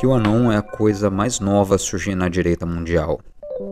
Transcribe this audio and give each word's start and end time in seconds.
QAnon 0.00 0.50
é 0.50 0.56
a 0.56 0.62
coisa 0.62 1.10
mais 1.10 1.40
nova 1.40 1.74
a 1.74 1.78
surgir 1.78 2.14
na 2.14 2.28
direita 2.28 2.64
mundial. 2.64 3.20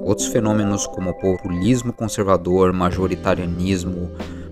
Outros 0.05 0.27
fenômenos 0.27 0.87
como 0.87 1.15
populismo 1.15 1.93
conservador, 1.93 2.73
majoritarianismo, 2.73 4.11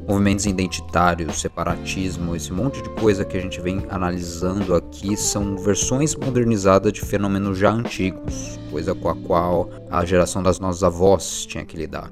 movimentos 0.08 0.46
identitários, 0.46 1.40
separatismo, 1.40 2.34
esse 2.34 2.52
monte 2.52 2.82
de 2.82 2.88
coisa 2.90 3.24
que 3.24 3.36
a 3.36 3.40
gente 3.40 3.60
vem 3.60 3.84
analisando 3.90 4.74
aqui 4.74 5.16
são 5.16 5.56
versões 5.58 6.14
modernizadas 6.14 6.92
de 6.92 7.02
fenômenos 7.02 7.58
já 7.58 7.70
antigos, 7.70 8.58
coisa 8.70 8.94
com 8.94 9.10
a 9.10 9.16
qual 9.16 9.68
a 9.90 10.04
geração 10.04 10.42
das 10.42 10.58
nossas 10.58 10.82
avós 10.82 11.44
tinha 11.44 11.64
que 11.64 11.76
lidar. 11.76 12.10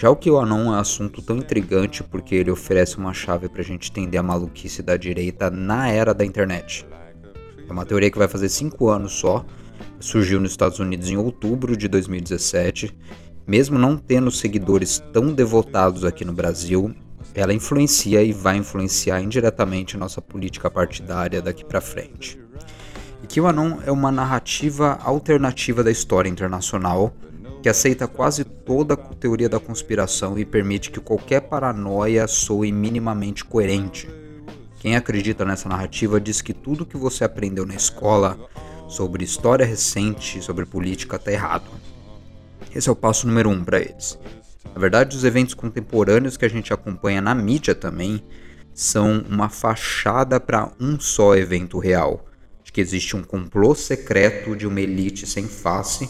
Já 0.00 0.08
o 0.08 0.16
QAnon 0.16 0.60
é 0.60 0.68
um 0.68 0.72
assunto 0.72 1.20
tão 1.20 1.36
intrigante 1.36 2.02
porque 2.02 2.34
ele 2.34 2.50
oferece 2.50 2.96
uma 2.96 3.12
chave 3.12 3.50
para 3.50 3.60
a 3.60 3.64
gente 3.64 3.90
entender 3.90 4.16
a 4.16 4.22
maluquice 4.22 4.82
da 4.82 4.96
direita 4.96 5.50
na 5.50 5.90
era 5.90 6.14
da 6.14 6.24
internet. 6.24 6.86
É 7.68 7.70
uma 7.70 7.84
teoria 7.84 8.10
que 8.10 8.16
vai 8.16 8.26
fazer 8.26 8.48
cinco 8.48 8.88
anos 8.88 9.12
só, 9.12 9.44
surgiu 9.98 10.40
nos 10.40 10.52
Estados 10.52 10.78
Unidos 10.78 11.10
em 11.10 11.18
outubro 11.18 11.76
de 11.76 11.86
2017. 11.86 12.96
Mesmo 13.46 13.78
não 13.78 13.94
tendo 13.94 14.30
seguidores 14.30 15.04
tão 15.12 15.34
devotados 15.34 16.02
aqui 16.02 16.24
no 16.24 16.32
Brasil, 16.32 16.94
ela 17.34 17.52
influencia 17.52 18.22
e 18.22 18.32
vai 18.32 18.56
influenciar 18.56 19.20
indiretamente 19.20 19.98
nossa 19.98 20.22
política 20.22 20.70
partidária 20.70 21.42
daqui 21.42 21.62
para 21.62 21.82
frente. 21.82 22.40
E 23.22 23.26
QAnon 23.26 23.80
é 23.84 23.92
uma 23.92 24.10
narrativa 24.10 24.98
alternativa 25.02 25.84
da 25.84 25.90
história 25.90 26.30
internacional 26.30 27.14
que 27.62 27.68
aceita 27.68 28.08
quase 28.08 28.44
toda 28.44 28.94
a 28.94 28.96
teoria 28.96 29.48
da 29.48 29.60
conspiração 29.60 30.38
e 30.38 30.44
permite 30.44 30.90
que 30.90 31.00
qualquer 31.00 31.42
paranoia 31.42 32.26
soe 32.26 32.72
minimamente 32.72 33.44
coerente. 33.44 34.08
Quem 34.78 34.96
acredita 34.96 35.44
nessa 35.44 35.68
narrativa 35.68 36.20
diz 36.20 36.40
que 36.40 36.54
tudo 36.54 36.86
que 36.86 36.96
você 36.96 37.22
aprendeu 37.22 37.66
na 37.66 37.74
escola 37.74 38.38
sobre 38.88 39.24
história 39.24 39.66
recente, 39.66 40.42
sobre 40.42 40.64
política, 40.64 41.16
está 41.16 41.30
errado. 41.30 41.70
Esse 42.74 42.88
é 42.88 42.92
o 42.92 42.96
passo 42.96 43.26
número 43.26 43.50
um 43.50 43.62
para 43.62 43.78
eles. 43.78 44.18
Na 44.74 44.80
verdade, 44.80 45.16
os 45.16 45.24
eventos 45.24 45.52
contemporâneos 45.52 46.36
que 46.36 46.44
a 46.44 46.50
gente 46.50 46.72
acompanha 46.72 47.20
na 47.20 47.34
mídia 47.34 47.74
também 47.74 48.22
são 48.72 49.22
uma 49.28 49.50
fachada 49.50 50.40
para 50.40 50.72
um 50.80 50.98
só 50.98 51.36
evento 51.36 51.78
real, 51.78 52.24
de 52.64 52.72
que 52.72 52.80
existe 52.80 53.14
um 53.16 53.22
complô 53.22 53.74
secreto 53.74 54.56
de 54.56 54.66
uma 54.66 54.80
elite 54.80 55.26
sem 55.26 55.46
face 55.46 56.08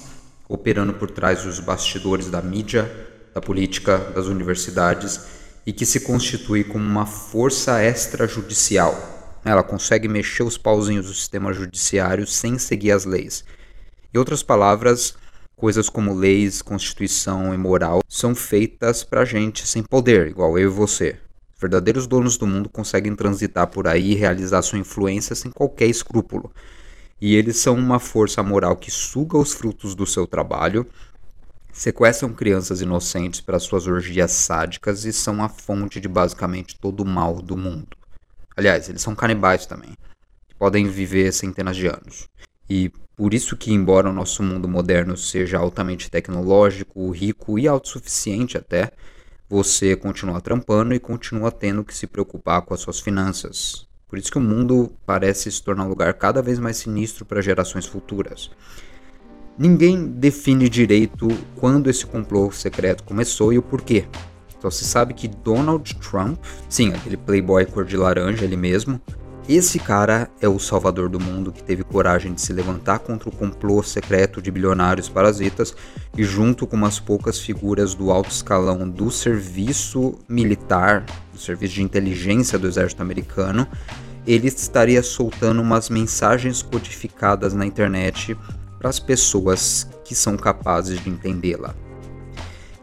operando 0.50 0.92
por 0.92 1.08
trás 1.08 1.44
dos 1.44 1.60
bastidores 1.60 2.28
da 2.28 2.42
mídia, 2.42 2.90
da 3.32 3.40
política, 3.40 3.98
das 4.12 4.26
universidades 4.26 5.20
e 5.64 5.72
que 5.72 5.86
se 5.86 6.00
constitui 6.00 6.64
como 6.64 6.84
uma 6.84 7.06
força 7.06 7.80
extrajudicial. 7.84 9.38
Ela 9.44 9.62
consegue 9.62 10.08
mexer 10.08 10.42
os 10.42 10.58
pauzinhos 10.58 11.06
do 11.06 11.14
sistema 11.14 11.52
judiciário 11.52 12.26
sem 12.26 12.58
seguir 12.58 12.90
as 12.90 13.04
leis. 13.04 13.44
Em 14.12 14.18
outras 14.18 14.42
palavras, 14.42 15.14
coisas 15.54 15.88
como 15.88 16.12
leis, 16.12 16.60
constituição 16.60 17.54
e 17.54 17.56
moral 17.56 18.00
são 18.08 18.34
feitas 18.34 19.04
para 19.04 19.24
gente 19.24 19.64
sem 19.68 19.84
poder, 19.84 20.26
igual 20.26 20.58
eu 20.58 20.68
e 20.68 20.72
você. 20.72 21.16
Os 21.54 21.60
verdadeiros 21.60 22.08
donos 22.08 22.36
do 22.36 22.46
mundo 22.46 22.68
conseguem 22.68 23.14
transitar 23.14 23.68
por 23.68 23.86
aí 23.86 24.12
e 24.12 24.16
realizar 24.16 24.62
sua 24.62 24.80
influência 24.80 25.36
sem 25.36 25.52
qualquer 25.52 25.86
escrúpulo. 25.86 26.52
E 27.20 27.36
eles 27.36 27.58
são 27.58 27.74
uma 27.74 27.98
força 27.98 28.42
moral 28.42 28.76
que 28.76 28.90
suga 28.90 29.36
os 29.36 29.52
frutos 29.52 29.94
do 29.94 30.06
seu 30.06 30.26
trabalho 30.26 30.86
sequestram 31.72 32.32
crianças 32.32 32.80
inocentes 32.80 33.40
para 33.40 33.58
suas 33.58 33.86
orgias 33.86 34.32
sádicas 34.32 35.04
e 35.04 35.12
são 35.12 35.42
a 35.42 35.48
fonte 35.48 36.00
de 36.00 36.08
basicamente 36.08 36.78
todo 36.78 37.00
o 37.00 37.06
mal 37.06 37.40
do 37.40 37.56
mundo. 37.56 37.96
Aliás, 38.56 38.88
eles 38.88 39.02
são 39.02 39.14
canibais 39.14 39.66
também, 39.66 39.96
que 40.48 40.54
podem 40.58 40.88
viver 40.88 41.32
centenas 41.32 41.76
de 41.76 41.86
anos. 41.86 42.28
E 42.68 42.90
por 43.16 43.32
isso 43.32 43.56
que, 43.56 43.72
embora 43.72 44.10
o 44.10 44.12
nosso 44.12 44.42
mundo 44.42 44.68
moderno 44.68 45.16
seja 45.16 45.58
altamente 45.58 46.10
tecnológico, 46.10 47.10
rico 47.10 47.58
e 47.58 47.66
autossuficiente 47.66 48.58
até, 48.58 48.92
você 49.48 49.96
continua 49.96 50.40
trampando 50.40 50.94
e 50.94 51.00
continua 51.00 51.50
tendo 51.50 51.84
que 51.84 51.96
se 51.96 52.06
preocupar 52.06 52.62
com 52.62 52.74
as 52.74 52.80
suas 52.80 53.00
finanças. 53.00 53.88
Por 54.10 54.18
isso 54.18 54.32
que 54.32 54.38
o 54.38 54.40
mundo 54.40 54.92
parece 55.06 55.50
se 55.52 55.62
tornar 55.62 55.84
um 55.84 55.88
lugar 55.88 56.12
cada 56.14 56.42
vez 56.42 56.58
mais 56.58 56.76
sinistro 56.78 57.24
para 57.24 57.40
gerações 57.40 57.86
futuras. 57.86 58.50
Ninguém 59.56 60.04
define 60.04 60.68
direito 60.68 61.28
quando 61.54 61.88
esse 61.88 62.04
complô 62.04 62.50
secreto 62.50 63.04
começou 63.04 63.52
e 63.52 63.58
o 63.58 63.62
porquê. 63.62 64.04
Só 64.60 64.68
se 64.68 64.84
sabe 64.84 65.14
que 65.14 65.28
Donald 65.28 65.94
Trump, 65.96 66.38
sim, 66.68 66.92
aquele 66.92 67.16
playboy 67.16 67.64
cor 67.66 67.84
de 67.84 67.96
laranja 67.96 68.44
ele 68.44 68.56
mesmo, 68.56 69.00
esse 69.56 69.78
cara 69.78 70.30
é 70.40 70.48
o 70.48 70.58
salvador 70.58 71.08
do 71.08 71.18
mundo 71.18 71.50
que 71.50 71.62
teve 71.62 71.82
coragem 71.82 72.32
de 72.32 72.40
se 72.40 72.52
levantar 72.52 73.00
contra 73.00 73.28
o 73.28 73.32
complô 73.32 73.82
secreto 73.82 74.40
de 74.40 74.50
bilionários 74.50 75.08
parasitas 75.08 75.74
e, 76.16 76.22
junto 76.22 76.66
com 76.66 76.76
umas 76.76 77.00
poucas 77.00 77.40
figuras 77.40 77.94
do 77.94 78.10
alto 78.10 78.30
escalão 78.30 78.88
do 78.88 79.10
serviço 79.10 80.14
militar, 80.28 81.04
do 81.32 81.38
serviço 81.38 81.74
de 81.74 81.82
inteligência 81.82 82.58
do 82.58 82.68
exército 82.68 83.02
americano, 83.02 83.66
ele 84.26 84.46
estaria 84.46 85.02
soltando 85.02 85.60
umas 85.62 85.90
mensagens 85.90 86.62
codificadas 86.62 87.54
na 87.54 87.66
internet 87.66 88.36
para 88.78 88.88
as 88.88 88.98
pessoas 88.98 89.88
que 90.04 90.14
são 90.14 90.36
capazes 90.36 91.02
de 91.02 91.10
entendê-la. 91.10 91.74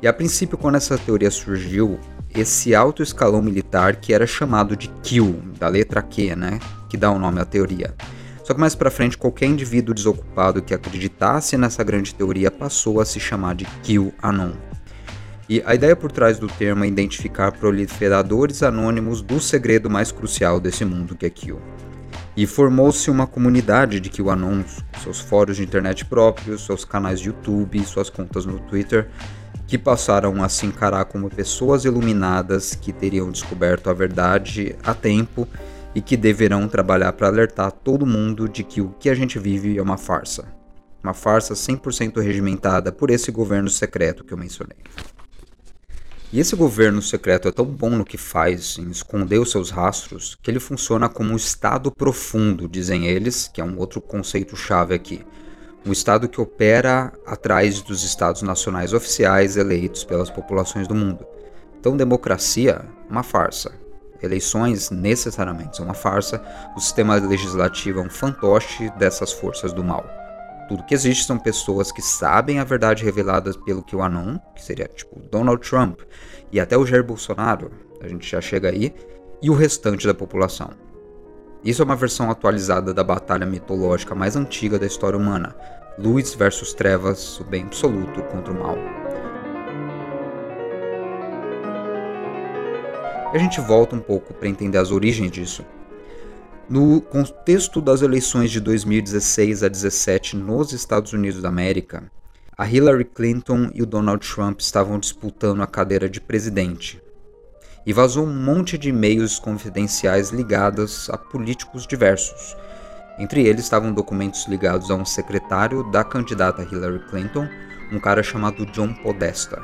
E 0.02 0.08
a 0.08 0.14
princípio, 0.14 0.58
quando 0.58 0.76
essa 0.76 0.98
teoria 0.98 1.32
surgiu, 1.32 2.00
esse 2.36 2.76
alto 2.76 3.02
escalão 3.02 3.42
militar 3.42 3.96
que 3.96 4.14
era 4.14 4.28
chamado 4.28 4.76
de 4.76 4.90
Q, 5.04 5.34
da 5.60 5.68
letra 5.68 6.02
Q, 6.02 6.36
né, 6.36 6.60
que 6.90 6.98
dá 6.98 7.12
o 7.12 7.20
nome 7.20 7.40
à 7.40 7.46
teoria. 7.46 7.94
Só 8.44 8.54
que 8.54 8.60
mais 8.62 8.76
para 8.76 8.90
frente, 8.90 9.18
qualquer 9.18 9.48
indivíduo 9.48 9.94
desocupado 9.94 10.62
que 10.62 10.74
acreditasse 10.74 11.58
nessa 11.58 11.84
grande 11.84 12.16
teoria 12.16 12.50
passou 12.50 13.02
a 13.02 13.06
se 13.06 13.20
chamar 13.20 13.56
de 13.56 13.66
QAnon. 13.84 14.54
E 15.50 15.62
a 15.66 15.76
ideia 15.76 15.96
por 15.96 16.12
trás 16.12 16.40
do 16.40 16.48
termo 16.48 16.84
é 16.84 16.88
identificar 16.88 17.52
proliferadores 17.52 18.64
anônimos 18.64 19.22
do 19.22 19.40
segredo 19.40 19.90
mais 19.90 20.12
crucial 20.12 20.60
desse 20.60 20.86
mundo 20.86 21.16
que 21.16 21.26
é 21.26 21.30
Q. 21.30 21.58
E 22.36 22.46
formou-se 22.46 23.10
uma 23.10 23.28
comunidade 23.28 24.00
de 24.00 24.10
QAnons, 24.10 24.84
seus 25.04 25.20
fóruns 25.20 25.58
de 25.58 25.64
internet 25.64 26.06
próprios, 26.06 26.66
seus 26.66 26.86
canais 26.86 27.20
de 27.20 27.28
YouTube, 27.28 27.84
suas 27.86 28.10
contas 28.10 28.46
no 28.46 28.60
Twitter, 28.60 29.10
que 29.68 29.78
passaram 29.78 30.42
a 30.42 30.48
se 30.48 30.66
encarar 30.66 31.06
como 31.06 31.30
pessoas 31.30 31.84
iluminadas 31.84 32.74
que 32.74 32.94
teriam 32.94 33.30
descoberto 33.30 33.90
a 33.90 33.94
verdade 33.94 34.76
a 34.82 34.94
tempo 34.94 35.46
e 35.94 36.02
que 36.02 36.16
deverão 36.16 36.68
trabalhar 36.70 37.12
para 37.14 37.28
alertar 37.28 37.72
todo 37.72 38.06
mundo 38.06 38.48
de 38.48 38.64
que 38.64 38.82
o 38.82 38.90
que 38.98 39.10
a 39.10 39.16
gente 39.16 39.38
vive 39.38 39.78
é 39.78 39.82
uma 39.82 39.98
farsa. 39.98 40.48
Uma 41.04 41.14
farsa 41.14 41.54
100% 41.54 42.22
regimentada 42.22 42.92
por 42.92 43.12
esse 43.12 43.30
governo 43.30 43.70
secreto 43.70 44.24
que 44.24 44.34
eu 44.34 44.38
mencionei. 44.38 44.78
E 46.32 46.40
esse 46.40 46.56
governo 46.56 47.02
secreto 47.02 47.48
é 47.48 47.52
tão 47.52 47.66
bom 47.66 47.90
no 47.90 48.04
que 48.04 48.18
faz, 48.18 48.78
em 48.78 48.90
esconder 48.90 49.40
os 49.40 49.50
seus 49.50 49.70
rastros, 49.70 50.38
que 50.42 50.52
ele 50.52 50.60
funciona 50.60 51.08
como 51.08 51.32
um 51.32 51.38
Estado 51.38 51.90
profundo, 51.90 52.68
dizem 52.68 53.08
eles, 53.08 53.50
que 53.54 53.62
é 53.62 53.64
um 53.64 53.78
outro 53.78 54.02
conceito-chave 54.02 54.94
aqui. 54.94 55.26
Um 55.86 55.92
Estado 55.92 56.28
que 56.28 56.42
opera 56.42 57.14
atrás 57.26 57.82
dos 57.82 58.04
Estados 58.04 58.42
nacionais 58.42 58.94
oficiais 58.94 59.56
eleitos 59.56 60.04
pelas 60.04 60.30
populações 60.30 60.88
do 60.88 60.96
mundo. 60.96 61.26
Então, 61.80 61.96
democracia, 61.96 62.82
uma 63.10 63.24
farsa. 63.24 63.72
Eleições, 64.22 64.90
necessariamente, 64.90 65.78
são 65.78 65.86
uma 65.86 65.94
farsa. 65.94 66.42
O 66.76 66.80
sistema 66.80 67.16
legislativo 67.16 68.00
é 68.00 68.04
um 68.04 68.10
fantoche 68.10 68.90
dessas 68.98 69.32
forças 69.32 69.72
do 69.72 69.84
mal. 69.84 70.06
Tudo 70.68 70.84
que 70.84 70.94
existe 70.94 71.24
são 71.24 71.40
pessoas 71.40 71.92
que 71.92 72.02
sabem 72.02 72.60
a 72.60 72.64
verdade 72.64 73.06
revelada 73.06 73.54
pelo 73.66 73.84
QAnon, 73.84 74.38
que 74.54 74.62
seria 74.62 74.88
tipo 74.88 75.20
Donald 75.32 75.62
Trump 75.68 76.02
e 76.52 76.60
até 76.60 76.78
o 76.78 76.86
Jair 76.86 77.04
Bolsonaro, 77.04 77.72
a 78.02 78.08
gente 78.08 78.30
já 78.30 78.42
chega 78.42 78.70
aí, 78.70 78.94
e 79.42 79.50
o 79.50 79.54
restante 79.54 80.06
da 80.08 80.14
população. 80.14 80.72
Isso 81.64 81.82
é 81.82 81.86
uma 81.86 81.96
versão 81.96 82.30
atualizada 82.30 82.94
da 82.94 83.04
batalha 83.04 83.46
mitológica 83.46 84.14
mais 84.14 84.36
antiga 84.36 84.78
da 84.78 84.86
história 84.86 85.18
humana, 85.18 85.56
luz 85.98 86.34
versus 86.34 86.74
trevas, 86.74 87.40
o 87.40 87.44
bem 87.44 87.64
absoluto 87.64 88.22
contra 88.24 88.54
o 88.54 88.60
mal. 88.60 88.78
E 93.34 93.36
a 93.36 93.40
gente 93.40 93.60
volta 93.60 93.96
um 93.96 94.00
pouco 94.00 94.34
para 94.34 94.48
entender 94.48 94.78
as 94.78 94.92
origens 94.92 95.32
disso. 95.32 95.66
No 96.70 97.02
contexto 97.02 97.82
das 97.82 98.02
eleições 98.02 98.52
de 98.52 98.60
2016 98.60 99.64
a 99.64 99.68
17 99.68 100.36
nos 100.36 100.72
Estados 100.74 101.14
Unidos 101.14 101.42
da 101.42 101.50
América, 101.50 102.12
a 102.58 102.70
Hillary 102.70 103.06
Clinton 103.06 103.70
e 103.74 103.82
o 103.82 103.86
Donald 103.86 104.28
Trump 104.28 104.60
estavam 104.60 105.00
disputando 105.00 105.62
a 105.62 105.68
cadeira 105.68 106.10
de 106.10 106.20
presidente. 106.20 107.02
E 107.88 107.94
vazou 107.94 108.26
um 108.26 108.34
monte 108.34 108.78
de 108.78 108.90
e-mails 108.90 109.40
confidenciais 109.40 110.30
ligados 110.30 111.10
a 111.10 111.18
políticos 111.18 111.88
diversos. 111.88 112.54
Entre 113.18 113.48
eles 113.48 113.64
estavam 113.64 113.94
documentos 113.94 114.46
ligados 114.46 114.92
a 114.92 114.96
um 114.96 115.06
secretário 115.06 115.90
da 115.90 116.04
candidata 116.04 116.68
Hillary 116.70 117.00
Clinton, 117.10 117.48
um 117.90 117.98
cara 117.98 118.22
chamado 118.22 118.66
John 118.66 118.94
Podesta. 118.94 119.62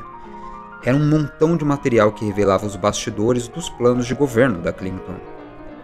Era 0.86 0.96
um 0.96 1.06
montão 1.06 1.58
de 1.58 1.66
material 1.66 2.14
que 2.14 2.24
revelava 2.24 2.66
os 2.66 2.78
bastidores 2.78 3.50
dos 3.50 3.70
planos 3.70 4.06
de 4.06 4.16
governo 4.16 4.62
da 4.62 4.72
Clinton 4.72 5.20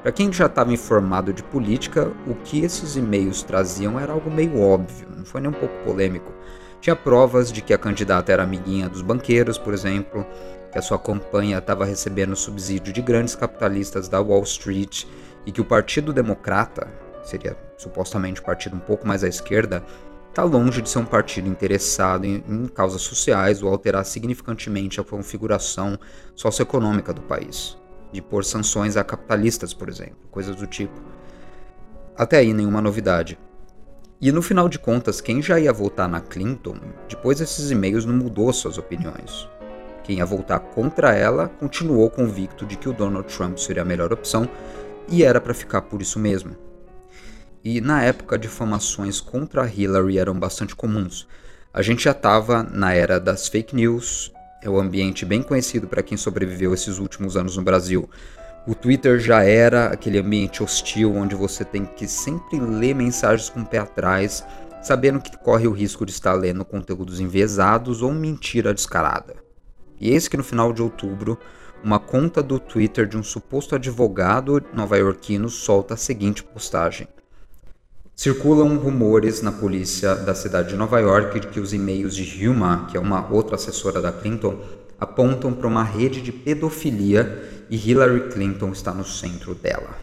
Para 0.01 0.13
quem 0.13 0.31
já 0.31 0.45
estava 0.45 0.71
informado 0.71 1.33
de 1.33 1.43
política, 1.43 2.09
o 2.25 2.35
que 2.35 2.63
esses 2.63 2.95
e-mails 2.95 3.43
traziam 3.43 3.99
era 3.99 4.13
algo 4.13 4.31
meio 4.31 4.61
óbvio, 4.61 5.09
não 5.13 5.25
foi 5.25 5.41
nem 5.41 5.49
um 5.49 5.53
pouco 5.53 5.75
polêmico. 5.83 6.31
Tinha 6.79 6.95
provas 6.95 7.51
de 7.51 7.61
que 7.61 7.73
a 7.73 7.77
candidata 7.77 8.31
era 8.31 8.43
amiguinha 8.43 8.87
dos 8.87 9.01
banqueiros, 9.01 9.57
por 9.57 9.73
exemplo, 9.73 10.25
que 10.71 10.77
a 10.77 10.81
sua 10.81 10.99
campanha 10.99 11.57
estava 11.57 11.85
recebendo 11.85 12.35
subsídio 12.35 12.93
de 12.93 13.01
grandes 13.01 13.35
capitalistas 13.35 14.07
da 14.07 14.19
Wall 14.19 14.43
Street 14.43 15.05
e 15.45 15.51
que 15.51 15.61
o 15.61 15.65
Partido 15.65 16.13
Democrata, 16.13 16.87
seria 17.23 17.57
supostamente 17.77 18.41
um 18.41 18.43
partido 18.43 18.75
um 18.75 18.79
pouco 18.79 19.07
mais 19.07 19.23
à 19.23 19.27
esquerda, 19.27 19.83
está 20.29 20.43
longe 20.43 20.81
de 20.81 20.89
ser 20.89 20.99
um 20.99 21.05
partido 21.05 21.47
interessado 21.47 22.25
em, 22.25 22.43
em, 22.47 22.67
causas 22.67 23.01
sociais 23.01 23.63
ou 23.63 23.69
alterar 23.69 24.05
significantemente 24.05 24.99
a 24.99 25.03
configuração 25.03 25.97
socioeconômica 26.35 27.13
do 27.13 27.21
país, 27.21 27.77
de 28.11 28.21
pôr 28.21 28.45
sanções 28.45 28.95
a 28.95 29.03
capitalistas, 29.03 29.73
por 29.73 29.89
exemplo, 29.89 30.17
coisas 30.29 30.55
do 30.55 30.67
tipo. 30.67 31.01
Até 32.15 32.37
aí 32.37 32.53
nenhuma 32.53 32.81
novidade. 32.81 33.39
E 34.21 34.31
no 34.31 34.41
final 34.41 34.67
de 34.67 34.77
contas, 34.77 35.21
quem 35.21 35.41
já 35.41 35.59
ia 35.59 35.71
votar 35.71 36.07
na 36.07 36.19
Clinton, 36.19 36.77
depois 37.07 37.39
desses 37.39 37.71
e-mails 37.71 38.05
não 38.05 38.13
mudou 38.13 38.51
suas 38.51 38.77
opiniões. 38.77 39.47
Quem 40.09 40.17
ia 40.17 40.25
votar 40.25 40.59
contra 40.59 41.13
ela 41.13 41.47
continuou 41.47 42.09
convicto 42.09 42.65
de 42.65 42.75
que 42.75 42.89
o 42.89 42.93
Donald 42.93 43.31
Trump 43.31 43.59
seria 43.59 43.83
a 43.83 43.85
melhor 43.85 44.11
opção 44.11 44.49
e 45.07 45.23
era 45.23 45.39
para 45.39 45.53
ficar 45.53 45.83
por 45.83 46.01
isso 46.01 46.17
mesmo. 46.17 46.55
E 47.63 47.79
na 47.79 48.01
época, 48.01 48.35
difamações 48.35 49.21
contra 49.21 49.71
Hillary 49.71 50.17
eram 50.17 50.33
bastante 50.33 50.75
comuns. 50.75 51.27
A 51.71 51.83
gente 51.83 52.05
já 52.05 52.09
estava 52.09 52.63
na 52.63 52.91
era 52.91 53.19
das 53.19 53.47
fake 53.47 53.75
news, 53.75 54.33
é 54.63 54.67
um 54.67 54.79
ambiente 54.79 55.25
bem 55.25 55.43
conhecido 55.43 55.87
para 55.87 56.01
quem 56.01 56.17
sobreviveu 56.17 56.73
esses 56.73 56.97
últimos 56.97 57.37
anos 57.37 57.55
no 57.55 57.61
Brasil. 57.61 58.09
O 58.65 58.73
Twitter 58.73 59.19
já 59.19 59.43
era 59.43 59.93
aquele 59.93 60.17
ambiente 60.17 60.63
hostil 60.63 61.15
onde 61.15 61.35
você 61.35 61.63
tem 61.63 61.85
que 61.85 62.07
sempre 62.07 62.59
ler 62.59 62.95
mensagens 62.95 63.47
com 63.47 63.61
o 63.61 63.65
pé 63.67 63.77
atrás, 63.77 64.43
sabendo 64.81 65.21
que 65.21 65.37
corre 65.37 65.67
o 65.67 65.71
risco 65.71 66.03
de 66.03 66.11
estar 66.11 66.33
lendo 66.33 66.65
conteúdos 66.65 67.19
enviesados 67.19 68.01
ou 68.01 68.11
mentira 68.11 68.73
descarada. 68.73 69.47
E 69.99 70.11
eis 70.11 70.27
que 70.27 70.37
no 70.37 70.43
final 70.43 70.71
de 70.71 70.81
outubro, 70.81 71.37
uma 71.83 71.99
conta 71.99 72.41
do 72.41 72.59
Twitter 72.59 73.05
de 73.05 73.17
um 73.17 73.23
suposto 73.23 73.75
advogado 73.75 74.63
nova-iorquino 74.73 75.49
solta 75.49 75.93
a 75.93 75.97
seguinte 75.97 76.43
postagem. 76.43 77.07
Circulam 78.15 78.77
rumores 78.77 79.41
na 79.41 79.51
polícia 79.51 80.13
da 80.13 80.35
cidade 80.35 80.69
de 80.69 80.75
Nova 80.75 80.99
York 80.99 81.39
de 81.39 81.47
que 81.47 81.59
os 81.59 81.73
e-mails 81.73 82.15
de 82.15 82.47
Huma, 82.47 82.85
que 82.89 82.97
é 82.97 82.99
uma 82.99 83.29
outra 83.31 83.55
assessora 83.55 84.01
da 84.01 84.11
Clinton, 84.11 84.59
apontam 84.99 85.53
para 85.53 85.67
uma 85.67 85.83
rede 85.83 86.21
de 86.21 86.31
pedofilia 86.31 87.65
e 87.69 87.77
Hillary 87.77 88.29
Clinton 88.29 88.71
está 88.71 88.93
no 88.93 89.05
centro 89.05 89.55
dela. 89.55 89.95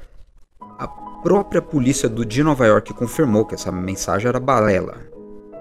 A 0.79 0.89
própria 0.89 1.61
polícia 1.61 2.09
do, 2.09 2.25
de 2.25 2.43
Nova 2.43 2.67
York 2.67 2.95
confirmou 2.95 3.45
que 3.45 3.55
essa 3.55 3.71
mensagem 3.71 4.29
era 4.29 4.41
balela. 4.41 4.97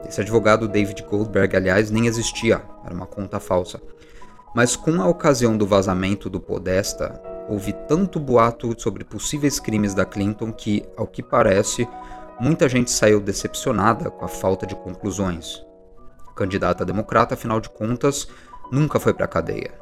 Esse 0.08 0.22
advogado 0.22 0.68
David 0.68 1.04
Goldberg, 1.10 1.56
aliás, 1.58 1.92
nem 1.92 2.08
existia, 2.08 2.62
era 2.86 2.94
uma 2.94 3.06
conta 3.06 3.40
falsa. 3.40 3.82
Mas 4.56 4.74
com 4.74 5.02
a 5.02 5.08
ocasião 5.08 5.58
do 5.58 5.68
vazamento 5.68 6.30
do 6.30 6.40
Podesta, 6.40 7.22
houve 7.50 7.74
tanto 7.74 8.22
boato 8.22 8.74
sobre 8.82 9.04
possíveis 9.04 9.60
crimes 9.60 9.94
da 9.94 10.06
Clinton 10.06 10.54
que, 10.54 10.86
ao 10.96 11.06
que 11.06 11.22
parece, 11.22 11.86
muita 12.40 12.70
gente 12.70 12.90
saiu 12.90 13.20
decepcionada 13.20 14.10
com 14.10 14.24
a 14.24 14.30
falta 14.30 14.66
de 14.66 14.74
conclusões. 14.74 15.62
A 16.26 16.32
candidata 16.32 16.86
democrata, 16.86 17.34
afinal 17.34 17.60
de 17.60 17.70
contas, 17.70 18.30
nunca 18.72 18.98
foi 18.98 19.14
para 19.14 19.26
a 19.26 19.28
cadeia. 19.28 19.74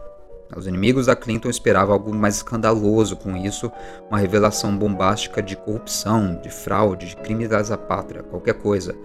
Os 0.57 0.65
inimigos 0.65 1.05
da 1.05 1.15
Clinton 1.15 1.49
esperavam 1.49 1.93
algo 1.93 2.13
mais 2.13 2.37
escandaloso 2.37 3.15
com 3.15 3.37
isso, 3.37 3.71
uma 4.09 4.17
revelação 4.17 4.75
bombástica 4.75 5.41
de 5.41 5.55
corrupção, 5.55 6.41
de 6.41 6.49
fraude, 6.49 7.09
de 7.09 7.15
crime 7.17 7.47
da 7.47 7.77
pátria, 7.77 8.23
qualquer 8.23 8.55
coisa. 8.55 8.95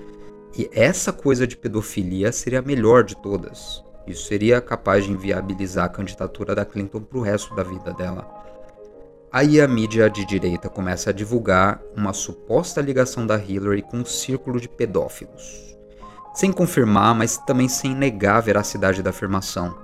E 0.56 0.68
essa 0.72 1.12
coisa 1.12 1.46
de 1.46 1.58
pedofilia 1.58 2.32
seria 2.32 2.60
a 2.60 2.62
melhor 2.62 3.04
de 3.04 3.14
todas. 3.16 3.86
Isso 4.08 4.26
seria 4.26 4.58
capaz 4.58 5.04
de 5.04 5.12
inviabilizar 5.12 5.84
a 5.84 5.88
candidatura 5.90 6.54
da 6.54 6.64
Clinton 6.64 7.00
para 7.00 7.18
o 7.18 7.22
resto 7.22 7.54
da 7.54 7.62
vida 7.62 7.92
dela. 7.92 8.26
Aí 9.30 9.60
a 9.60 9.68
mídia 9.68 10.08
de 10.08 10.24
direita 10.24 10.70
começa 10.70 11.10
a 11.10 11.12
divulgar 11.12 11.82
uma 11.94 12.14
suposta 12.14 12.80
ligação 12.80 13.26
da 13.26 13.36
Hillary 13.36 13.82
com 13.82 13.98
um 13.98 14.04
círculo 14.06 14.58
de 14.58 14.66
pedófilos. 14.66 15.76
Sem 16.32 16.50
confirmar, 16.50 17.14
mas 17.14 17.36
também 17.36 17.68
sem 17.68 17.94
negar 17.94 18.36
a 18.36 18.40
veracidade 18.40 19.02
da 19.02 19.10
afirmação. 19.10 19.76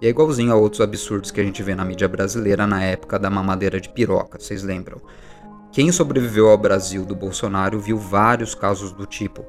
E 0.00 0.06
é 0.06 0.08
igualzinho 0.08 0.52
a 0.52 0.56
outros 0.56 0.80
absurdos 0.80 1.30
que 1.30 1.40
a 1.40 1.44
gente 1.44 1.62
vê 1.62 1.74
na 1.74 1.84
mídia 1.84 2.08
brasileira 2.08 2.66
na 2.66 2.82
época 2.82 3.18
da 3.18 3.28
mamadeira 3.28 3.78
de 3.78 3.90
piroca, 3.90 4.38
vocês 4.38 4.62
lembram? 4.62 5.02
Quem 5.70 5.92
sobreviveu 5.92 6.48
ao 6.48 6.56
Brasil 6.56 7.04
do 7.04 7.14
Bolsonaro 7.14 7.78
viu 7.78 7.98
vários 7.98 8.54
casos 8.54 8.92
do 8.92 9.04
tipo. 9.04 9.44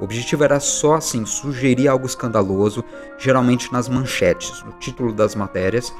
O 0.00 0.04
objetivo 0.04 0.44
era 0.44 0.58
só 0.60 0.94
assim 0.94 1.24
sugerir 1.24 1.88
algo 1.88 2.06
escandaloso, 2.06 2.84
geralmente 3.18 3.72
nas 3.72 3.88
manchetes, 3.88 4.62
no 4.64 4.72
título 4.72 5.12
das 5.12 5.34
matérias. 5.34 5.92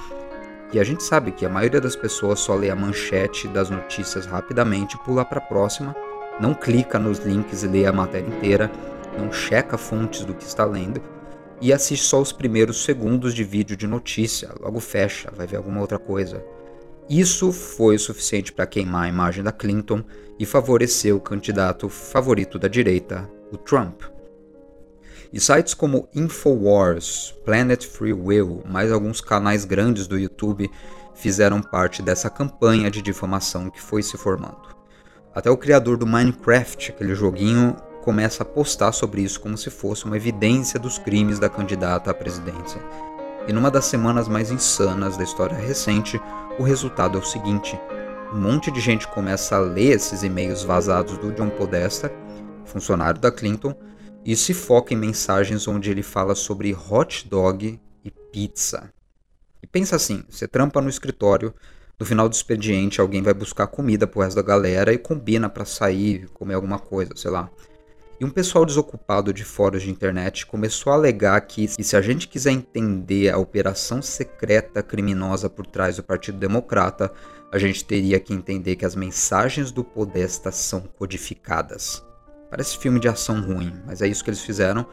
E 0.72 0.80
a 0.80 0.84
gente 0.84 1.02
sabe 1.02 1.30
que 1.30 1.46
a 1.46 1.48
maioria 1.48 1.80
das 1.80 1.94
pessoas 1.94 2.40
só 2.40 2.54
lê 2.54 2.70
a 2.70 2.76
manchete 2.76 3.46
das 3.48 3.70
notícias 3.70 4.26
rapidamente, 4.26 4.98
pula 5.04 5.24
para 5.24 5.38
a 5.38 5.46
próxima, 5.46 5.94
não 6.40 6.54
clica 6.54 6.98
nos 6.98 7.18
links 7.18 7.62
e 7.62 7.68
lê 7.68 7.86
a 7.86 7.92
matéria 7.92 8.26
inteira, 8.26 8.70
não 9.16 9.32
checa 9.32 9.78
fontes 9.78 10.24
do 10.24 10.34
que 10.34 10.44
está 10.44 10.64
lendo 10.64 11.00
e 11.60 11.72
assiste 11.72 12.04
só 12.04 12.20
os 12.20 12.32
primeiros 12.32 12.84
segundos 12.84 13.34
de 13.34 13.44
vídeo 13.44 13.76
de 13.76 13.86
notícia, 13.86 14.50
logo 14.60 14.80
fecha, 14.80 15.32
vai 15.34 15.46
ver 15.46 15.56
alguma 15.56 15.80
outra 15.80 15.98
coisa. 15.98 16.44
Isso 17.08 17.52
foi 17.52 17.96
o 17.96 17.98
suficiente 17.98 18.52
para 18.52 18.66
queimar 18.66 19.04
a 19.04 19.08
imagem 19.08 19.42
da 19.44 19.52
Clinton 19.52 20.02
e 20.38 20.44
favorecer 20.44 21.14
o 21.14 21.20
candidato 21.20 21.88
favorito 21.88 22.58
da 22.58 22.66
direita, 22.66 23.30
o 23.54 23.58
Trump. 23.58 24.02
E 25.32 25.40
sites 25.40 25.74
como 25.74 26.08
Infowars, 26.14 27.34
Planet 27.44 27.84
Free 27.86 28.12
Will, 28.12 28.62
mais 28.64 28.92
alguns 28.92 29.20
canais 29.20 29.64
grandes 29.64 30.06
do 30.06 30.18
YouTube 30.18 30.70
fizeram 31.14 31.60
parte 31.60 32.02
dessa 32.02 32.30
campanha 32.30 32.90
de 32.90 33.02
difamação 33.02 33.70
que 33.70 33.80
foi 33.80 34.02
se 34.02 34.16
formando. 34.16 34.74
Até 35.34 35.50
o 35.50 35.56
criador 35.56 35.96
do 35.96 36.06
Minecraft, 36.06 36.92
aquele 36.92 37.14
joguinho, 37.14 37.76
começa 38.02 38.42
a 38.42 38.46
postar 38.46 38.92
sobre 38.92 39.22
isso 39.22 39.40
como 39.40 39.56
se 39.56 39.70
fosse 39.70 40.04
uma 40.04 40.16
evidência 40.16 40.78
dos 40.78 40.98
crimes 40.98 41.38
da 41.38 41.48
candidata 41.48 42.10
à 42.10 42.14
presidência. 42.14 42.80
E 43.48 43.52
numa 43.52 43.70
das 43.70 43.86
semanas 43.86 44.28
mais 44.28 44.50
insanas 44.50 45.16
da 45.16 45.24
história 45.24 45.56
recente, 45.56 46.20
o 46.58 46.62
resultado 46.62 47.18
é 47.18 47.20
o 47.20 47.24
seguinte: 47.24 47.78
um 48.32 48.38
monte 48.38 48.70
de 48.70 48.80
gente 48.80 49.08
começa 49.08 49.56
a 49.56 49.60
ler 49.60 49.96
esses 49.96 50.22
e-mails 50.22 50.62
vazados 50.62 51.18
do 51.18 51.32
John 51.32 51.50
Podesta, 51.50 52.12
funcionário 52.64 53.20
da 53.20 53.30
Clinton, 53.30 53.74
e 54.24 54.34
se 54.34 54.54
foca 54.54 54.94
em 54.94 54.96
mensagens 54.96 55.68
onde 55.68 55.90
ele 55.90 56.02
fala 56.02 56.34
sobre 56.34 56.74
hot 56.74 57.28
dog 57.28 57.78
e 58.02 58.10
pizza. 58.10 58.90
E 59.62 59.66
pensa 59.66 59.96
assim: 59.96 60.24
você 60.28 60.48
trampa 60.48 60.80
no 60.80 60.88
escritório, 60.88 61.54
no 61.98 62.04
final 62.04 62.28
do 62.28 62.34
expediente 62.34 63.00
alguém 63.00 63.22
vai 63.22 63.34
buscar 63.34 63.66
comida 63.66 64.06
pro 64.06 64.20
resto 64.20 64.36
da 64.36 64.42
galera 64.42 64.92
e 64.92 64.98
combina 64.98 65.48
para 65.48 65.64
sair, 65.64 66.28
comer 66.30 66.54
alguma 66.54 66.78
coisa, 66.78 67.12
sei 67.14 67.30
lá. 67.30 67.50
E 68.20 68.24
um 68.24 68.30
pessoal 68.30 68.64
desocupado 68.64 69.32
de 69.32 69.44
fóruns 69.44 69.82
de 69.82 69.90
internet 69.90 70.46
começou 70.46 70.92
a 70.92 70.96
alegar 70.96 71.40
que, 71.42 71.66
se 71.66 71.96
a 71.96 72.00
gente 72.00 72.28
quiser 72.28 72.52
entender 72.52 73.28
a 73.28 73.38
operação 73.38 74.00
secreta 74.00 74.82
criminosa 74.82 75.50
por 75.50 75.66
trás 75.66 75.96
do 75.96 76.02
Partido 76.02 76.38
Democrata, 76.38 77.12
a 77.50 77.58
gente 77.58 77.84
teria 77.84 78.20
que 78.20 78.32
entender 78.32 78.76
que 78.76 78.84
as 78.84 78.94
mensagens 78.94 79.72
do 79.72 79.82
Podesta 79.82 80.52
são 80.52 80.80
codificadas. 80.80 82.04
Parece 82.54 82.78
filme 82.78 83.00
de 83.00 83.08
ação 83.08 83.40
ruim, 83.40 83.72
mas 83.84 84.00
é 84.00 84.06
isso 84.06 84.22
que 84.22 84.30
eles 84.30 84.40
fizeram. 84.40 84.86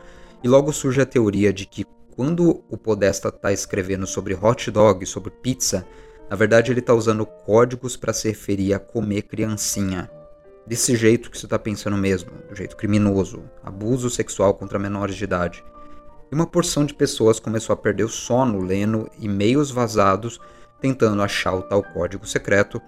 E 0.44 0.48
logo 0.48 0.74
surge 0.74 1.00
a 1.00 1.06
teoria 1.06 1.53
de 1.53 1.68
que 1.68 1.86
quando 2.15 2.63
o 2.68 2.75
Podesta 2.75 3.27
está 3.30 3.53
escrevendo 3.53 4.08
sobre 4.08 4.34
hot 4.34 4.72
dog, 4.72 5.06
sobre 5.06 5.30
pizza, 5.30 5.86
na 6.27 6.36
verdade 6.36 6.72
ele 6.72 6.80
está 6.80 6.91
usando 6.91 7.24
códigos 7.24 7.96
para 7.96 8.13
se 8.13 8.30
referir 8.30 8.74
a 8.74 8.80
comer 8.80 9.22
criancinha 9.22 10.10
desse 10.65 10.96
jeito 10.96 11.30
que 11.30 11.38
você 11.38 11.46
está 11.46 11.60
pensando 11.60 11.96
mesmo, 11.96 12.32
do 12.50 12.56
jeito 12.56 12.75
criminoso, 12.75 13.44
abuso 13.63 14.10
sexual 14.10 14.56
contra 14.56 14.80
menores 14.80 15.15
de 15.15 15.24
idade. 15.24 15.63
E 16.32 16.34
uma 16.34 16.48
porção 16.48 16.84
de 16.84 16.96
pessoas 16.96 17.39
começou 17.39 17.75
a 17.75 17.77
perder 17.77 18.06
o 18.06 18.10
sono 18.10 18.60
lendo 18.60 19.08
e-mails 19.20 19.70
vazados, 19.70 20.41
tentando 20.80 21.22
achar 21.22 21.53
o 21.53 21.62
tal 21.62 21.84
código 21.84 22.25
secreto 22.25 22.82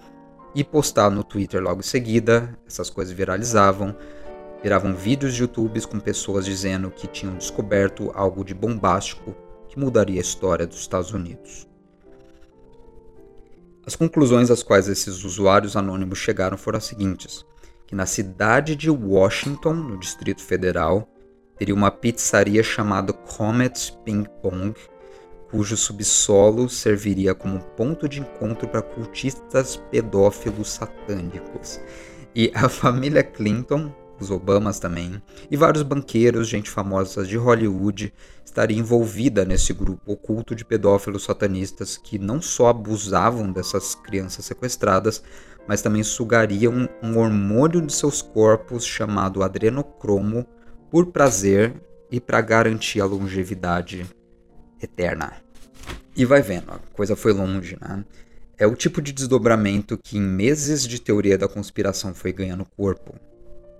e 0.55 0.63
postar 0.63 1.11
no 1.11 1.23
Twitter 1.23 1.61
logo 1.61 1.81
em 1.81 1.83
seguida. 1.83 2.57
Essas 2.65 2.89
coisas 2.89 3.13
viralizavam, 3.13 3.95
viravam 4.63 4.95
vídeos 4.95 5.35
de 5.35 5.41
YouTube 5.41 5.85
com 5.87 5.99
pessoas 5.99 6.45
dizendo 6.45 6.89
que 6.89 7.05
tinham 7.05 7.35
descoberto 7.35 8.11
algo 8.15 8.45
de 8.45 8.53
bombástico 8.53 9.35
que 9.67 9.77
mudaria 9.77 10.19
a 10.19 10.21
história 10.21 10.65
dos 10.65 10.79
Estados 10.79 11.11
Unidos. 11.11 11.67
As 13.85 13.97
conclusões 13.97 14.49
às 14.49 14.63
quais 14.63 14.87
esses 14.87 15.25
usuários 15.25 15.75
anônimos 15.75 16.17
chegaram 16.17 16.57
foram 16.57 16.77
as 16.77 16.85
seguintes: 16.85 17.45
que 17.85 17.93
na 17.93 18.05
cidade 18.05 18.77
de 18.77 18.89
Washington, 18.89 19.73
no 19.73 19.99
Distrito 19.99 20.41
Federal, 20.41 21.09
teria 21.57 21.75
uma 21.75 21.91
pizzaria 21.91 22.63
chamada 22.63 23.11
Comet 23.11 23.93
Ping 24.05 24.23
Pong, 24.41 24.73
cujo 25.51 25.75
subsolo 25.75 26.69
serviria 26.69 27.35
como 27.35 27.59
ponto 27.59 28.07
de 28.07 28.21
encontro 28.21 28.69
para 28.69 28.81
cultistas 28.81 29.75
pedófilos 29.91 30.69
satânicos. 30.69 31.81
E 32.33 32.51
a 32.55 32.69
família 32.69 33.21
Clinton, 33.21 33.93
os 34.23 34.31
Obamas 34.31 34.79
também, 34.79 35.21
e 35.51 35.57
vários 35.57 35.83
banqueiros, 35.83 36.47
gente 36.47 36.69
famosa 36.69 37.23
de 37.25 37.37
Hollywood, 37.37 38.13
estaria 38.43 38.77
envolvida 38.77 39.45
nesse 39.45 39.73
grupo 39.73 40.11
oculto 40.11 40.55
de 40.55 40.65
pedófilos 40.65 41.23
satanistas 41.23 41.97
que 41.97 42.17
não 42.17 42.41
só 42.41 42.67
abusavam 42.67 43.51
dessas 43.51 43.95
crianças 43.95 44.45
sequestradas, 44.45 45.21
mas 45.67 45.81
também 45.81 46.03
sugariam 46.03 46.89
um 47.01 47.17
hormônio 47.17 47.81
de 47.81 47.93
seus 47.93 48.21
corpos 48.21 48.85
chamado 48.85 49.43
adrenocromo 49.43 50.45
por 50.89 51.07
prazer 51.07 51.73
e 52.11 52.19
para 52.19 52.41
garantir 52.41 53.01
a 53.01 53.05
longevidade 53.05 54.05
eterna. 54.81 55.33
E 56.15 56.25
vai 56.25 56.41
vendo, 56.41 56.71
a 56.71 56.79
coisa 56.93 57.15
foi 57.15 57.33
longe, 57.33 57.77
né? 57.81 58.03
É 58.55 58.67
o 58.67 58.75
tipo 58.75 59.01
de 59.01 59.11
desdobramento 59.11 59.97
que 59.97 60.17
em 60.17 60.21
meses 60.21 60.87
de 60.87 61.01
teoria 61.01 61.37
da 61.37 61.47
conspiração 61.47 62.13
foi 62.13 62.31
ganhando 62.31 62.65
corpo. 62.77 63.15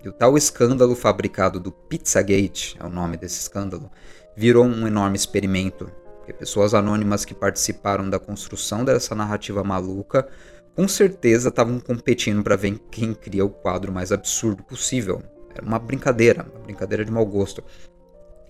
E 0.04 0.08
o 0.08 0.12
tal 0.12 0.36
escândalo 0.36 0.94
fabricado 0.94 1.58
do 1.58 1.72
Pizzagate, 1.72 2.76
é 2.78 2.84
o 2.84 2.90
nome 2.90 3.16
desse 3.16 3.40
escândalo, 3.40 3.90
virou 4.36 4.66
um 4.66 4.86
enorme 4.86 5.16
experimento. 5.16 5.90
Porque 6.18 6.30
pessoas 6.30 6.74
anônimas 6.74 7.24
que 7.24 7.34
participaram 7.34 8.10
da 8.10 8.18
construção 8.18 8.84
dessa 8.84 9.14
narrativa 9.14 9.64
maluca 9.64 10.28
com 10.74 10.86
certeza 10.86 11.48
estavam 11.48 11.80
competindo 11.80 12.42
para 12.42 12.56
ver 12.56 12.78
quem 12.90 13.14
cria 13.14 13.46
o 13.46 13.50
quadro 13.50 13.90
mais 13.90 14.12
absurdo 14.12 14.62
possível. 14.62 15.22
Era 15.54 15.64
uma 15.64 15.78
brincadeira, 15.78 16.44
uma 16.54 16.64
brincadeira 16.64 17.02
de 17.02 17.10
mau 17.10 17.24
gosto. 17.24 17.64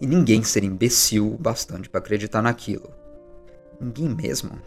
E 0.01 0.07
ninguém 0.09 0.43
seria 0.43 0.69
imbecil 0.69 1.37
bastante 1.39 1.89
para 1.89 2.01
acreditar 2.01 2.43
naquilo. 2.43 2.91
Ninguém 3.81 4.09
mesmo. 4.09 4.59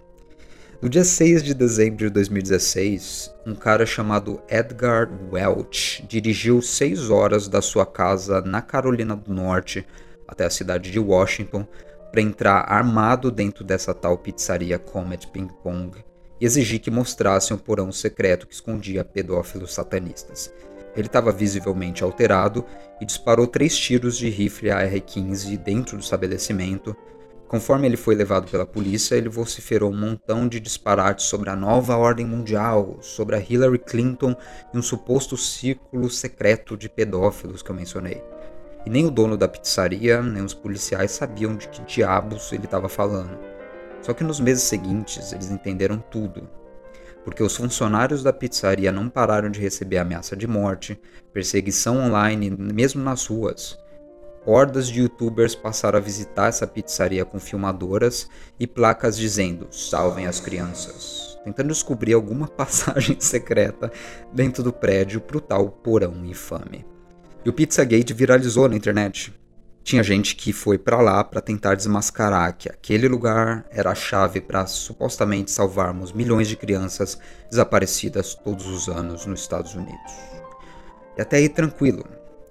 No 0.80 0.88
dia 0.88 1.04
6 1.04 1.42
de 1.42 1.56
dezembro 1.56 1.98
de 1.98 2.10
2016, 2.12 3.34
um 3.48 3.56
cara 3.56 3.84
chamado 3.84 4.40
Edgar 4.48 5.10
Welch 5.32 6.06
dirigiu 6.08 6.62
6 6.62 7.10
horas 7.10 7.48
da 7.48 7.64
sua 7.64 7.84
casa 7.84 8.42
na 8.42 8.62
Carolina 8.62 9.16
do 9.16 9.34
Norte 9.34 9.84
até 10.28 10.46
a 10.46 10.52
cidade 10.52 10.92
de 10.92 11.00
Washington 11.00 11.66
para 12.12 12.22
entrar 12.22 12.60
armado 12.72 13.32
dentro 13.32 13.64
dessa 13.64 13.92
tal 13.92 14.20
pizzaria 14.20 14.78
Comet 14.78 15.26
Ping 15.30 15.48
Pong 15.64 15.98
e 16.40 16.46
exigir 16.46 16.80
que 16.80 16.92
mostrassem 16.92 17.58
o 17.58 17.60
porão 17.60 17.92
secreto 17.92 18.46
que 18.46 18.54
escondia 18.54 19.04
pedófilos 19.04 19.74
satanistas. 19.74 20.54
Ele 20.96 21.08
estava 21.08 21.32
visivelmente 21.32 22.04
alterado 22.04 22.64
e 23.02 23.06
disparou 23.06 23.48
três 23.48 23.76
tiros 23.76 24.16
de 24.16 24.30
rifle 24.30 24.70
AR-15 24.70 25.58
dentro 25.58 25.98
do 25.98 26.04
estabelecimento. 26.04 26.96
Conforme 27.48 27.88
ele 27.88 27.96
foi 27.96 28.14
levado 28.14 28.52
pela 28.52 28.66
polícia, 28.66 29.16
ele 29.16 29.30
vociferou 29.30 29.90
um 29.92 29.98
montão 29.98 30.50
de 30.50 30.60
disparates 30.60 31.26
sobre 31.28 31.50
a 31.50 31.56
nova 31.56 31.96
ordem 31.96 32.26
mundial, 32.26 32.98
sobre 33.00 33.38
a 33.38 33.40
Hillary 33.40 33.80
Clinton 33.80 34.36
e 34.74 34.78
um 34.78 34.82
suposto 34.82 35.38
círculo 35.38 36.10
secreto 36.10 36.76
de 36.76 36.90
pedófilos 36.90 37.62
que 37.62 37.72
eu 37.72 37.76
mencionei. 37.76 38.22
E 38.86 38.90
nem 38.90 39.06
o 39.06 39.12
dono 39.12 39.38
da 39.38 39.48
pizzaria, 39.48 40.22
nem 40.22 40.44
os 40.44 40.54
policiais 40.54 41.12
sabiam 41.12 41.56
de 41.56 41.70
que 41.70 41.82
diabos 41.84 42.52
ele 42.52 42.66
estava 42.66 42.90
falando. 42.90 43.38
Só 44.02 44.14
que 44.14 44.26
nos 44.26 44.42
meses 44.42 44.64
seguintes 44.64 45.32
eles 45.32 45.50
entenderam 45.50 46.00
tudo, 46.00 46.50
porque 47.24 47.44
os 47.44 47.56
funcionários 47.56 48.24
da 48.24 48.34
pizzaria 48.34 48.92
não 48.92 49.08
pararam 49.08 49.50
de 49.50 49.60
receber 49.60 50.00
ameaça 50.00 50.36
de 50.36 50.48
morte, 50.48 51.00
perseguição 51.32 51.98
online, 51.98 52.50
mesmo 52.50 53.02
nas 53.02 53.26
ruas. 53.26 53.78
Hordas 54.50 54.88
de 54.88 55.02
youtubers 55.02 55.54
passaram 55.56 55.98
a 55.98 56.02
visitar 56.02 56.48
essa 56.48 56.66
pizzaria 56.66 57.26
com 57.26 57.38
filmadoras 57.38 58.30
e 58.58 58.66
placas 58.66 59.18
dizendo: 59.18 59.68
salvem 59.72 60.26
as 60.26 60.40
crianças, 60.40 61.38
tentando 61.44 61.68
descobrir 61.68 62.14
alguma 62.14 62.48
passagem 62.48 63.20
secreta 63.20 63.92
dentro 64.32 64.64
do 64.64 64.72
prédio 64.72 65.20
pro 65.20 65.42
tal 65.42 65.70
porão 65.70 66.26
infame. 66.26 66.86
E 67.44 67.50
o 67.50 67.54
Pizzagate 67.54 68.14
viralizou 68.14 68.70
na 68.70 68.78
internet, 68.78 69.38
tinha 69.84 70.02
gente 70.02 70.34
que 70.34 70.54
foi 70.54 70.78
para 70.78 71.02
lá 71.02 71.26
para 71.26 71.42
tentar 71.42 71.76
desmascarar 71.76 72.58
que 72.58 72.70
aquele 72.70 73.10
lugar 73.10 73.66
era 73.70 73.92
a 73.92 73.96
chave 73.96 74.40
para 74.40 74.66
supostamente 74.66 75.52
salvarmos 75.52 76.14
milhões 76.14 76.48
de 76.48 76.56
crianças 76.56 77.20
desaparecidas 77.50 78.34
todos 78.34 78.66
os 78.66 78.88
anos 78.88 79.26
nos 79.26 79.42
Estados 79.42 79.76
Unidos. 79.76 80.14
E 81.18 81.22
até 81.22 81.36
aí 81.36 81.50
tranquilo, 81.50 82.06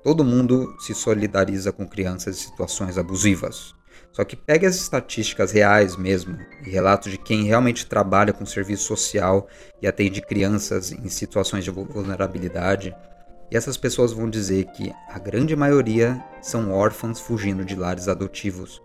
todo 0.07 0.23
mundo 0.23 0.73
se 0.79 0.95
solidariza 0.95 1.73
com 1.73 1.85
crianças 1.85 2.37
em 2.37 2.41
situações 2.41 2.97
abusivas. 2.97 3.75
Só 4.13 4.23
que 4.23 4.37
pegue 4.37 4.65
as 4.65 4.77
estatísticas 4.77 5.51
reais 5.51 5.97
mesmo 5.97 6.39
e 6.65 6.71
relatos 6.71 7.11
de 7.11 7.19
quem 7.19 7.43
realmente 7.43 7.85
trabalha 7.85 8.33
com 8.33 8.47
serviço 8.47 8.85
social 8.85 9.49
e 9.83 9.87
atende 9.89 10.23
crianças 10.23 10.93
em 10.93 11.09
situações 11.09 11.65
de 11.65 11.73
vulnerabilidade 11.73 12.95
e 13.51 13.57
essas 13.57 13.77
pessoas 13.77 14.13
vão 14.13 14.31
dizer 14.31 14.67
que 14.67 14.95
a 15.11 15.19
grande 15.19 15.57
maioria 15.57 16.23
são 16.41 16.71
órfãos 16.71 17.19
fugindo 17.19 17.65
de 17.65 17.75
lares 17.75 18.07
adotivos. 18.07 18.81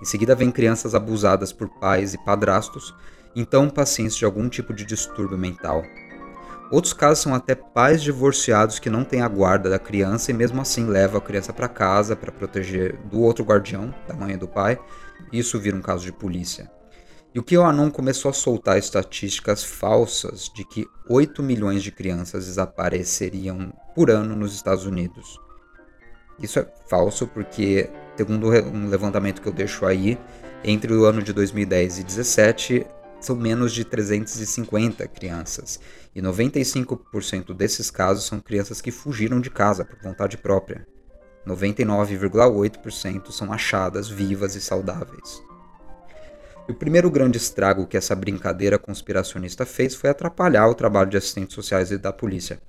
Em 0.00 0.06
seguida 0.06 0.34
vem 0.34 0.50
crianças 0.50 0.94
abusadas 0.94 1.52
por 1.52 1.68
pais 1.68 2.14
e 2.14 2.24
padrastos, 2.24 2.94
então 3.36 3.68
pacientes 3.68 4.16
de 4.16 4.24
algum 4.24 4.48
tipo 4.48 4.72
de 4.72 4.86
distúrbio 4.86 5.36
mental. 5.36 5.82
Outros 6.72 6.94
casos 6.94 7.22
são 7.22 7.34
até 7.34 7.54
pais 7.54 8.02
divorciados 8.02 8.78
que 8.78 8.88
não 8.88 9.04
têm 9.04 9.20
a 9.20 9.28
guarda 9.28 9.68
da 9.68 9.78
criança 9.78 10.30
e 10.30 10.34
mesmo 10.34 10.58
assim 10.58 10.86
levam 10.86 11.18
a 11.18 11.20
criança 11.20 11.52
para 11.52 11.68
casa 11.68 12.16
para 12.16 12.32
proteger 12.32 12.96
do 13.10 13.20
outro 13.20 13.44
guardião, 13.44 13.94
da 14.08 14.14
mãe 14.14 14.32
e 14.32 14.38
do 14.38 14.48
pai, 14.48 14.80
isso 15.30 15.60
vira 15.60 15.76
um 15.76 15.82
caso 15.82 16.02
de 16.02 16.12
polícia. 16.12 16.70
E 17.34 17.38
o 17.38 17.44
QAnon 17.44 17.90
começou 17.90 18.30
a 18.30 18.32
soltar 18.32 18.78
estatísticas 18.78 19.62
falsas 19.62 20.50
de 20.54 20.64
que 20.64 20.86
8 21.10 21.42
milhões 21.42 21.82
de 21.82 21.92
crianças 21.92 22.46
desapareceriam 22.46 23.70
por 23.94 24.10
ano 24.10 24.34
nos 24.34 24.54
Estados 24.54 24.86
Unidos. 24.86 25.38
Isso 26.42 26.58
é 26.58 26.66
falso 26.88 27.26
porque, 27.26 27.90
segundo 28.16 28.48
um 28.48 28.88
levantamento 28.88 29.42
que 29.42 29.48
eu 29.48 29.52
deixo 29.52 29.84
aí, 29.84 30.18
entre 30.64 30.90
o 30.94 31.04
ano 31.04 31.22
de 31.22 31.34
2010 31.34 31.98
e 31.98 32.02
2017 32.02 32.86
são 33.24 33.36
menos 33.36 33.72
de 33.72 33.84
350 33.84 35.06
crianças, 35.08 35.78
e 36.14 36.20
95% 36.20 37.54
desses 37.54 37.90
casos 37.90 38.24
são 38.24 38.40
crianças 38.40 38.80
que 38.80 38.90
fugiram 38.90 39.40
de 39.40 39.50
casa 39.50 39.84
por 39.84 39.98
vontade 40.00 40.36
própria. 40.36 40.86
99,8% 41.46 43.30
são 43.30 43.52
achadas 43.52 44.08
vivas 44.08 44.54
e 44.54 44.60
saudáveis. 44.60 45.42
E 46.68 46.72
o 46.72 46.74
primeiro 46.74 47.10
grande 47.10 47.38
estrago 47.38 47.86
que 47.86 47.96
essa 47.96 48.14
brincadeira 48.14 48.78
conspiracionista 48.78 49.66
fez 49.66 49.94
foi 49.94 50.10
atrapalhar 50.10 50.68
o 50.68 50.74
trabalho 50.74 51.10
de 51.10 51.16
assistentes 51.16 51.54
sociais 51.54 51.90
e 51.90 51.98
da 51.98 52.12
polícia. 52.12 52.60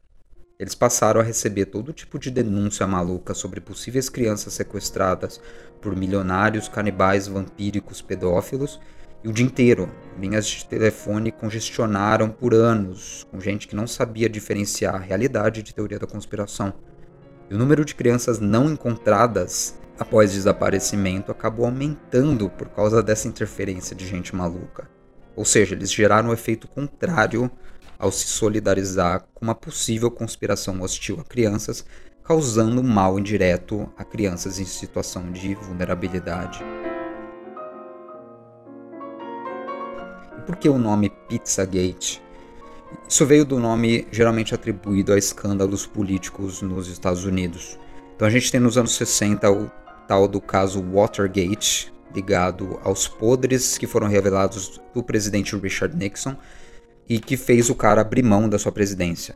Eles 0.60 0.76
passaram 0.76 1.20
a 1.20 1.24
receber 1.24 1.66
todo 1.66 1.94
tipo 1.94 2.18
de 2.18 2.32
denúncia 2.32 2.88
maluca 2.88 3.34
sobre 3.34 3.60
possíveis 3.60 4.10
crianças 4.10 4.54
sequestradas 4.54 5.42
por 5.82 5.96
milionários, 5.96 6.68
canibais, 6.68 7.28
vampíricos, 7.28 8.02
pedófilos, 8.02 8.80
e 9.24 9.28
o 9.28 9.34
dia 9.34 9.46
inteiro. 9.46 9.90
Linhas 10.20 10.46
de 10.46 10.66
telefone 10.66 11.32
congestionaram 11.32 12.30
por 12.30 12.54
anos, 12.54 13.26
com 13.32 13.40
gente 13.40 13.68
que 13.68 13.76
não 13.76 13.88
sabia 13.88 14.30
diferenciar 14.30 14.96
a 14.96 15.00
realidade 15.00 15.64
de 15.64 15.74
teoria 15.74 15.98
da 15.98 16.06
conspiração. 16.06 16.74
E 17.50 17.56
o 17.56 17.58
número 17.58 17.84
de 17.84 17.96
crianças 17.96 18.40
não 18.40 18.70
encontradas 18.70 19.76
após 19.98 20.34
desaparecimento 20.34 21.32
acabou 21.32 21.66
aumentando 21.66 22.50
por 22.50 22.70
causa 22.70 23.02
dessa 23.02 23.28
interferência 23.28 23.96
de 23.96 24.06
gente 24.06 24.36
maluca. 24.36 24.90
Ou 25.36 25.46
seja, 25.46 25.74
eles 25.74 25.92
geraram 25.92 26.30
um 26.30 26.34
efeito 26.34 26.68
contrário 26.68 27.50
ao 27.98 28.12
se 28.12 28.28
solidarizar 28.28 29.26
com 29.34 29.46
uma 29.46 29.56
possível 29.56 30.12
conspiração 30.12 30.82
hostil 30.82 31.20
a 31.20 31.24
crianças, 31.24 31.86
causando 32.24 32.84
mal 32.84 33.18
indireto 33.18 33.92
a 33.98 34.04
crianças 34.04 34.60
em 34.60 34.66
situação 34.66 35.32
de 35.32 35.56
vulnerabilidade. 35.56 36.64
Por 40.44 40.56
que 40.56 40.70
o 40.70 40.78
nome 40.78 41.10
Pizzagate? 41.10 42.22
Isso 43.08 43.26
veio 43.26 43.46
do 43.46 43.60
nome 43.60 44.08
geralmente 44.12 44.54
atribuído 44.54 45.14
a 45.14 45.18
escândalos 45.18 45.86
políticos 45.86 46.62
nos 46.62 46.88
Estados 46.88 47.26
Unidos. 47.26 47.80
Então 48.16 48.28
a 48.28 48.32
gente 48.32 48.52
tem 48.52 48.60
nos 48.60 48.78
anos 48.78 48.96
60 48.96 49.52
o 49.52 49.72
tal 50.08 50.28
do 50.28 50.40
caso 50.40 50.84
Watergate, 50.84 51.92
ligado 52.14 52.80
aos 52.84 53.08
podres 53.08 53.78
que 53.78 53.88
foram 53.88 54.08
revelados 54.08 54.80
do 54.94 55.02
presidente 55.02 55.56
Richard 55.56 55.96
Nixon 55.96 56.36
e 57.10 57.20
que 57.20 57.36
fez 57.36 57.70
o 57.70 57.76
cara 57.76 58.02
abrir 58.02 58.24
mão 58.24 58.48
da 58.48 58.60
sua 58.60 58.72
presidência. 58.72 59.36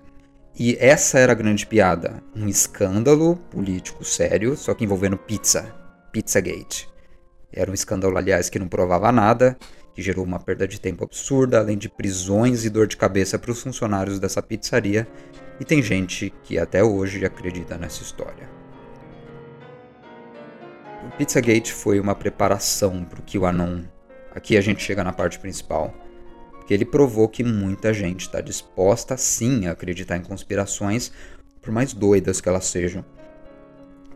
E 0.60 0.76
essa 0.80 1.20
era 1.20 1.34
a 1.34 1.36
grande 1.36 1.66
piada, 1.66 2.24
um 2.36 2.48
escândalo 2.48 3.36
político 3.52 4.04
sério, 4.04 4.56
só 4.56 4.74
que 4.74 4.84
envolvendo 4.84 5.18
pizza, 5.18 5.74
Pizzagate. 6.12 6.90
Era 7.52 7.70
um 7.70 7.74
escândalo, 7.74 8.18
aliás, 8.18 8.50
que 8.50 8.60
não 8.60 8.68
provava 8.68 9.12
nada, 9.12 9.58
que 9.98 10.02
gerou 10.04 10.24
uma 10.24 10.38
perda 10.40 10.68
de 10.68 10.80
tempo 10.80 11.04
absurda, 11.04 11.58
além 11.58 11.76
de 11.76 11.90
prisões 11.90 12.64
e 12.64 12.70
dor 12.70 12.86
de 12.86 12.96
cabeça 12.96 13.40
para 13.40 13.50
os 13.50 13.64
funcionários 13.64 14.20
dessa 14.20 14.44
pizzaria, 14.44 15.08
e 15.60 15.66
tem 15.66 15.82
gente 15.82 16.32
que 16.44 16.60
até 16.60 16.84
hoje 16.84 17.26
acredita 17.26 17.80
nessa 17.80 18.04
história. 18.04 18.48
O 21.04 21.18
Pizzagate 21.18 21.74
foi 21.74 22.00
uma 22.00 22.14
preparação 22.14 23.04
para 23.04 23.20
o 23.20 23.24
QAnon, 23.24 23.86
aqui 24.36 24.56
a 24.56 24.62
gente 24.62 24.84
chega 24.84 25.04
na 25.04 25.12
parte 25.12 25.40
principal, 25.40 25.92
porque 26.52 26.76
ele 26.76 26.86
provou 26.86 27.28
que 27.28 27.44
muita 27.44 27.92
gente 27.92 28.22
está 28.22 28.40
disposta 28.40 29.18
sim 29.18 29.66
a 29.66 29.72
acreditar 29.72 30.16
em 30.16 30.22
conspirações, 30.22 31.12
por 31.60 31.72
mais 31.72 31.92
doidas 31.92 32.40
que 32.40 32.48
elas 32.48 32.66
sejam. 32.66 33.04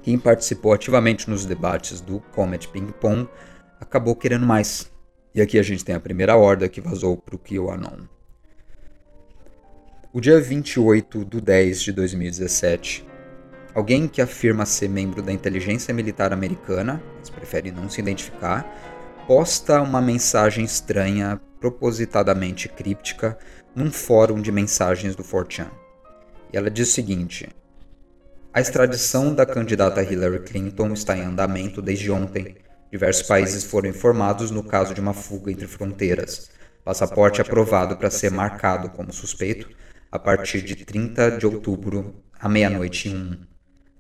Quem 0.04 0.20
participou 0.20 0.74
ativamente 0.74 1.28
nos 1.28 1.44
debates 1.44 2.00
do 2.02 2.20
Comet 2.36 2.68
Ping 2.68 2.92
Pong 3.02 3.28
acabou 3.80 4.16
querendo 4.16 4.46
mais. 4.46 4.91
E 5.34 5.42
aqui 5.42 5.58
a 5.58 5.64
gente 5.64 5.86
tem 5.86 5.96
a 5.96 6.00
primeira 6.00 6.36
horda 6.36 6.68
que 6.68 6.82
vazou 6.82 7.16
para 7.16 7.36
o 7.36 7.40
QAnon. 7.40 8.06
O 10.12 10.20
dia 10.20 10.42
28 10.42 11.24
de 11.24 11.40
10 11.40 11.82
de 11.82 11.92
2017, 11.94 13.08
alguém 13.74 14.10
que 14.10 14.22
afirma 14.22 14.66
ser 14.66 14.90
membro 14.90 15.22
da 15.22 15.32
inteligência 15.32 15.94
militar 15.94 16.34
americana, 16.34 17.02
mas 17.18 17.30
prefere 17.30 17.72
não 17.72 17.90
se 17.90 18.02
identificar, 18.02 18.66
posta 19.26 19.82
uma 19.82 20.02
mensagem 20.02 20.66
estranha, 20.66 21.40
propositadamente 21.62 22.68
críptica, 22.68 23.38
num 23.74 23.90
fórum 23.90 24.42
de 24.42 24.52
mensagens 24.52 25.16
do 25.16 25.24
4chan. 25.24 25.72
E 26.52 26.58
ela 26.58 26.70
diz 26.70 26.90
o 26.90 26.92
seguinte: 26.92 27.48
A 28.54 28.60
extradição 28.60 29.34
da 29.34 29.46
candidata 29.46 30.04
Hillary 30.04 30.40
Clinton 30.40 30.92
está 30.92 31.16
em 31.16 31.22
andamento 31.22 31.82
desde 31.82 32.12
ontem. 32.12 32.58
Diversos 32.92 33.24
países 33.24 33.64
foram 33.64 33.88
informados 33.88 34.52
no 34.52 34.62
caso 34.62 34.94
de 34.94 35.00
uma 35.00 35.14
fuga 35.14 35.50
entre 35.50 35.66
fronteiras. 35.66 36.50
Passaporte 36.84 37.40
aprovado 37.40 37.96
para 37.96 38.10
ser 38.10 38.30
marcado 38.30 38.90
como 38.90 39.14
suspeito 39.14 39.70
a 40.12 40.20
partir 40.20 40.62
de 40.62 40.76
30 40.76 41.38
de 41.38 41.46
outubro, 41.46 42.22
à 42.38 42.50
meia-noite 42.50 43.08
e 43.08 43.16
um. 43.16 43.38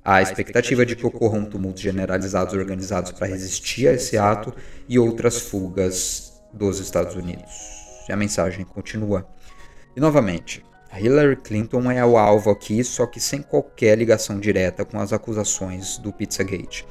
Há 0.03 0.15
a 0.15 0.21
expectativa 0.21 0.85
de 0.85 0.97
que 0.97 1.05
ocorram 1.05 1.45
tumultos 1.45 1.81
generalizados 1.81 2.53
organizados 2.53 3.13
para 3.13 3.27
resistir 3.27 3.87
a 3.87 3.93
esse 3.93 4.17
ato 4.17 4.53
e 4.89 4.99
outras 4.99 5.39
fugas 5.39 6.33
dos 6.51 6.79
Estados 6.79 7.15
Unidos. 7.15 7.53
E 8.09 8.11
a 8.11 8.17
mensagem 8.17 8.65
continua. 8.65 9.25
E 9.95 10.01
novamente, 10.01 10.65
Hillary 10.93 11.37
Clinton 11.37 11.89
é 11.89 12.03
o 12.05 12.17
alvo 12.17 12.49
aqui, 12.49 12.83
só 12.83 13.05
que 13.05 13.21
sem 13.21 13.41
qualquer 13.41 13.97
ligação 13.97 14.37
direta 14.37 14.83
com 14.83 14.99
as 14.99 15.13
acusações 15.13 15.97
do 15.97 16.11
Pizzagate. 16.11 16.85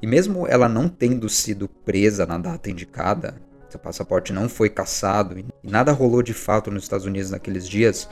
E 0.00 0.06
mesmo 0.06 0.46
ela 0.46 0.68
não 0.68 0.88
tendo 0.88 1.28
sido 1.28 1.68
presa 1.68 2.24
na 2.24 2.38
data 2.38 2.70
indicada, 2.70 3.34
seu 3.68 3.78
passaporte 3.78 4.32
não 4.32 4.48
foi 4.48 4.70
caçado 4.70 5.38
e 5.38 5.44
nada 5.62 5.92
rolou 5.92 6.22
de 6.22 6.32
fato 6.32 6.70
nos 6.70 6.84
Estados 6.84 7.04
Unidos 7.04 7.30
naqueles 7.30 7.68
dias, 7.68 8.08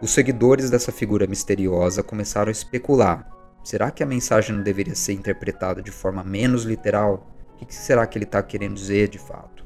os 0.00 0.10
seguidores 0.10 0.68
dessa 0.68 0.90
figura 0.90 1.26
misteriosa 1.26 2.02
começaram 2.02 2.48
a 2.48 2.52
especular. 2.52 3.30
Será 3.62 3.90
que 3.90 4.02
a 4.02 4.06
mensagem 4.06 4.54
não 4.54 4.62
deveria 4.62 4.94
ser 4.94 5.12
interpretada 5.12 5.82
de 5.82 5.90
forma 5.90 6.24
menos 6.24 6.64
literal? 6.64 7.26
O 7.60 7.64
que 7.64 7.74
será 7.74 8.06
que 8.06 8.18
ele 8.18 8.24
está 8.24 8.42
querendo 8.42 8.74
dizer 8.74 9.08
de 9.08 9.18
fato? 9.18 9.64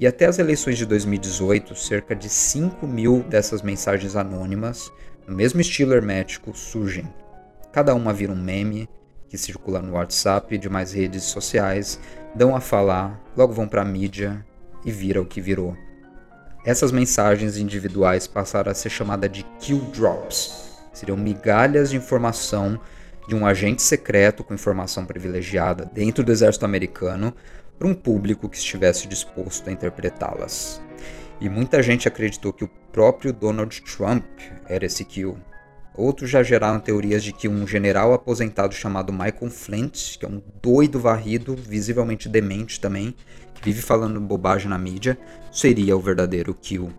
E 0.00 0.06
até 0.06 0.26
as 0.26 0.38
eleições 0.38 0.78
de 0.78 0.86
2018, 0.86 1.76
cerca 1.76 2.14
de 2.14 2.28
5 2.28 2.86
mil 2.86 3.22
dessas 3.22 3.62
mensagens 3.62 4.16
anônimas, 4.16 4.90
no 5.26 5.36
mesmo 5.36 5.60
estilo 5.60 5.94
hermético, 5.94 6.56
surgem. 6.56 7.08
Cada 7.72 7.94
uma 7.94 8.12
vira 8.12 8.32
um 8.32 8.42
meme 8.42 8.88
que 9.32 9.38
circula 9.38 9.80
no 9.80 9.94
WhatsApp 9.94 10.54
e 10.54 10.58
demais 10.58 10.92
redes 10.92 11.22
sociais, 11.22 11.98
dão 12.34 12.54
a 12.54 12.60
falar, 12.60 13.18
logo 13.34 13.54
vão 13.54 13.66
para 13.66 13.80
a 13.80 13.84
mídia 13.84 14.44
e 14.84 14.92
vira 14.92 15.22
o 15.22 15.24
que 15.24 15.40
virou. 15.40 15.74
Essas 16.66 16.92
mensagens 16.92 17.56
individuais 17.56 18.26
passaram 18.26 18.70
a 18.70 18.74
ser 18.74 18.90
chamadas 18.90 19.32
de 19.32 19.42
kill 19.58 19.78
drops. 19.96 20.76
Seriam 20.92 21.16
migalhas 21.16 21.88
de 21.88 21.96
informação 21.96 22.78
de 23.26 23.34
um 23.34 23.46
agente 23.46 23.80
secreto 23.80 24.44
com 24.44 24.52
informação 24.52 25.06
privilegiada 25.06 25.90
dentro 25.94 26.22
do 26.22 26.30
exército 26.30 26.66
americano 26.66 27.34
para 27.78 27.88
um 27.88 27.94
público 27.94 28.50
que 28.50 28.58
estivesse 28.58 29.08
disposto 29.08 29.66
a 29.66 29.72
interpretá-las. 29.72 30.78
E 31.40 31.48
muita 31.48 31.82
gente 31.82 32.06
acreditou 32.06 32.52
que 32.52 32.64
o 32.64 32.70
próprio 32.92 33.32
Donald 33.32 33.80
Trump 33.80 34.26
era 34.68 34.84
esse 34.84 35.06
kill. 35.06 35.38
Outros 35.94 36.30
já 36.30 36.42
geraram 36.42 36.80
teorias 36.80 37.22
de 37.22 37.32
que 37.32 37.46
um 37.46 37.66
general 37.66 38.14
aposentado 38.14 38.74
chamado 38.74 39.12
Michael 39.12 39.50
Flint, 39.50 40.18
que 40.18 40.24
é 40.24 40.28
um 40.28 40.42
doido 40.62 40.98
varrido, 40.98 41.54
visivelmente 41.54 42.28
demente 42.28 42.80
também, 42.80 43.14
vive 43.62 43.82
falando 43.82 44.20
bobagem 44.20 44.68
na 44.68 44.78
mídia, 44.78 45.18
seria 45.52 45.96
o 45.96 46.00
verdadeiro 46.00 46.54
Kill. 46.54 46.90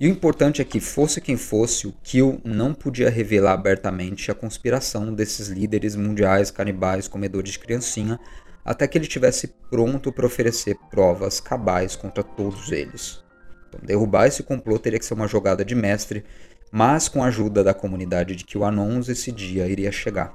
E 0.00 0.06
o 0.06 0.10
importante 0.10 0.62
é 0.62 0.64
que, 0.64 0.80
fosse 0.80 1.20
quem 1.20 1.36
fosse, 1.36 1.86
o 1.86 1.92
Kill 2.02 2.40
não 2.42 2.72
podia 2.72 3.10
revelar 3.10 3.52
abertamente 3.52 4.30
a 4.30 4.34
conspiração 4.34 5.12
desses 5.12 5.48
líderes 5.48 5.94
mundiais 5.94 6.50
canibais 6.50 7.06
comedores 7.06 7.52
de 7.52 7.58
criancinha 7.58 8.18
até 8.64 8.88
que 8.88 8.96
ele 8.96 9.04
estivesse 9.04 9.48
pronto 9.70 10.10
para 10.10 10.24
oferecer 10.24 10.76
provas 10.90 11.38
cabais 11.38 11.96
contra 11.96 12.22
todos 12.22 12.72
eles. 12.72 13.22
Então, 13.68 13.80
derrubar 13.82 14.26
esse 14.26 14.42
complô 14.42 14.78
teria 14.78 14.98
que 14.98 15.04
ser 15.04 15.14
uma 15.14 15.28
jogada 15.28 15.64
de 15.64 15.74
mestre, 15.74 16.24
mas 16.70 17.08
com 17.08 17.22
a 17.22 17.26
ajuda 17.26 17.64
da 17.64 17.74
comunidade 17.74 18.36
de 18.36 18.44
QAnons 18.44 19.08
esse 19.08 19.32
dia 19.32 19.66
iria 19.66 19.90
chegar. 19.90 20.32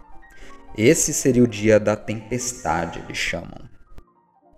Esse 0.78 1.14
seria 1.14 1.44
o 1.44 1.48
dia 1.48 1.80
da 1.80 1.96
tempestade, 1.96 3.00
eles 3.00 3.18
chamam. 3.18 3.70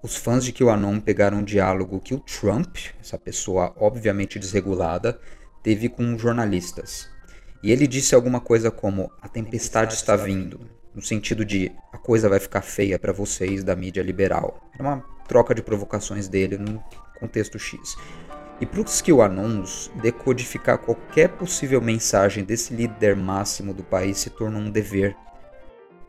Os 0.02 0.16
fãs 0.16 0.44
de 0.44 0.54
QAnon 0.54 1.00
pegaram 1.00 1.40
um 1.40 1.44
diálogo 1.44 2.00
que 2.00 2.13
o 2.13 2.20
Trump, 2.20 2.78
essa 3.00 3.18
pessoa 3.18 3.74
obviamente 3.78 4.40
desregulada, 4.40 5.20
teve 5.62 5.90
com 5.90 6.18
jornalistas. 6.18 7.10
E 7.62 7.72
ele 7.72 7.86
disse 7.86 8.16
alguma 8.16 8.40
coisa 8.40 8.72
como: 8.72 9.12
a 9.22 9.28
tempestade 9.28 9.94
está 9.94 10.16
vindo, 10.16 10.62
no 10.96 11.02
sentido 11.02 11.44
de 11.44 11.72
a 11.92 11.98
coisa 11.98 12.30
vai 12.30 12.40
ficar 12.40 12.62
feia 12.62 12.98
para 12.98 13.12
vocês 13.12 13.63
da 13.63 13.76
mídia 13.76 14.02
liberal. 14.02 14.70
Era 14.74 14.84
uma 14.84 15.06
troca 15.28 15.54
de 15.54 15.62
provocações 15.62 16.28
dele 16.28 16.58
num 16.58 16.80
contexto 17.20 17.60
X. 17.60 17.96
E 18.60 18.65
para 18.65 18.82
os 18.82 19.02
QAnons, 19.02 19.91
decodificar 20.02 20.80
qualquer 20.80 21.30
possível 21.30 21.80
mensagem 21.80 22.43
desse 22.43 22.74
líder 22.74 23.15
máximo 23.15 23.74
do 23.74 23.84
país 23.84 24.17
se 24.17 24.32
tornou 24.32 24.62
um 24.62 24.72
dever. 24.72 25.15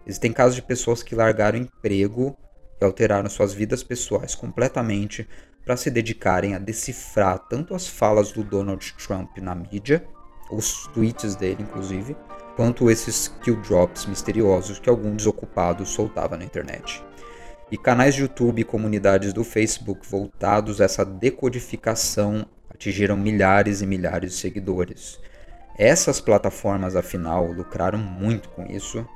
Existem 0.06 0.32
casos 0.32 0.54
de 0.54 0.62
pessoas 0.62 1.02
que 1.02 1.14
largaram 1.14 1.58
emprego 1.58 2.34
e 2.80 2.84
alteraram 2.84 3.28
suas 3.28 3.52
vidas 3.52 3.82
pessoais 3.82 4.34
completamente 4.34 5.28
para 5.62 5.76
se 5.76 5.90
dedicarem 5.90 6.54
a 6.54 6.58
decifrar 6.58 7.38
tanto 7.40 7.74
as 7.74 7.86
falas 7.86 8.32
do 8.32 8.42
Donald 8.42 8.94
Trump 8.94 9.36
na 9.36 9.54
mídia, 9.54 10.06
os 10.50 10.86
tweets 10.94 11.36
dele 11.36 11.62
inclusive, 11.62 12.16
quanto 12.56 12.90
esses 12.90 13.28
kill 13.42 13.60
drops 13.60 14.06
misteriosos 14.06 14.78
que 14.78 14.88
algum 14.88 15.14
desocupado 15.14 15.84
soltava 15.84 16.38
na 16.38 16.44
internet. 16.44 17.04
E 17.70 17.76
canais 17.76 18.14
de 18.14 18.22
YouTube 18.22 18.60
e 18.60 18.64
comunidades 18.64 19.34
do 19.34 19.44
Facebook 19.44 20.08
voltados 20.08 20.80
a 20.80 20.84
essa 20.84 21.04
decodificação 21.04 22.46
atingiram 22.70 23.14
milhares 23.14 23.82
e 23.82 23.86
milhares 23.86 24.32
de 24.32 24.38
seguidores. 24.38 25.20
Essas 25.76 26.18
plataformas, 26.18 26.96
afinal, 26.96 27.52
lucraram 27.52 27.98
muito 27.98 28.48
com 28.48 28.64
isso, 28.64 29.06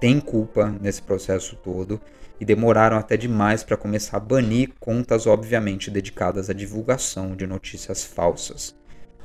têm 0.00 0.18
culpa 0.18 0.74
nesse 0.80 1.00
processo 1.00 1.54
todo 1.54 2.00
e 2.40 2.44
demoraram 2.44 2.96
até 2.96 3.16
demais 3.16 3.62
para 3.62 3.76
começar 3.76 4.16
a 4.16 4.20
banir 4.20 4.72
contas 4.80 5.28
obviamente 5.28 5.88
dedicadas 5.88 6.50
à 6.50 6.52
divulgação 6.52 7.36
de 7.36 7.46
notícias 7.46 8.02
falsas. 8.02 8.74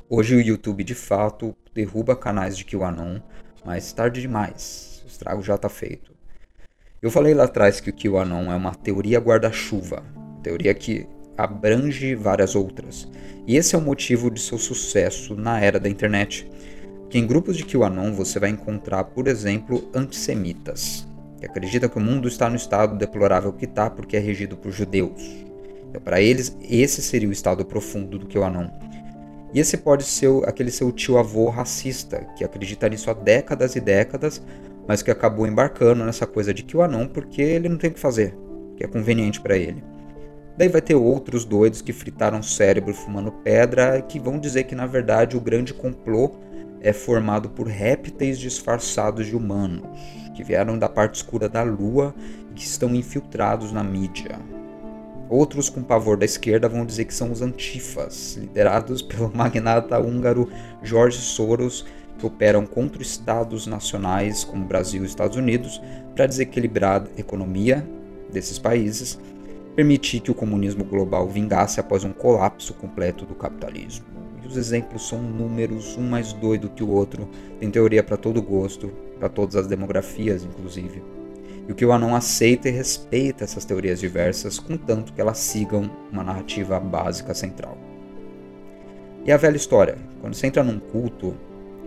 Hoje 0.07 0.35
o 0.35 0.41
YouTube 0.41 0.83
de 0.83 0.93
fato 0.93 1.55
derruba 1.73 2.15
canais 2.15 2.55
de 2.55 2.63
QAnon, 2.63 3.21
mas 3.65 3.91
tarde 3.91 4.21
demais, 4.21 5.01
o 5.03 5.07
estrago 5.07 5.41
já 5.41 5.55
está 5.55 5.67
feito. 5.67 6.16
Eu 6.99 7.11
falei 7.11 7.35
lá 7.35 7.43
atrás 7.43 7.79
que 7.79 7.91
o 7.91 7.93
QAnon 7.93 8.51
é 8.51 8.55
uma 8.55 8.73
teoria 8.73 9.19
guarda-chuva, 9.19 10.03
teoria 10.41 10.73
que 10.73 11.05
abrange 11.37 12.15
várias 12.15 12.55
outras, 12.55 13.07
e 13.45 13.55
esse 13.55 13.75
é 13.75 13.77
o 13.77 13.81
motivo 13.81 14.31
de 14.31 14.41
seu 14.41 14.57
sucesso 14.57 15.35
na 15.35 15.59
era 15.59 15.79
da 15.79 15.87
internet. 15.87 16.49
Que 17.07 17.19
em 17.19 17.27
grupos 17.27 17.55
de 17.55 17.65
QAnon 17.65 18.13
você 18.13 18.39
vai 18.39 18.49
encontrar, 18.49 19.03
por 19.03 19.27
exemplo, 19.27 19.87
antissemitas, 19.93 21.07
que 21.39 21.45
acredita 21.45 21.87
que 21.87 21.97
o 21.97 22.01
mundo 22.01 22.27
está 22.27 22.49
no 22.49 22.55
estado 22.55 22.97
deplorável 22.97 23.53
que 23.53 23.65
está 23.65 23.91
porque 23.91 24.17
é 24.17 24.19
regido 24.19 24.57
por 24.57 24.71
judeus. 24.71 25.21
Então, 25.89 26.01
para 26.01 26.19
eles, 26.19 26.57
esse 26.67 27.03
seria 27.03 27.29
o 27.29 27.31
estado 27.31 27.63
profundo 27.63 28.17
do 28.17 28.25
que 28.25 28.39
o 28.39 28.43
Anon. 28.43 28.69
E 29.53 29.59
esse 29.59 29.77
pode 29.77 30.03
ser 30.03 30.29
aquele 30.45 30.71
seu 30.71 30.91
tio-avô 30.91 31.47
racista, 31.49 32.25
que 32.35 32.43
acredita 32.43 32.89
nisso 32.89 33.09
há 33.11 33.13
décadas 33.13 33.75
e 33.75 33.79
décadas, 33.79 34.41
mas 34.87 35.01
que 35.01 35.11
acabou 35.11 35.45
embarcando 35.45 36.05
nessa 36.05 36.25
coisa 36.25 36.53
de 36.53 36.63
que 36.63 36.77
o 36.77 36.81
Anon 36.81 37.07
porque 37.07 37.41
ele 37.41 37.69
não 37.69 37.77
tem 37.77 37.89
o 37.89 37.93
que 37.93 37.99
fazer, 37.99 38.35
que 38.75 38.83
é 38.83 38.87
conveniente 38.87 39.41
para 39.41 39.57
ele. 39.57 39.83
Daí 40.57 40.69
vai 40.69 40.81
ter 40.81 40.95
outros 40.95 41.45
doidos 41.45 41.81
que 41.81 41.93
fritaram 41.93 42.39
o 42.39 42.43
cérebro 42.43 42.93
fumando 42.93 43.31
pedra 43.31 43.99
e 43.99 44.01
que 44.01 44.19
vão 44.19 44.39
dizer 44.39 44.63
que 44.63 44.73
na 44.73 44.87
verdade 44.87 45.37
o 45.37 45.41
grande 45.41 45.73
complô 45.73 46.31
é 46.81 46.93
formado 46.93 47.49
por 47.49 47.67
répteis 47.67 48.39
disfarçados 48.39 49.27
de 49.27 49.35
humanos, 49.35 49.83
que 50.35 50.43
vieram 50.43 50.77
da 50.77 50.87
parte 50.87 51.15
escura 51.15 51.49
da 51.49 51.63
Lua 51.63 52.13
e 52.51 52.53
que 52.55 52.63
estão 52.63 52.93
infiltrados 52.95 53.71
na 53.71 53.83
mídia. 53.83 54.39
Outros 55.29 55.69
com 55.69 55.83
pavor 55.83 56.17
da 56.17 56.25
esquerda 56.25 56.69
vão 56.69 56.85
dizer 56.85 57.05
que 57.05 57.13
são 57.13 57.31
os 57.31 57.41
antifas, 57.41 58.37
liderados 58.37 59.01
pelo 59.03 59.31
magnata 59.35 59.99
húngaro 59.99 60.49
George 60.81 61.17
Soros, 61.17 61.85
que 62.17 62.25
operam 62.25 62.65
contra 62.65 63.01
estados 63.01 63.67
nacionais 63.67 64.43
como 64.43 64.65
Brasil 64.65 65.03
e 65.03 65.05
Estados 65.05 65.37
Unidos 65.37 65.81
para 66.15 66.25
desequilibrar 66.25 67.03
a 67.15 67.19
economia 67.19 67.87
desses 68.31 68.57
países 68.57 69.19
permitir 69.77 70.21
que 70.21 70.31
o 70.31 70.33
comunismo 70.33 70.83
global 70.83 71.27
vingasse 71.27 71.79
após 71.79 72.03
um 72.03 72.11
colapso 72.11 72.73
completo 72.73 73.27
do 73.27 73.35
capitalismo. 73.35 74.07
E 74.43 74.47
os 74.47 74.57
exemplos 74.57 75.07
são 75.07 75.21
números, 75.21 75.95
um 75.95 76.01
mais 76.01 76.33
doido 76.33 76.67
que 76.69 76.83
o 76.83 76.89
outro, 76.89 77.29
tem 77.59 77.69
teoria 77.69 78.01
para 78.01 78.17
todo 78.17 78.41
gosto, 78.41 78.87
para 79.19 79.29
todas 79.29 79.55
as 79.55 79.67
demografias, 79.67 80.43
inclusive. 80.43 81.03
E 81.67 81.71
o 81.71 81.75
que 81.75 81.85
o 81.85 81.91
Anon 81.91 82.15
aceita 82.15 82.67
e 82.67 82.71
respeita 82.71 83.43
essas 83.43 83.65
teorias 83.65 83.99
diversas, 83.99 84.57
contanto 84.57 85.13
que 85.13 85.21
elas 85.21 85.37
sigam 85.37 85.91
uma 86.11 86.23
narrativa 86.23 86.79
básica 86.79 87.35
central. 87.35 87.77
E 89.25 89.31
a 89.31 89.37
velha 89.37 89.57
história: 89.57 89.95
quando 90.21 90.33
você 90.33 90.47
entra 90.47 90.63
num 90.63 90.79
culto, 90.79 91.35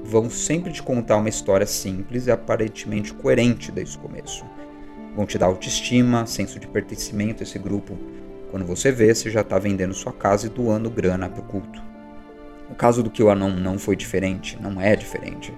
vão 0.05 0.31
sempre 0.31 0.73
te 0.73 0.83
contar 0.83 1.17
uma 1.17 1.29
história 1.29 1.67
simples 1.67 2.27
e 2.27 2.31
aparentemente 2.31 3.13
coerente 3.13 3.71
desde 3.71 3.97
o 3.97 4.01
começo. 4.01 4.45
Vão 5.15 5.27
te 5.27 5.39
dar 5.39 5.47
autoestima, 5.47 6.27
senso 6.27 6.59
de 6.59 6.67
pertencimento 6.67 7.43
a 7.43 7.45
esse 7.45 7.59
grupo. 7.59 7.97
Quando 8.51 8.65
você 8.65 8.91
vê, 8.91 9.15
você 9.15 9.31
já 9.31 9.41
está 9.43 9.59
vendendo 9.59 9.95
sua 9.95 10.13
casa 10.13 10.47
e 10.47 10.51
doando 10.51 10.91
grana 10.91 11.29
para 11.29 11.41
o 11.41 11.45
culto. 11.45 11.83
O 12.71 12.75
caso 12.75 13.03
do 13.03 13.11
QAnon 13.11 13.51
não 13.51 13.79
foi 13.79 13.97
diferente, 13.97 14.57
não 14.61 14.81
é 14.81 14.95
diferente. 14.95 15.53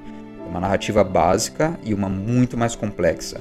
É 0.44 0.48
uma 0.48 0.61
narrativa 0.61 1.05
básica 1.05 1.78
e 1.83 1.92
uma 1.92 2.09
muito 2.09 2.57
mais 2.57 2.74
complexa. 2.74 3.40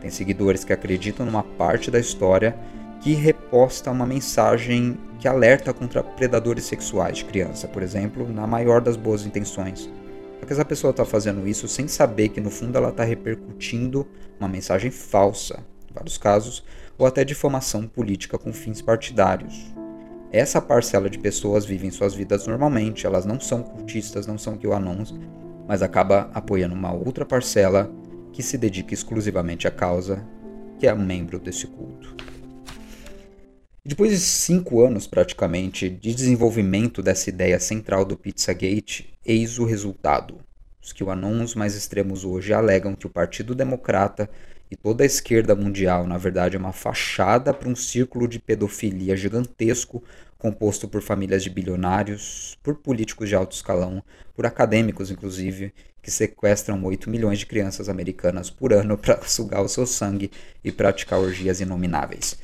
Tem 0.00 0.10
seguidores 0.10 0.64
que 0.64 0.72
acreditam 0.72 1.24
numa 1.24 1.42
parte 1.42 1.90
da 1.90 1.98
história 1.98 2.56
que 3.00 3.14
reposta 3.14 3.90
uma 3.90 4.06
mensagem 4.06 4.98
que 5.18 5.26
alerta 5.26 5.72
contra 5.72 6.02
predadores 6.02 6.64
sexuais 6.64 7.18
de 7.18 7.24
criança, 7.24 7.66
por 7.66 7.82
exemplo, 7.82 8.30
na 8.30 8.46
maior 8.46 8.80
das 8.80 8.96
boas 8.96 9.24
intenções. 9.24 9.90
Só 10.40 10.46
que 10.46 10.52
essa 10.52 10.64
pessoa 10.64 10.90
está 10.90 11.04
fazendo 11.04 11.46
isso 11.46 11.66
sem 11.66 11.88
saber 11.88 12.28
que 12.28 12.40
no 12.40 12.50
fundo 12.50 12.76
ela 12.76 12.90
está 12.90 13.04
repercutindo 13.04 14.06
uma 14.38 14.48
mensagem 14.48 14.90
falsa, 14.90 15.64
em 15.90 15.94
vários 15.94 16.18
casos, 16.18 16.64
ou 16.98 17.06
até 17.06 17.24
difamação 17.24 17.86
política 17.86 18.38
com 18.38 18.52
fins 18.52 18.80
partidários. 18.80 19.74
Essa 20.30 20.60
parcela 20.60 21.08
de 21.08 21.18
pessoas 21.18 21.64
vivem 21.64 21.90
suas 21.90 22.14
vidas 22.14 22.46
normalmente, 22.46 23.06
elas 23.06 23.24
não 23.24 23.40
são 23.40 23.62
cultistas, 23.62 24.26
não 24.26 24.36
são 24.36 24.58
QAnons, 24.58 25.14
mas 25.66 25.82
acaba 25.82 26.30
apoiando 26.34 26.74
uma 26.74 26.92
outra 26.92 27.24
parcela 27.24 27.90
que 28.32 28.42
se 28.42 28.58
dedica 28.58 28.92
exclusivamente 28.92 29.66
à 29.66 29.70
causa, 29.70 30.22
que 30.78 30.86
é 30.86 30.92
um 30.92 31.04
membro 31.04 31.38
desse 31.38 31.66
culto. 31.66 32.14
Depois 33.88 34.10
de 34.10 34.18
cinco 34.18 34.84
anos, 34.84 35.06
praticamente, 35.06 35.88
de 35.88 36.12
desenvolvimento 36.12 37.00
dessa 37.00 37.30
ideia 37.30 37.60
central 37.60 38.04
do 38.04 38.16
Pizzagate, 38.16 39.16
eis 39.24 39.60
o 39.60 39.64
resultado. 39.64 40.40
Os 40.82 40.92
que 40.92 41.04
QAnons 41.04 41.54
mais 41.54 41.76
extremos 41.76 42.24
hoje 42.24 42.52
alegam 42.52 42.96
que 42.96 43.06
o 43.06 43.10
Partido 43.10 43.54
Democrata 43.54 44.28
e 44.68 44.74
toda 44.74 45.04
a 45.04 45.06
esquerda 45.06 45.54
mundial, 45.54 46.04
na 46.04 46.18
verdade, 46.18 46.56
é 46.56 46.58
uma 46.58 46.72
fachada 46.72 47.54
para 47.54 47.68
um 47.68 47.76
círculo 47.76 48.26
de 48.26 48.40
pedofilia 48.40 49.16
gigantesco 49.16 50.02
composto 50.36 50.88
por 50.88 51.00
famílias 51.00 51.44
de 51.44 51.50
bilionários, 51.50 52.58
por 52.64 52.74
políticos 52.74 53.28
de 53.28 53.36
alto 53.36 53.54
escalão, 53.54 54.02
por 54.34 54.46
acadêmicos, 54.46 55.12
inclusive, 55.12 55.72
que 56.02 56.10
sequestram 56.10 56.82
8 56.82 57.08
milhões 57.08 57.38
de 57.38 57.46
crianças 57.46 57.88
americanas 57.88 58.50
por 58.50 58.72
ano 58.72 58.98
para 58.98 59.22
sugar 59.30 59.62
o 59.62 59.68
seu 59.68 59.86
sangue 59.86 60.28
e 60.64 60.72
praticar 60.72 61.20
orgias 61.20 61.60
inomináveis. 61.60 62.36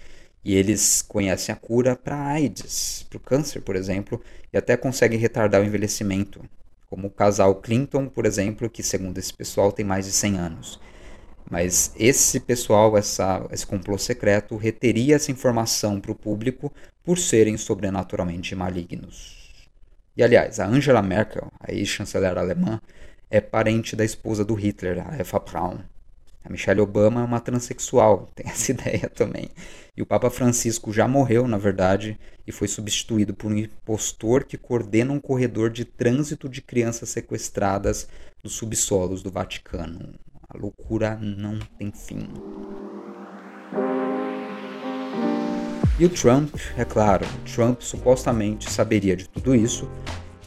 E 0.45 0.57
eles 0.57 1.03
conhecem 1.03 1.53
a 1.53 1.57
cura 1.57 1.95
para 1.95 2.17
AIDS, 2.17 3.07
para 3.09 3.17
o 3.17 3.21
câncer, 3.21 3.61
por 3.61 3.77
exemplo, 3.77 4.21
e 4.53 4.59
até 4.59 4.77
conseguem 4.77 5.19
retardar 5.19 5.61
o 5.61 5.65
envelhecimento, 5.65 6.45
como 6.91 7.07
o 7.07 7.11
casal 7.11 7.55
Clinton, 7.57 8.09
por 8.09 8.27
exemplo, 8.27 8.69
que 8.69 8.83
segundo 8.83 9.19
esse 9.19 9.33
pessoal 9.33 9.71
tem 9.71 9.85
mais 9.85 10.07
de 10.07 10.13
100 10.13 10.39
anos. 10.39 10.81
Mas 11.51 11.93
esse 11.97 12.41
pessoal, 12.41 12.97
essa, 12.97 13.47
esse 13.53 13.67
complô 13.67 13.99
secreto, 13.99 14.57
reteria 14.57 15.17
essa 15.17 15.31
informação 15.31 16.01
para 16.01 16.13
o 16.13 16.15
público 16.15 16.73
por 17.05 17.19
serem 17.19 17.57
sobrenaturalmente 17.57 18.55
malignos. 18.55 19.67
E 20.17 20.23
aliás, 20.23 20.61
a 20.61 20.67
Angela 20.67 21.03
Merkel, 21.03 21.51
a 21.61 21.73
ex-chanceler 21.73 22.37
alemã, 22.37 22.81
é 23.31 23.41
parente 23.41 23.97
da 23.97 24.05
esposa 24.05 24.45
do 24.45 24.55
Hitler, 24.55 25.07
a 25.07 25.17
Eva 25.17 25.39
Braun. 25.39 25.79
A 26.45 26.51
Michelle 26.51 26.81
Obama 26.81 27.21
é 27.21 27.25
uma 27.25 27.41
transexual, 27.41 28.29
tem 28.35 28.47
essa 28.49 28.73
ideia 28.73 29.09
também. 29.09 29.49
E 29.97 30.03
o 30.03 30.07
Papa 30.07 30.31
Francisco 30.31 30.93
já 30.93 31.07
morreu, 31.07 31.47
na 31.47 31.59
verdade, 31.59 32.19
e 32.47 32.53
foi 32.53 32.67
substituído 32.67 33.35
por 33.35 33.53
um 33.53 33.57
impostor 33.57 34.45
que 34.45 34.57
coordena 34.57 35.13
um 35.13 35.21
corredor 35.21 35.71
de 35.71 35.85
trânsito 35.85 36.49
de 36.49 36.63
crianças 36.63 37.11
sequestradas 37.11 38.09
dos 38.43 38.55
subsolos 38.55 39.23
do 39.23 39.31
Vaticano. 39.31 40.15
A 40.49 40.59
loucura 40.59 41.17
não 41.17 41.59
tem 41.79 41.93
fim. 41.93 42.29
E 45.99 46.05
o 46.05 46.09
Trump, 46.09 46.55
é 46.77 46.85
claro, 46.85 47.25
Trump 47.55 47.81
supostamente 47.81 48.71
saberia 48.71 49.15
de 49.15 49.29
tudo 49.29 49.55
isso. 49.55 49.89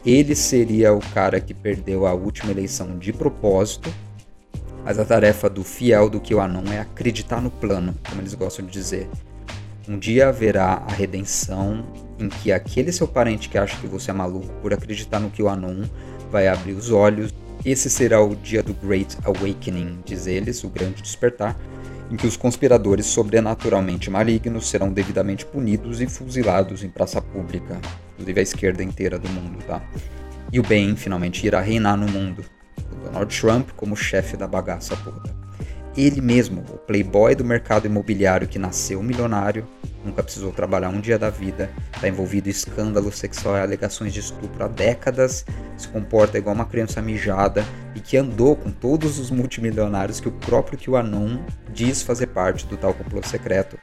Ele 0.05 0.35
seria 0.35 0.93
o 0.93 0.99
cara 1.13 1.39
que 1.39 1.53
perdeu 1.53 2.05
a 2.05 2.13
última 2.13 2.51
eleição 2.51 2.97
de 2.97 3.13
propósito 3.13 3.89
mas 4.85 4.99
a 4.99 5.03
tarefa 5.03 5.49
do 5.49 5.63
fiel 5.63 6.07
do 6.07 6.21
QAnon 6.21 6.71
é 6.71 6.79
acreditar 6.79 7.41
no 7.41 7.49
plano, 7.49 7.95
como 8.07 8.21
eles 8.21 8.35
gostam 8.35 8.63
de 8.67 8.71
dizer. 8.71 9.09
Um 9.89 9.97
dia 9.97 10.29
haverá 10.29 10.83
a 10.87 10.91
redenção 10.91 11.83
em 12.19 12.29
que 12.29 12.51
aquele 12.51 12.91
seu 12.91 13.07
parente 13.07 13.49
que 13.49 13.57
acha 13.57 13.75
que 13.77 13.87
você 13.87 14.11
é 14.11 14.13
maluco 14.13 14.47
por 14.61 14.71
acreditar 14.73 15.19
no 15.19 15.31
QAnon 15.31 15.85
vai 16.31 16.47
abrir 16.47 16.73
os 16.73 16.91
olhos. 16.91 17.33
Esse 17.65 17.89
será 17.89 18.21
o 18.21 18.35
dia 18.35 18.61
do 18.61 18.75
Great 18.75 19.17
Awakening, 19.23 19.99
diz 20.05 20.27
eles, 20.27 20.63
o 20.63 20.69
grande 20.69 21.01
despertar, 21.01 21.57
em 22.11 22.15
que 22.15 22.27
os 22.27 22.37
conspiradores 22.37 23.07
sobrenaturalmente 23.07 24.11
malignos 24.11 24.69
serão 24.69 24.93
devidamente 24.93 25.45
punidos 25.45 25.99
e 25.99 26.07
fuzilados 26.07 26.83
em 26.83 26.89
praça 26.89 27.19
pública, 27.19 27.79
inclusive 28.13 28.39
a 28.39 28.43
esquerda 28.43 28.83
inteira 28.83 29.17
do 29.17 29.29
mundo, 29.29 29.63
tá? 29.65 29.81
E 30.51 30.59
o 30.59 30.63
bem 30.63 30.95
finalmente 30.95 31.45
irá 31.45 31.59
reinar 31.59 31.97
no 31.97 32.07
mundo. 32.07 32.45
Donald 33.03 33.39
Trump 33.39 33.69
como 33.75 33.95
chefe 33.95 34.35
da 34.35 34.47
bagaça 34.47 34.95
toda. 34.97 35.33
Ele 35.97 36.19
mesmo, 36.19 36.61
o 36.73 36.77
playboy 36.77 37.35
do 37.35 37.45
mercado 37.45 37.85
imobiliário 37.85 38.47
que 38.47 38.59
nasceu 38.59 39.01
milionário, 39.01 39.65
nunca 40.03 40.21
precisou 40.21 40.51
trabalhar 40.51 40.89
um 40.89 40.99
dia 40.99 41.17
da 41.17 41.29
vida, 41.29 41.69
está 41.93 42.05
envolvido 42.07 42.49
em 42.49 42.51
escândalo 42.51 43.09
sexual 43.13 43.55
e 43.55 43.61
alegações 43.61 44.13
de 44.13 44.19
estupro 44.19 44.65
há 44.65 44.67
décadas, 44.67 45.45
se 45.77 45.87
comporta 45.87 46.37
igual 46.37 46.53
uma 46.53 46.65
criança 46.65 47.01
mijada 47.01 47.63
e 47.95 48.01
que 48.01 48.17
andou 48.17 48.57
com 48.57 48.71
todos 48.71 49.19
os 49.19 49.31
multimilionários 49.31 50.19
que 50.19 50.27
o 50.27 50.33
próprio 50.33 50.77
QAnon 50.77 51.39
diz 51.73 52.01
fazer 52.01 52.27
parte 52.27 52.65
do 52.65 52.75
tal 52.75 52.93
complô 52.93 53.23
secreto. 53.23 53.79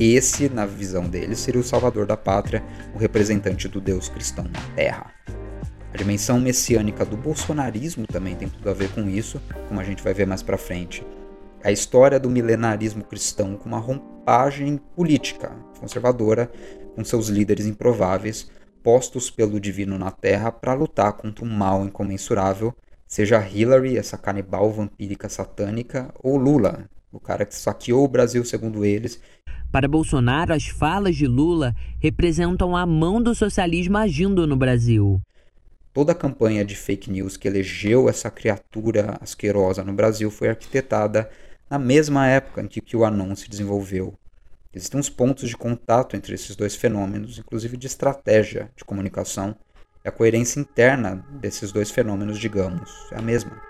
Esse, 0.00 0.48
na 0.48 0.66
visão 0.66 1.04
dele, 1.04 1.36
seria 1.36 1.60
o 1.60 1.64
salvador 1.64 2.06
da 2.06 2.16
pátria, 2.16 2.60
o 2.92 2.98
representante 2.98 3.68
do 3.68 3.80
Deus 3.80 4.08
cristão 4.08 4.44
na 4.44 4.60
Terra. 4.74 5.12
A 5.92 5.96
dimensão 5.96 6.40
messiânica 6.40 7.04
do 7.04 7.18
bolsonarismo 7.18 8.06
também 8.06 8.34
tem 8.34 8.48
tudo 8.48 8.70
a 8.70 8.72
ver 8.72 8.90
com 8.94 9.06
isso, 9.10 9.38
como 9.68 9.78
a 9.78 9.84
gente 9.84 10.02
vai 10.02 10.14
ver 10.14 10.26
mais 10.26 10.42
para 10.42 10.56
frente. 10.56 11.04
A 11.62 11.70
história 11.70 12.18
do 12.18 12.30
milenarismo 12.30 13.04
cristão 13.04 13.56
com 13.56 13.68
uma 13.68 13.78
rompagem 13.78 14.78
política 14.96 15.52
conservadora, 15.78 16.50
com 16.96 17.04
seus 17.04 17.28
líderes 17.28 17.66
improváveis, 17.66 18.50
postos 18.82 19.30
pelo 19.30 19.60
divino 19.60 19.98
na 19.98 20.10
terra 20.10 20.50
para 20.50 20.72
lutar 20.72 21.12
contra 21.12 21.44
um 21.44 21.48
mal 21.48 21.84
incomensurável, 21.84 22.74
seja 23.06 23.46
Hillary, 23.46 23.98
essa 23.98 24.16
canibal 24.16 24.72
vampírica 24.72 25.28
satânica, 25.28 26.12
ou 26.22 26.38
Lula, 26.38 26.88
o 27.12 27.20
cara 27.20 27.44
que 27.44 27.54
saqueou 27.54 28.02
o 28.02 28.08
Brasil 28.08 28.42
segundo 28.46 28.82
eles. 28.82 29.20
Para 29.70 29.86
Bolsonaro, 29.86 30.54
as 30.54 30.66
falas 30.66 31.16
de 31.16 31.26
Lula 31.26 31.74
representam 32.00 32.74
a 32.74 32.86
mão 32.86 33.22
do 33.22 33.34
socialismo 33.34 33.98
agindo 33.98 34.46
no 34.46 34.56
Brasil. 34.56 35.20
Toda 35.92 36.12
a 36.12 36.14
campanha 36.14 36.64
de 36.64 36.74
fake 36.74 37.10
news 37.10 37.36
que 37.36 37.46
elegeu 37.46 38.08
essa 38.08 38.30
criatura 38.30 39.18
asquerosa 39.20 39.84
no 39.84 39.92
Brasil 39.92 40.30
foi 40.30 40.48
arquitetada 40.48 41.28
na 41.68 41.78
mesma 41.78 42.26
época 42.26 42.62
em 42.62 42.66
que 42.66 42.96
o 42.96 43.04
Anon 43.04 43.36
se 43.36 43.48
desenvolveu. 43.48 44.14
Existem 44.74 44.98
uns 44.98 45.10
pontos 45.10 45.50
de 45.50 45.56
contato 45.56 46.16
entre 46.16 46.34
esses 46.34 46.56
dois 46.56 46.74
fenômenos, 46.74 47.38
inclusive 47.38 47.76
de 47.76 47.86
estratégia 47.86 48.70
de 48.74 48.86
comunicação, 48.86 49.54
e 50.02 50.08
a 50.08 50.12
coerência 50.12 50.58
interna 50.58 51.22
desses 51.32 51.70
dois 51.72 51.90
fenômenos, 51.90 52.38
digamos, 52.38 52.90
é 53.12 53.18
a 53.18 53.22
mesma. 53.22 53.60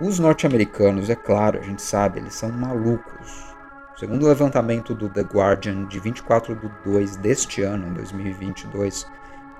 Os 0.00 0.18
norte-americanos, 0.18 1.08
é 1.08 1.14
claro, 1.14 1.60
a 1.60 1.62
gente 1.62 1.82
sabe, 1.82 2.18
eles 2.18 2.34
são 2.34 2.50
malucos. 2.50 3.54
Segundo 3.96 4.24
o 4.24 4.28
levantamento 4.28 4.92
do 4.92 5.08
The 5.08 5.22
Guardian 5.22 5.86
de 5.86 6.00
24 6.00 6.56
de 6.56 6.68
2 6.84 7.16
deste 7.18 7.62
ano, 7.62 7.94
2022, 7.94 9.06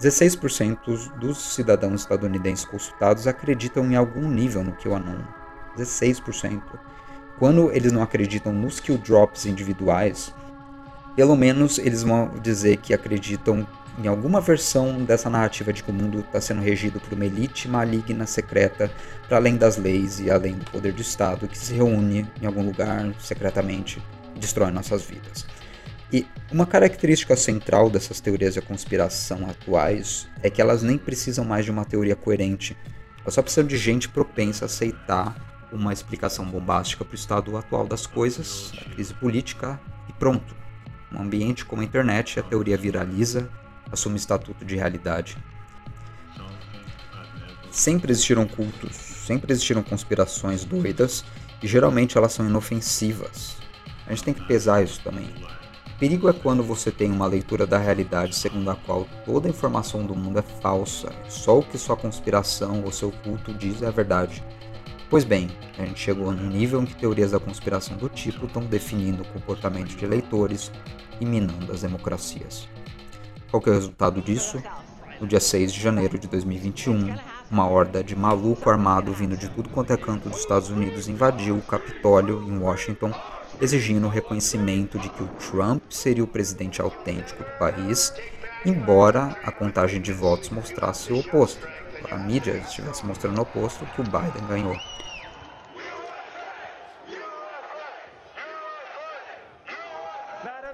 16% 0.01 1.19
dos 1.19 1.55
cidadãos 1.55 2.01
estadunidenses 2.01 2.65
consultados 2.65 3.27
acreditam 3.27 3.85
em 3.91 3.97
algum 3.97 4.29
nível 4.31 4.65
no 4.65 4.73
QAnon. 4.73 5.19
16%. 5.77 6.63
Quando 7.39 7.71
eles 7.71 7.93
não 7.93 8.03
acreditam 8.03 8.53
nos 8.53 8.81
kill 8.81 8.99
drops 8.99 9.45
individuais, 9.45 10.35
pelo 11.15 11.37
menos 11.37 11.79
eles 11.79 12.03
vão 12.03 12.31
dizer 12.43 12.79
que 12.79 12.95
acreditam 12.95 13.67
em 14.03 14.07
alguma 14.07 14.41
versão 14.41 15.05
dessa 15.05 15.29
narrativa 15.29 15.73
de 15.73 15.83
que 15.83 15.91
o 15.91 15.95
mundo 15.95 16.21
está 16.21 16.41
sendo 16.41 16.63
regido 16.63 16.99
por 17.01 17.13
uma 17.13 17.27
elite 17.27 17.69
maligna 17.69 18.27
secreta 18.27 18.91
para 19.29 19.37
além 19.37 19.57
das 19.57 19.77
leis 19.77 20.19
e 20.21 20.31
além 20.31 20.55
do 20.55 20.71
poder 20.71 20.93
do 20.93 21.03
Estado 21.03 21.47
que 21.47 21.59
se 21.59 21.75
reúne 21.75 22.27
em 22.41 22.47
algum 22.47 22.65
lugar 22.65 23.13
secretamente 23.19 24.03
e 24.35 24.39
destrói 24.39 24.71
nossas 24.71 25.03
vidas. 25.03 25.47
E 26.13 26.27
uma 26.51 26.67
característica 26.67 27.37
central 27.37 27.89
dessas 27.89 28.21
teorias 28.21 28.57
da 28.57 28.63
conspiração 28.63 29.49
atuais 29.49 30.29
é 30.43 30.51
que 30.51 30.61
elas 30.61 30.83
nem 30.83 30.99
precisam 30.99 31.45
mais 31.45 31.65
de 31.65 31.71
uma 31.71 31.85
teoria 31.85 32.17
coerente. 32.17 32.77
Elas 33.21 33.35
só 33.35 33.43
precisam 33.43 33.67
de 33.67 33.77
gente 33.77 34.09
propensa 34.09 34.65
a 34.65 34.67
aceitar 34.67 35.69
uma 35.73 35.93
explicação 35.93 36.45
bombástica 36.45 37.05
para 37.05 37.13
o 37.13 37.19
estado 37.19 37.57
atual 37.57 37.87
das 37.87 38.07
coisas, 38.07 38.73
a 38.81 38.91
crise 38.91 39.15
política 39.15 39.81
e 40.09 40.13
pronto. 40.13 40.57
Um 41.13 41.23
ambiente 41.23 41.65
como 41.65 41.83
a 41.83 41.85
internet, 41.85 42.41
a 42.41 42.43
teoria 42.43 42.77
viraliza, 42.77 43.49
assume 43.93 44.17
estatuto 44.17 44.65
de 44.65 44.75
realidade. 44.75 45.37
Sempre 47.71 48.11
existiram 48.11 48.49
cultos, 48.49 48.97
sempre 48.97 49.53
existiram 49.53 49.83
conspirações 49.83 50.65
doidas 50.65 51.25
e 51.63 51.69
geralmente 51.69 52.19
elas 52.19 52.33
são 52.33 52.47
inofensivas. 52.49 53.59
A 54.09 54.11
gente 54.11 54.25
tem 54.25 54.35
que 54.35 54.45
pesar 54.45 54.83
isso 54.83 55.01
também. 55.03 55.33
Perigo 56.01 56.31
é 56.31 56.33
quando 56.33 56.63
você 56.63 56.91
tem 56.91 57.13
uma 57.13 57.27
leitura 57.27 57.67
da 57.67 57.77
realidade 57.77 58.35
segundo 58.35 58.71
a 58.71 58.75
qual 58.75 59.07
toda 59.27 59.47
a 59.47 59.51
informação 59.51 60.07
do 60.07 60.17
mundo 60.17 60.39
é 60.39 60.43
falsa, 60.43 61.13
só 61.29 61.59
o 61.59 61.63
que 61.63 61.77
sua 61.77 61.95
conspiração 61.95 62.83
ou 62.83 62.91
seu 62.91 63.13
culto 63.23 63.53
diz 63.53 63.83
é 63.83 63.87
a 63.89 63.91
verdade. 63.91 64.43
Pois 65.11 65.25
bem, 65.25 65.51
a 65.79 65.85
gente 65.85 66.01
chegou 66.01 66.33
num 66.33 66.49
nível 66.49 66.81
em 66.81 66.87
que 66.87 66.95
teorias 66.95 67.33
da 67.33 67.39
conspiração 67.39 67.99
do 67.99 68.09
tipo 68.09 68.47
estão 68.47 68.65
definindo 68.65 69.25
o 69.25 69.29
comportamento 69.29 69.95
de 69.95 70.03
eleitores 70.03 70.73
e 71.21 71.27
minando 71.27 71.71
as 71.71 71.83
democracias. 71.83 72.67
Qual 73.51 73.63
é 73.67 73.69
o 73.69 73.75
resultado 73.75 74.23
disso? 74.23 74.63
No 75.21 75.27
dia 75.27 75.39
6 75.39 75.71
de 75.71 75.83
janeiro 75.83 76.19
de 76.19 76.29
2021, 76.29 77.15
uma 77.51 77.69
horda 77.69 78.03
de 78.03 78.17
maluco 78.17 78.71
armado 78.71 79.13
vindo 79.13 79.37
de 79.37 79.51
tudo 79.51 79.69
quanto 79.69 79.93
é 79.93 79.99
canto 79.99 80.31
dos 80.31 80.39
Estados 80.39 80.71
Unidos 80.71 81.09
invadiu 81.09 81.59
o 81.59 81.63
Capitólio 81.63 82.43
em 82.49 82.57
Washington, 82.57 83.13
exigindo 83.61 84.07
o 84.07 84.11
reconhecimento 84.11 84.99
de 84.99 85.09
que 85.09 85.23
o 85.23 85.29
Trump 85.29 85.83
seria 85.91 86.25
o 86.25 86.27
presidente 86.27 86.81
autêntico 86.81 87.43
do 87.43 87.51
país, 87.59 88.13
embora 88.65 89.37
a 89.45 89.53
contagem 89.53 90.01
de 90.01 90.13
votos 90.13 90.49
mostrasse 90.49 91.13
o 91.13 91.21
oposto. 91.21 91.69
A 92.11 92.17
mídia 92.17 92.53
estivesse 92.53 93.05
mostrando 93.05 93.39
o 93.39 93.43
oposto, 93.43 93.85
que 93.95 94.01
o 94.01 94.05
Biden 94.05 94.47
ganhou. 94.49 94.77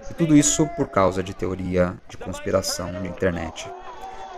E 0.08 0.14
tudo 0.14 0.36
isso 0.36 0.66
por 0.76 0.88
causa 0.88 1.22
de 1.22 1.34
teoria 1.34 1.96
de 2.08 2.16
conspiração 2.16 2.92
na 2.92 3.06
internet. 3.06 3.68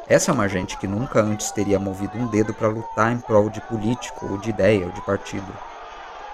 Essa 0.08 0.30
é 0.30 0.34
uma 0.34 0.48
gente 0.48 0.78
que 0.78 0.87
nunca 0.87 1.20
antes 1.20 1.52
teria 1.52 1.78
movido 1.78 2.16
um 2.16 2.26
dedo 2.28 2.54
para 2.54 2.68
lutar 2.68 3.12
em 3.12 3.18
prol 3.18 3.50
de 3.50 3.61
político, 3.61 4.26
ou 4.26 4.38
de 4.38 4.48
ideia, 4.48 4.87
ou 4.87 4.92
de 4.92 5.02
partido. 5.02 5.46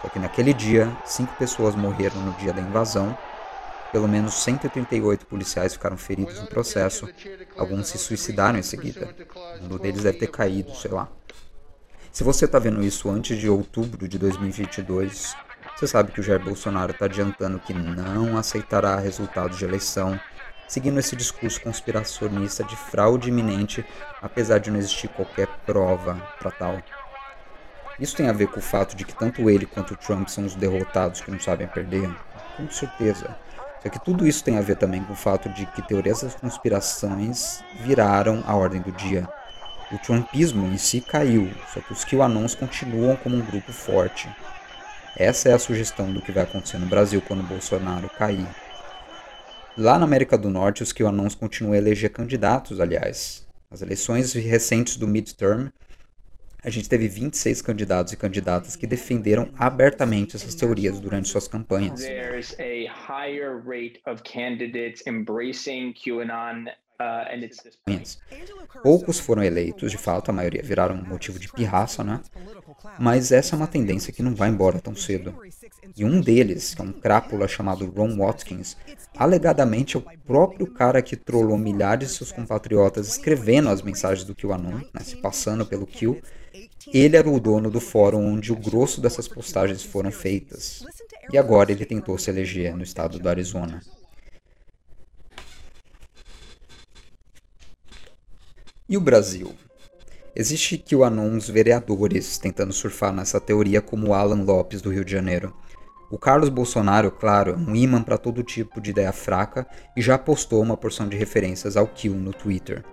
Só 0.05 0.11
que 0.11 0.19
naquele 0.19 0.53
dia, 0.53 0.95
cinco 1.03 1.35
pessoas 1.37 1.75
morreram 1.75 2.21
no 2.21 2.33
dia 2.35 2.53
da 2.53 2.61
invasão, 2.61 3.17
pelo 3.91 4.07
menos 4.07 4.35
138 4.35 5.25
policiais 5.25 5.73
ficaram 5.73 5.97
feridos 5.97 6.39
no 6.41 6.47
processo, 6.47 7.09
alguns 7.57 7.89
se 7.89 7.97
suicidaram 7.97 8.59
em 8.59 8.63
seguida. 8.63 9.09
Um 9.63 9.79
deles 9.79 10.03
deve 10.03 10.19
ter 10.19 10.27
caído, 10.27 10.75
sei 10.75 10.91
lá. 10.91 11.09
Se 12.13 12.23
você 12.23 12.45
está 12.45 12.59
vendo 12.59 12.83
isso 12.83 13.09
antes 13.09 13.39
de 13.39 13.49
outubro 13.49 14.07
de 14.07 14.19
2022, 14.19 15.35
você 15.75 15.87
sabe 15.87 16.13
que 16.13 16.21
o 16.21 16.23
Jair 16.23 16.45
Bolsonaro 16.45 16.93
está 16.93 17.07
adiantando 17.07 17.59
que 17.59 17.73
não 17.73 18.37
aceitará 18.37 18.97
resultados 18.99 19.57
de 19.57 19.65
eleição 19.65 20.21
seguindo 20.69 20.99
esse 20.99 21.17
discurso 21.17 21.61
conspiracionista 21.63 22.63
de 22.65 22.77
fraude 22.77 23.31
iminente, 23.31 23.85
apesar 24.21 24.59
de 24.59 24.71
não 24.71 24.79
existir 24.79 25.09
qualquer 25.09 25.49
prova 25.65 26.15
para 26.39 26.51
tal. 26.51 26.83
Isso 27.99 28.17
tem 28.17 28.29
a 28.29 28.33
ver 28.33 28.49
com 28.49 28.59
o 28.59 28.63
fato 28.63 28.97
de 28.97 29.05
que 29.05 29.15
tanto 29.15 29.49
ele 29.49 29.67
quanto 29.67 29.95
o 29.95 29.97
Trump 29.97 30.29
são 30.29 30.45
os 30.45 30.55
derrotados 30.55 31.21
que 31.21 31.31
não 31.31 31.39
sabem 31.39 31.67
perder? 31.69 32.11
Com 32.57 32.69
certeza. 32.71 33.37
Só 33.83 33.89
que 33.89 34.03
tudo 34.03 34.27
isso 34.27 34.43
tem 34.43 34.57
a 34.57 34.63
ver 34.63 34.77
também 34.77 35.05
com 35.05 35.13
o 35.13 35.17
fato 35.17 35.49
de 35.51 35.67
que 35.67 35.87
teorias 35.87 36.23
das 36.23 36.35
conspirações 36.35 37.63
viraram 37.81 38.43
a 38.47 38.57
ordem 38.57 38.81
do 38.81 38.91
dia. 38.93 39.29
O 39.93 39.99
Trumpismo 39.99 40.67
em 40.67 40.79
si 40.79 41.01
caiu, 41.01 41.51
só 41.73 41.81
que 41.81 41.93
os 41.93 42.05
QAnons 42.05 42.55
continuam 42.55 43.15
como 43.17 43.37
um 43.37 43.45
grupo 43.45 43.73
forte. 43.73 44.29
Essa 45.17 45.51
é 45.51 45.53
a 45.53 45.59
sugestão 45.59 46.13
do 46.13 46.21
que 46.21 46.33
vai 46.33 46.43
acontecer 46.43 46.79
no 46.79 46.87
Brasil 46.87 47.21
quando 47.21 47.47
Bolsonaro 47.47 48.09
cair. 48.09 48.49
Lá 49.77 49.99
na 49.99 50.05
América 50.05 50.39
do 50.39 50.49
Norte, 50.49 50.83
os 50.83 50.93
QAnons 50.93 51.35
continuam 51.35 51.75
a 51.75 51.77
eleger 51.77 52.11
candidatos, 52.11 52.81
aliás. 52.81 53.47
As 53.71 53.83
eleições 53.83 54.33
recentes 54.33 54.97
do 54.97 55.07
midterm, 55.07 55.69
a 56.65 56.71
gente 56.71 56.89
teve 56.89 57.07
26 57.07 57.61
candidatos 57.61 58.13
e 58.13 58.17
candidatas 58.17 58.75
que 58.75 58.87
defenderam 58.87 59.51
abertamente 59.59 60.35
essas 60.35 60.55
teorias 60.55 60.99
durante 60.99 61.29
suas 61.29 61.47
campanhas. 61.47 62.01
There's 62.01 62.57
a 62.59 62.87
higher 62.89 63.61
rate 63.63 64.01
of 64.07 64.23
candidates 64.23 65.07
embracing 65.07 65.93
QAnon 65.93 66.71
Poucos 68.83 69.19
foram 69.19 69.43
eleitos, 69.43 69.91
de 69.91 69.99
fato, 69.99 70.31
a 70.31 70.35
maioria 70.35 70.63
viraram 70.63 70.97
motivo 70.97 71.39
de 71.39 71.51
pirraça, 71.51 72.05
né? 72.05 72.21
Mas 72.99 73.33
essa 73.33 73.55
é 73.55 73.57
uma 73.57 73.67
tendência 73.67 74.13
que 74.13 74.23
não 74.23 74.35
vai 74.35 74.49
embora 74.49 74.81
tão 74.81 74.95
cedo. 74.95 75.35
E 75.97 76.05
um 76.05 76.21
deles, 76.21 76.75
que 76.75 76.81
é 76.81 76.85
um 76.85 76.93
crápula 76.93 77.49
chamado 77.49 77.87
Ron 77.91 78.17
Watkins, 78.17 78.77
alegadamente 79.17 79.97
é 79.97 80.01
o 80.01 80.05
próprio 80.27 80.67
cara 80.67 81.03
que 81.03 81.17
trollou 81.17 81.57
milhares 81.57 82.11
de 82.11 82.17
seus 82.17 82.33
compatriotas 82.33 83.09
escrevendo 83.09 83.69
as 83.69 83.83
mensagens 83.83 84.25
do 84.25 84.35
QAnon, 84.35 84.79
né, 84.93 85.01
se 85.03 85.17
passando 85.17 85.67
pelo 85.67 85.87
Q. 85.87 86.21
Ele 86.93 87.17
era 87.17 87.29
o 87.29 87.41
dono 87.41 87.71
do 87.71 87.81
fórum 87.81 88.25
onde 88.25 88.53
o 88.53 88.57
grosso 88.57 89.01
dessas 89.01 89.27
postagens 89.27 89.83
foram 89.83 90.13
feitas. 90.13 90.85
E 91.33 91.39
agora 91.39 91.73
ele 91.73 91.87
tentou 91.87 92.19
se 92.19 92.31
eleger 92.31 92.77
no 92.77 92.83
estado 92.83 93.19
do 93.19 93.29
Arizona. 93.29 93.81
E 98.87 98.99
o 98.99 99.01
Brasil? 99.01 99.55
Existe 100.37 100.77
QAnons 100.77 101.49
vereadores 101.49 102.37
tentando 102.37 102.71
surfar 102.71 103.15
nessa 103.15 103.41
teoria 103.41 103.81
como 103.81 104.13
Alan 104.13 104.43
Lopes 104.43 104.83
do 104.83 104.91
Rio 104.91 105.03
de 105.03 105.11
Janeiro. 105.11 105.57
O 106.11 106.19
Carlos 106.19 106.51
Bolsonaro, 106.51 107.11
claro, 107.11 107.53
é 107.53 107.57
um 107.57 107.75
imã 107.75 108.03
para 108.03 108.19
todo 108.19 108.43
tipo 108.43 108.83
de 108.83 108.91
ideia 108.91 109.11
fraca 109.11 109.67
e 109.97 110.03
já 110.03 110.19
postou 110.19 110.61
uma 110.61 110.77
porção 110.77 111.09
de 111.09 111.17
referências 111.17 111.79
ao 111.79 111.87
Kill 111.87 112.15
no 112.15 112.35
Twitter. 112.35 112.85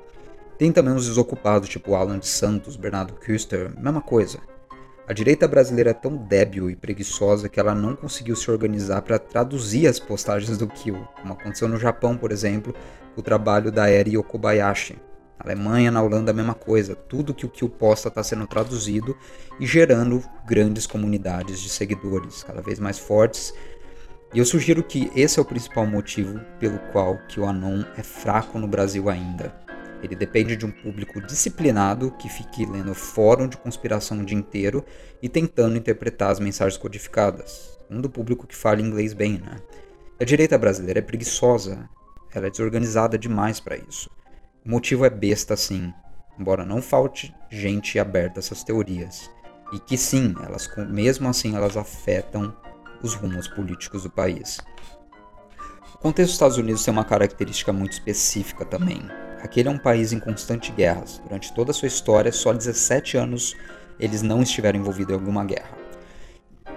Tem 0.57 0.71
também 0.71 0.93
os 0.93 1.07
desocupados, 1.07 1.67
tipo 1.67 1.93
Alan 1.93 2.19
de 2.19 2.27
Santos, 2.27 2.77
Bernardo 2.77 3.15
Kuster, 3.15 3.77
mesma 3.77 4.01
coisa. 4.01 4.39
A 5.05 5.11
direita 5.11 5.45
brasileira 5.45 5.89
é 5.89 5.93
tão 5.93 6.15
débil 6.15 6.69
e 6.69 6.75
preguiçosa 6.75 7.49
que 7.49 7.59
ela 7.59 7.75
não 7.75 7.97
conseguiu 7.97 8.37
se 8.37 8.49
organizar 8.49 9.01
para 9.01 9.19
traduzir 9.19 9.87
as 9.87 9.99
postagens 9.99 10.57
do 10.57 10.67
Kill, 10.67 11.05
como 11.21 11.33
aconteceu 11.33 11.67
no 11.67 11.77
Japão, 11.77 12.15
por 12.15 12.31
exemplo, 12.31 12.73
com 13.13 13.19
o 13.19 13.23
trabalho 13.23 13.73
da 13.73 13.91
Eri 13.91 14.17
Okobayashi, 14.17 14.97
Alemanha, 15.43 15.89
na 15.89 16.01
Holanda, 16.01 16.31
a 16.31 16.33
mesma 16.33 16.53
coisa. 16.53 16.95
Tudo 16.95 17.33
que 17.33 17.45
o 17.45 17.49
que 17.49 17.65
o 17.65 17.69
posta 17.69 18.09
está 18.09 18.23
sendo 18.23 18.45
traduzido 18.45 19.17
e 19.59 19.65
gerando 19.65 20.23
grandes 20.45 20.85
comunidades 20.85 21.59
de 21.59 21.69
seguidores 21.69 22.43
cada 22.43 22.61
vez 22.61 22.79
mais 22.79 22.99
fortes. 22.99 23.53
E 24.33 24.39
eu 24.39 24.45
sugiro 24.45 24.83
que 24.83 25.11
esse 25.15 25.39
é 25.39 25.41
o 25.41 25.45
principal 25.45 25.85
motivo 25.85 26.39
pelo 26.59 26.79
qual 26.91 27.17
que 27.27 27.39
o 27.39 27.45
Anon 27.45 27.83
é 27.97 28.03
fraco 28.03 28.59
no 28.59 28.67
Brasil 28.67 29.09
ainda. 29.09 29.53
Ele 30.03 30.15
depende 30.15 30.55
de 30.55 30.65
um 30.65 30.71
público 30.71 31.19
disciplinado 31.21 32.11
que 32.11 32.29
fique 32.29 32.65
lendo 32.65 32.93
fórum 32.93 33.47
de 33.47 33.57
conspiração 33.57 34.19
o 34.19 34.25
dia 34.25 34.37
inteiro 34.37 34.85
e 35.21 35.29
tentando 35.29 35.77
interpretar 35.77 36.31
as 36.31 36.39
mensagens 36.39 36.77
codificadas. 36.77 37.77
Um 37.89 37.99
do 37.99 38.09
público 38.09 38.47
que 38.47 38.55
fala 38.55 38.81
inglês 38.81 39.13
bem, 39.13 39.39
né? 39.39 39.57
A 40.19 40.23
direita 40.23 40.57
brasileira 40.57 40.99
é 40.99 41.03
preguiçosa, 41.03 41.89
ela 42.33 42.47
é 42.47 42.49
desorganizada 42.49 43.17
demais 43.17 43.59
para 43.59 43.75
isso. 43.75 44.09
O 44.63 44.69
motivo 44.69 45.03
é 45.05 45.09
besta 45.09 45.57
sim, 45.57 45.91
embora 46.39 46.63
não 46.63 46.83
falte 46.83 47.33
gente 47.49 47.97
aberta 47.97 48.39
a 48.39 48.41
essas 48.41 48.63
teorias. 48.63 49.27
E 49.73 49.79
que 49.79 49.97
sim, 49.97 50.35
elas 50.43 50.69
mesmo 50.87 51.27
assim 51.27 51.55
elas 51.55 51.75
afetam 51.75 52.55
os 53.01 53.15
rumos 53.15 53.47
políticos 53.47 54.03
do 54.03 54.09
país. 54.11 54.59
O 55.95 55.97
contexto 55.97 56.29
dos 56.29 56.33
Estados 56.33 56.57
Unidos 56.57 56.85
tem 56.85 56.91
uma 56.91 57.03
característica 57.03 57.73
muito 57.73 57.93
específica 57.93 58.63
também. 58.63 59.01
Aquele 59.41 59.67
é 59.67 59.71
um 59.71 59.79
país 59.79 60.13
em 60.13 60.19
constante 60.19 60.71
guerras. 60.71 61.19
Durante 61.23 61.51
toda 61.53 61.71
a 61.71 61.73
sua 61.73 61.87
história, 61.87 62.31
só 62.31 62.53
17 62.53 63.17
anos 63.17 63.55
eles 63.99 64.21
não 64.21 64.43
estiveram 64.43 64.79
envolvidos 64.79 65.11
em 65.11 65.17
alguma 65.17 65.43
guerra. 65.43 65.75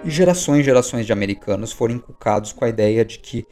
E 0.03 0.09
gerações 0.09 0.61
e 0.61 0.63
gerações 0.63 1.05
de 1.05 1.13
americanos 1.13 1.71
foram 1.71 1.93
inculcados 1.93 2.51
com 2.51 2.65
a 2.65 2.69
ideia 2.69 3.05
de 3.05 3.19
que 3.19 3.45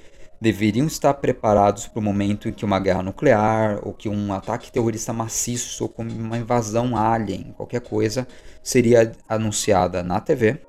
deveriam 0.43 0.85
estar 0.85 1.13
preparados 1.13 1.87
para 1.87 2.01
o 2.01 2.03
momento 2.03 2.49
em 2.49 2.51
que 2.51 2.65
uma 2.65 2.77
guerra 2.77 3.01
nuclear, 3.01 3.79
ou 3.81 3.93
que 3.93 4.09
um 4.09 4.33
ataque 4.33 4.69
terrorista 4.69 5.13
maciço, 5.13 5.85
ou 5.85 5.89
como 5.89 6.11
uma 6.11 6.37
invasão 6.37 6.97
alien, 6.97 7.53
qualquer 7.55 7.79
coisa, 7.79 8.27
seria 8.61 9.13
anunciada 9.27 10.03
na 10.03 10.19
TV. 10.19 10.59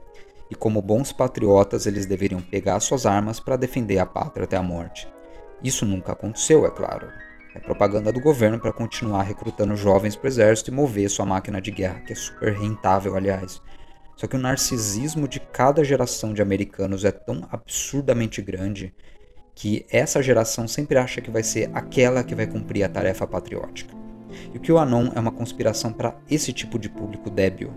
E 0.48 0.54
como 0.54 0.80
bons 0.80 1.12
patriotas, 1.12 1.87
eles 1.87 2.06
deveriam 2.06 2.40
pegar 2.40 2.78
suas 2.78 3.04
armas 3.04 3.40
para 3.40 3.56
defender 3.56 3.98
a 3.98 4.06
pátria 4.06 4.44
até 4.44 4.56
a 4.56 4.62
morte. 4.62 5.08
Isso 5.60 5.84
nunca 5.84 6.12
aconteceu, 6.12 6.64
é 6.64 6.70
claro. 6.70 7.08
É 7.52 7.58
propaganda 7.58 8.12
do 8.12 8.20
governo 8.20 8.60
para 8.60 8.72
continuar 8.72 9.22
recrutando 9.22 9.74
jovens 9.74 10.14
para 10.14 10.26
o 10.26 10.30
exército 10.30 10.70
e 10.70 10.74
mover 10.74 11.10
sua 11.10 11.26
máquina 11.26 11.60
de 11.60 11.72
guerra, 11.72 11.98
que 12.00 12.12
é 12.12 12.16
super 12.16 12.52
rentável, 12.52 13.16
aliás. 13.16 13.60
Só 14.14 14.28
que 14.28 14.37
o 14.37 14.40
narcisismo 14.40 15.26
de 15.26 15.40
cada 15.40 15.82
geração 15.82 16.32
de 16.32 16.40
americanos 16.40 17.04
é 17.04 17.10
tão 17.10 17.48
absurdamente 17.50 18.40
grande 18.40 18.94
que 19.54 19.86
essa 19.90 20.22
geração 20.22 20.66
sempre 20.66 20.98
acha 20.98 21.20
que 21.20 21.30
vai 21.30 21.42
ser 21.42 21.70
aquela 21.72 22.24
que 22.24 22.34
vai 22.34 22.46
cumprir 22.46 22.82
a 22.82 22.88
tarefa 22.88 23.26
patriótica. 23.26 23.94
E 24.52 24.58
o 24.58 24.60
QAnon 24.60 25.10
é 25.14 25.20
uma 25.20 25.30
conspiração 25.30 25.92
para 25.92 26.16
esse 26.28 26.52
tipo 26.52 26.78
de 26.78 26.88
público 26.88 27.30
débil. 27.30 27.72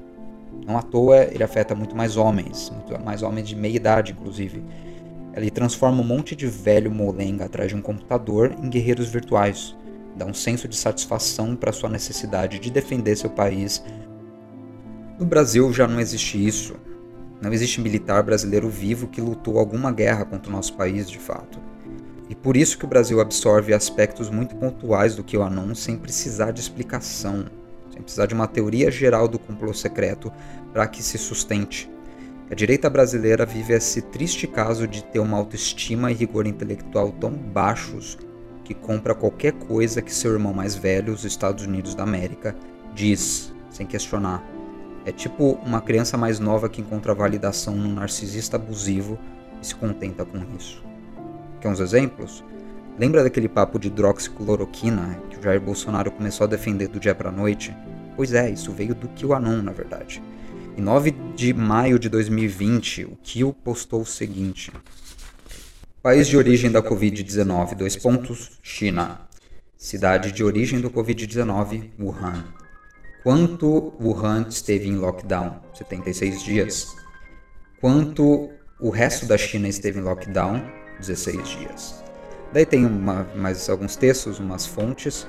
Não 0.66 0.78
à 0.78 0.82
toa 0.82 1.24
ele 1.24 1.44
afeta 1.44 1.76
muito 1.76 1.96
mais 1.96 2.18
homens, 2.18 2.72
muito 2.72 3.04
mais 3.04 3.22
homens 3.22 3.48
de 3.48 3.56
meia 3.56 3.76
idade, 3.76 4.12
inclusive. 4.12 4.64
Ele 5.36 5.52
transforma 5.52 6.02
um 6.02 6.06
monte 6.06 6.36
de 6.36 6.48
velho 6.48 6.92
molenga 6.92 7.46
atrás 7.46 7.70
de 7.70 7.76
um 7.76 7.82
computador 7.82 8.56
em 8.62 8.70
guerreiros 8.70 9.08
virtuais. 9.10 9.76
Dá 10.16 10.26
um 10.26 10.34
senso 10.34 10.68
de 10.68 10.76
satisfação 10.76 11.56
para 11.56 11.72
sua 11.72 11.90
necessidade 11.90 12.58
de 12.58 12.72
defender 12.72 13.16
seu 13.16 13.30
país. 13.30 13.84
No 15.20 15.28
Brasil 15.28 15.72
já 15.72 15.88
não 15.88 16.00
existe 16.00 16.44
isso. 16.44 16.76
Não 17.42 17.54
existe 17.54 17.80
militar 17.80 18.24
brasileiro 18.24 18.70
vivo 18.70 19.08
que 19.08 19.22
lutou 19.22 19.60
alguma 19.60 19.92
guerra 19.92 20.26
contra 20.26 20.50
o 20.50 20.54
nosso 20.54 20.74
país, 20.74 21.10
de 21.10 21.20
fato. 21.20 21.60
E 22.30 22.36
por 22.36 22.58
isso 22.58 22.78
que 22.78 22.86
o 22.86 22.88
Brasil 22.88 23.22
absorve 23.22 23.74
aspectos 23.74 24.30
muito 24.30 24.56
pontuais 24.56 25.16
do 25.16 25.24
QAnon 25.24 25.74
sem 25.76 25.98
precisar 25.98 26.52
de 26.52 26.60
explicação, 26.60 27.46
sem 27.92 28.02
precisar 28.02 28.26
de 28.26 28.34
uma 28.34 28.48
teoria 28.48 28.92
geral 28.92 29.28
do 29.28 29.40
complô 29.40 29.74
secreto 29.74 30.32
para 30.74 30.88
que 30.88 31.02
se 31.02 31.18
sustente. 31.18 31.90
A 32.50 32.56
direita 32.56 32.90
brasileira 32.90 33.46
vive 33.46 33.74
esse 33.74 34.02
triste 34.02 34.48
caso 34.48 34.88
de 34.88 35.04
ter 35.04 35.20
uma 35.20 35.38
autoestima 35.38 36.12
e 36.12 36.16
rigor 36.16 36.48
intelectual 36.48 37.12
tão 37.12 37.32
baixos 37.32 38.18
que 38.64 38.74
compra 38.74 39.16
qualquer 39.16 39.54
coisa 39.54 40.02
que 40.02 40.14
seu 40.14 40.34
irmão 40.34 40.54
mais 40.54 40.76
velho, 40.76 41.14
os 41.14 41.24
Estados 41.24 41.66
Unidos 41.66 41.94
da 41.94 42.04
América, 42.04 42.56
diz, 42.94 43.54
sem 43.70 43.86
questionar. 43.86 44.57
É 45.08 45.12
tipo 45.14 45.58
uma 45.64 45.80
criança 45.80 46.18
mais 46.18 46.38
nova 46.38 46.68
que 46.68 46.82
encontra 46.82 47.16
validação 47.16 47.74
num 47.74 47.94
narcisista 47.94 48.58
abusivo 48.58 49.18
e 49.62 49.66
se 49.66 49.74
contenta 49.74 50.26
com 50.26 50.38
isso. 50.58 50.84
Quer 51.62 51.70
uns 51.70 51.80
exemplos? 51.80 52.44
Lembra 53.00 53.24
daquele 53.24 53.48
papo 53.48 53.80
de 53.80 53.88
hidroxicloroquina 53.88 55.18
que 55.30 55.40
o 55.40 55.42
Jair 55.42 55.62
Bolsonaro 55.62 56.12
começou 56.12 56.44
a 56.44 56.48
defender 56.50 56.90
do 56.90 57.00
dia 57.00 57.16
para 57.16 57.32
noite? 57.32 57.74
Pois 58.18 58.34
é, 58.34 58.50
isso 58.50 58.74
veio 58.74 58.94
do 58.94 59.08
QAnon, 59.08 59.62
na 59.62 59.72
verdade. 59.72 60.22
Em 60.76 60.82
9 60.82 61.12
de 61.38 61.54
maio 61.54 61.98
de 61.98 62.10
2020, 62.10 63.06
o 63.06 63.18
Kill 63.24 63.54
postou 63.54 64.02
o 64.02 64.06
seguinte: 64.06 64.74
País 66.04 66.28
de 66.28 66.36
origem 66.36 66.70
da 66.70 66.84
Covid-19, 66.84 67.76
dois 67.76 67.96
pontos, 67.96 68.60
China. 68.62 69.22
Cidade 69.78 70.34
de 70.34 70.44
origem 70.44 70.82
do 70.82 70.92
Covid-19, 70.92 71.92
Wuhan. 71.98 72.44
Quanto 73.24 73.94
Wuhan 74.00 74.46
esteve 74.48 74.88
em 74.88 74.96
lockdown? 74.96 75.60
76 75.74 76.44
dias. 76.44 76.96
Quanto 77.82 78.50
o 78.80 78.90
resto 78.90 79.26
da 79.26 79.38
China 79.38 79.68
esteve 79.68 80.00
em 80.00 80.04
lockdown? 80.04 80.64
16 81.00 81.48
dias. 81.48 82.04
Daí 82.54 82.66
tem 82.66 82.86
uma, 82.86 83.24
mais 83.36 83.70
alguns 83.70 83.96
textos, 83.96 84.40
umas 84.40 84.66
fontes, 84.66 85.28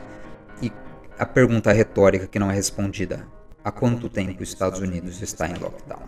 e 0.63 0.71
a 1.19 1.27
pergunta 1.27 1.73
retórica 1.73 2.27
que 2.27 2.39
não 2.39 2.51
é 2.51 2.55
respondida: 2.55 3.27
há 3.65 3.73
quanto 3.73 4.09
tempo 4.09 4.43
os 4.43 4.51
Estados 4.51 4.81
Unidos 4.81 5.21
está 5.23 5.49
em 5.49 5.55
lockdown? 5.55 6.03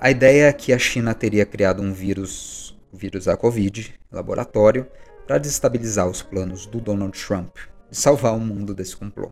A 0.00 0.10
ideia 0.10 0.48
é 0.48 0.52
que 0.52 0.72
a 0.72 0.78
China 0.78 1.14
teria 1.14 1.44
criado 1.44 1.82
um 1.82 1.92
vírus, 1.92 2.76
o 2.90 2.96
vírus 2.96 3.26
da 3.26 3.36
Covid, 3.36 3.94
laboratório, 4.10 4.86
para 5.26 5.38
desestabilizar 5.38 6.08
os 6.08 6.22
planos 6.22 6.64
do 6.66 6.80
Donald 6.80 7.16
Trump 7.22 7.54
de 7.90 7.96
salvar 7.96 8.34
o 8.34 8.40
mundo 8.40 8.74
desse 8.74 8.96
complô 8.96 9.30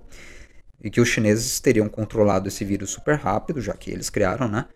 e 0.83 0.91
que 0.91 1.01
os 1.01 1.09
chineses 1.09 1.59
teriam 1.61 1.89
controlado 1.89 2.49
esse 2.49 2.65
vírus 2.65 2.91
super 2.91 3.17
rápido, 3.17 3.61
já 3.61 3.75
que 3.75 3.91
eles 3.91 4.11
criaram, 4.11 4.49
né? 4.49 4.67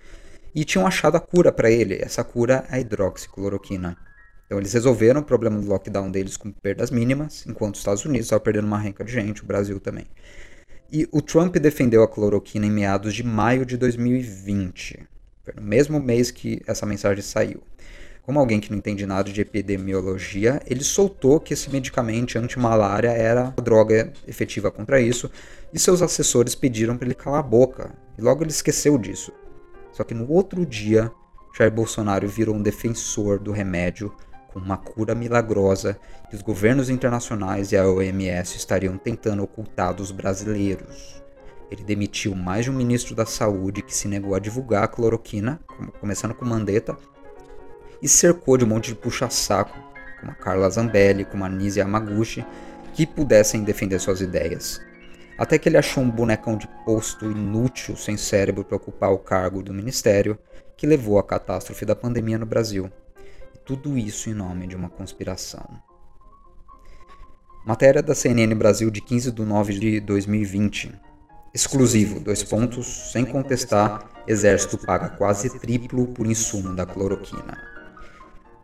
E 0.55 0.65
tinham 0.65 0.87
achado 0.87 1.17
a 1.17 1.21
cura 1.21 1.51
para 1.51 1.71
ele. 1.71 1.99
Essa 2.01 2.23
cura 2.23 2.65
é 2.69 2.77
a 2.77 2.81
hidroxicloroquina. 2.81 3.97
Então 4.47 4.59
eles 4.59 4.73
resolveram 4.73 5.21
o 5.21 5.25
problema 5.25 5.59
do 5.59 5.67
lockdown 5.67 6.11
deles 6.11 6.37
com 6.37 6.51
perdas 6.51 6.91
mínimas, 6.91 7.47
enquanto 7.47 7.77
os 7.77 7.81
Estados 7.81 8.05
Unidos 8.05 8.27
estavam 8.27 8.45
perdendo 8.45 8.67
uma 8.67 8.79
renca 8.79 9.03
de 9.03 9.11
gente, 9.11 9.43
o 9.43 9.47
Brasil 9.47 9.81
também. 9.81 10.07
E 10.91 11.09
o 11.11 11.23
Trump 11.23 11.57
defendeu 11.57 12.03
a 12.03 12.09
cloroquina 12.09 12.67
em 12.67 12.71
meados 12.71 13.15
de 13.15 13.23
maio 13.23 13.65
de 13.65 13.79
2020. 13.79 15.09
Foi 15.43 15.55
no 15.55 15.63
mesmo 15.63 15.99
mês 15.99 16.31
que 16.31 16.61
essa 16.67 16.85
mensagem 16.85 17.23
saiu. 17.23 17.63
Como 18.25 18.39
alguém 18.39 18.61
que 18.61 18.71
não 18.71 18.79
entende 18.79 19.05
nada 19.05 19.33
de 19.33 19.41
epidemiologia, 19.41 20.63
ele 20.67 20.85
soltou 20.85 21.41
que 21.41 21.55
esse 21.55 21.69
medicamento 21.71 22.39
anti-malária 22.39 23.11
era 23.11 23.53
droga 23.61 24.13
efetiva 24.29 24.71
contra 24.71 25.01
isso, 25.01 25.29
e 25.73 25.79
seus 25.79 26.03
assessores 26.03 26.55
pediram 26.55 26.97
para 26.97 27.07
ele 27.07 27.17
calar 27.17 27.41
a 27.41 27.43
boca. 27.43 27.93
E 28.17 28.23
logo 28.23 28.45
ele 28.45 28.51
esqueceu 28.51 28.97
disso. 28.97 29.33
Só 29.91 30.05
que 30.05 30.15
no 30.15 30.31
outro 30.31 30.65
dia, 30.65 31.11
Jair 31.59 31.73
Bolsonaro 31.73 32.29
virou 32.29 32.55
um 32.55 32.63
defensor 32.63 33.41
do 33.41 33.51
remédio 33.51 34.15
com 34.53 34.61
uma 34.61 34.77
cura 34.77 35.17
milagrosa 35.17 35.99
que 36.31 36.37
os 36.37 36.43
governos 36.43 36.89
internacionais 36.89 37.73
e 37.73 37.77
a 37.77 37.89
OMS 37.89 38.57
estariam 38.57 38.97
tentando 38.99 39.43
ocultar 39.43 39.93
dos 39.93 40.13
brasileiros. 40.13 41.21
Ele 41.71 41.83
demitiu 41.83 42.37
mais 42.37 42.67
de 42.67 42.71
um 42.71 42.75
ministro 42.75 43.17
da 43.17 43.27
saúde 43.27 43.83
que 43.83 43.95
se 43.95 44.07
negou 44.07 44.35
a 44.35 44.39
divulgar 44.39 44.85
a 44.85 44.89
cloroquina, 44.89 45.59
começando 46.01 46.35
com 46.35 46.45
Mandetta, 46.45 46.97
e 48.03 48.09
cercou 48.09 48.59
de 48.59 48.65
um 48.65 48.69
monte 48.69 48.89
de 48.89 48.97
puxa-saco, 48.97 49.79
como 50.19 50.33
a 50.33 50.35
Carla 50.35 50.69
Zambelli, 50.69 51.25
como 51.25 51.45
a 51.45 51.49
Nise 51.49 51.79
Yamaguchi, 51.79 52.45
que 52.93 53.07
pudessem 53.07 53.63
defender 53.63 54.01
suas 54.01 54.21
ideias. 54.21 54.81
Até 55.39 55.57
que 55.57 55.69
ele 55.69 55.79
achou 55.79 56.03
um 56.03 56.11
bonecão 56.11 56.57
de 56.57 56.69
posto 56.85 57.25
inútil, 57.31 57.97
sem 57.97 58.17
cérebro 58.17 58.65
para 58.65 58.77
ocupar 58.77 59.13
o 59.13 59.19
cargo 59.19 59.63
do 59.63 59.73
ministério, 59.73 60.37
que 60.77 60.87
levou 60.87 61.19
à 61.19 61.23
catástrofe 61.23 61.85
da 61.85 61.95
pandemia 61.95 62.39
no 62.39 62.45
Brasil. 62.45 62.91
E 63.55 63.59
tudo 63.59 63.97
isso 63.97 64.29
em 64.29 64.35
nome 64.35 64.67
de 64.67 64.75
uma 64.75 64.91
conspiração. 64.91 65.65
Matéria 67.65 68.03
da 68.03 68.15
CNN 68.15 68.53
Brasil 68.57 68.91
de 68.91 69.01
15 69.01 69.31
de 69.31 69.43
nove 69.43 69.79
de 69.79 70.01
2020. 70.01 70.93
Exclusivo, 71.55 72.19
dois 72.19 72.43
pontos, 72.43 73.13
sem 73.13 73.25
contestar, 73.25 74.11
Exército 74.27 74.79
paga 74.79 75.09
quase 75.11 75.59
triplo 75.59 76.07
por 76.09 76.27
insumo 76.27 76.75
da 76.75 76.87
cloroquina. 76.87 77.72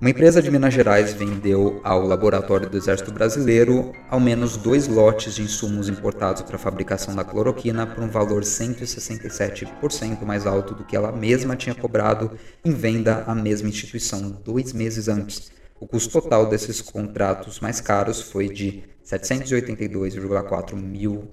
Uma 0.01 0.11
empresa 0.11 0.41
de 0.41 0.49
Minas 0.49 0.73
Gerais 0.73 1.13
vendeu 1.13 1.81
ao 1.83 2.07
Laboratório 2.07 2.71
do 2.71 2.77
Exército 2.77 3.11
Brasileiro 3.11 3.93
ao 4.09 4.21
menos 4.21 4.57
dois 4.57 4.87
lotes 4.87 5.35
de 5.35 5.43
insumos 5.43 5.89
importados 5.89 6.43
para 6.43 6.55
a 6.55 6.59
fabricação 6.59 7.17
da 7.17 7.25
cloroquina 7.25 7.85
por 7.85 8.05
um 8.05 8.09
valor 8.09 8.43
167% 8.43 10.23
mais 10.23 10.47
alto 10.47 10.73
do 10.73 10.85
que 10.85 10.95
ela 10.95 11.11
mesma 11.11 11.57
tinha 11.57 11.75
cobrado 11.75 12.31
em 12.65 12.71
venda 12.71 13.25
à 13.27 13.35
mesma 13.35 13.69
instituição 13.69 14.31
dois 14.31 14.73
meses 14.73 15.09
antes. 15.09 15.51
O 15.81 15.87
custo 15.89 16.21
total 16.21 16.47
desses 16.47 16.81
contratos 16.81 17.59
mais 17.59 17.81
caros 17.81 18.21
foi 18.21 18.49
de 18.49 18.85
782,4 19.05 20.77
mil 20.77 21.29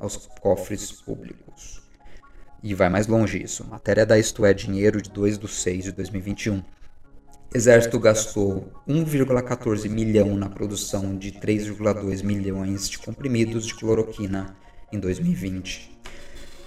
aos 0.00 0.16
cofres 0.16 0.90
públicos. 0.90 1.82
E 2.62 2.72
vai 2.72 2.88
mais 2.88 3.06
longe 3.06 3.42
isso. 3.42 3.62
Matéria 3.68 4.06
da 4.06 4.18
Isto 4.18 4.46
é 4.46 4.54
Dinheiro 4.54 5.02
de 5.02 5.10
2 5.10 5.38
de 5.38 5.48
6 5.48 5.84
de 5.84 5.92
2021. 5.92 6.62
Exército 7.56 7.98
gastou 7.98 8.70
1,14 8.86 9.88
milhão 9.88 10.36
na 10.36 10.46
produção 10.46 11.16
de 11.16 11.32
3,2 11.32 12.22
milhões 12.22 12.86
de 12.86 12.98
comprimidos 12.98 13.64
de 13.64 13.74
cloroquina 13.74 14.54
em 14.92 15.00
2020. 15.00 15.98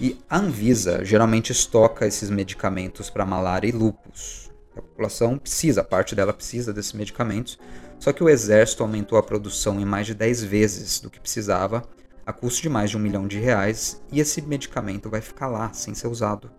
E 0.00 0.18
a 0.28 0.38
Anvisa 0.38 1.04
geralmente 1.04 1.52
estoca 1.52 2.08
esses 2.08 2.28
medicamentos 2.28 3.08
para 3.08 3.24
malária 3.24 3.68
e 3.68 3.70
lupus. 3.70 4.50
A 4.76 4.82
população 4.82 5.38
precisa, 5.38 5.84
parte 5.84 6.16
dela 6.16 6.32
precisa 6.32 6.72
desses 6.72 6.92
medicamentos, 6.92 7.56
só 8.00 8.12
que 8.12 8.24
o 8.24 8.28
exército 8.28 8.82
aumentou 8.82 9.16
a 9.16 9.22
produção 9.22 9.80
em 9.80 9.84
mais 9.84 10.08
de 10.08 10.14
10 10.14 10.42
vezes 10.42 10.98
do 10.98 11.08
que 11.08 11.20
precisava, 11.20 11.84
a 12.26 12.32
custo 12.32 12.62
de 12.62 12.68
mais 12.68 12.90
de 12.90 12.96
um 12.96 13.00
milhão 13.00 13.28
de 13.28 13.38
reais, 13.38 14.02
e 14.10 14.18
esse 14.18 14.42
medicamento 14.42 15.08
vai 15.08 15.20
ficar 15.20 15.46
lá, 15.46 15.72
sem 15.72 15.94
ser 15.94 16.08
usado. 16.08 16.50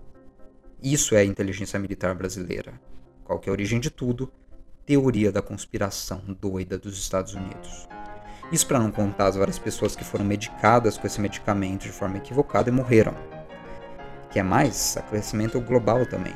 Isso 0.82 1.16
é 1.16 1.20
a 1.20 1.26
inteligência 1.26 1.78
militar 1.78 2.16
brasileira 2.16 2.80
qual 3.32 3.40
que 3.40 3.48
é 3.48 3.52
a 3.52 3.54
origem 3.54 3.80
de 3.80 3.90
tudo, 3.90 4.30
teoria 4.86 5.32
da 5.32 5.42
conspiração 5.42 6.22
doida 6.42 6.78
dos 6.78 7.00
Estados 7.00 7.34
Unidos. 7.34 7.88
Isso 8.52 8.68
para 8.68 8.78
não 8.78 8.92
contar 8.92 9.28
as 9.28 9.38
várias 9.38 9.58
pessoas 9.58 9.96
que 9.96 10.04
foram 10.04 10.26
medicadas 10.26 10.98
com 10.98 11.08
esse 11.08 11.22
medicamento 11.22 11.84
de 11.84 11.94
forma 11.94 12.18
equivocada 12.18 12.70
e 12.70 12.74
morreram. 12.74 13.16
Que 14.30 14.40
é 14.40 14.44
mais, 14.44 14.98
aquecimento 14.98 15.62
global 15.62 16.06
também. 16.06 16.36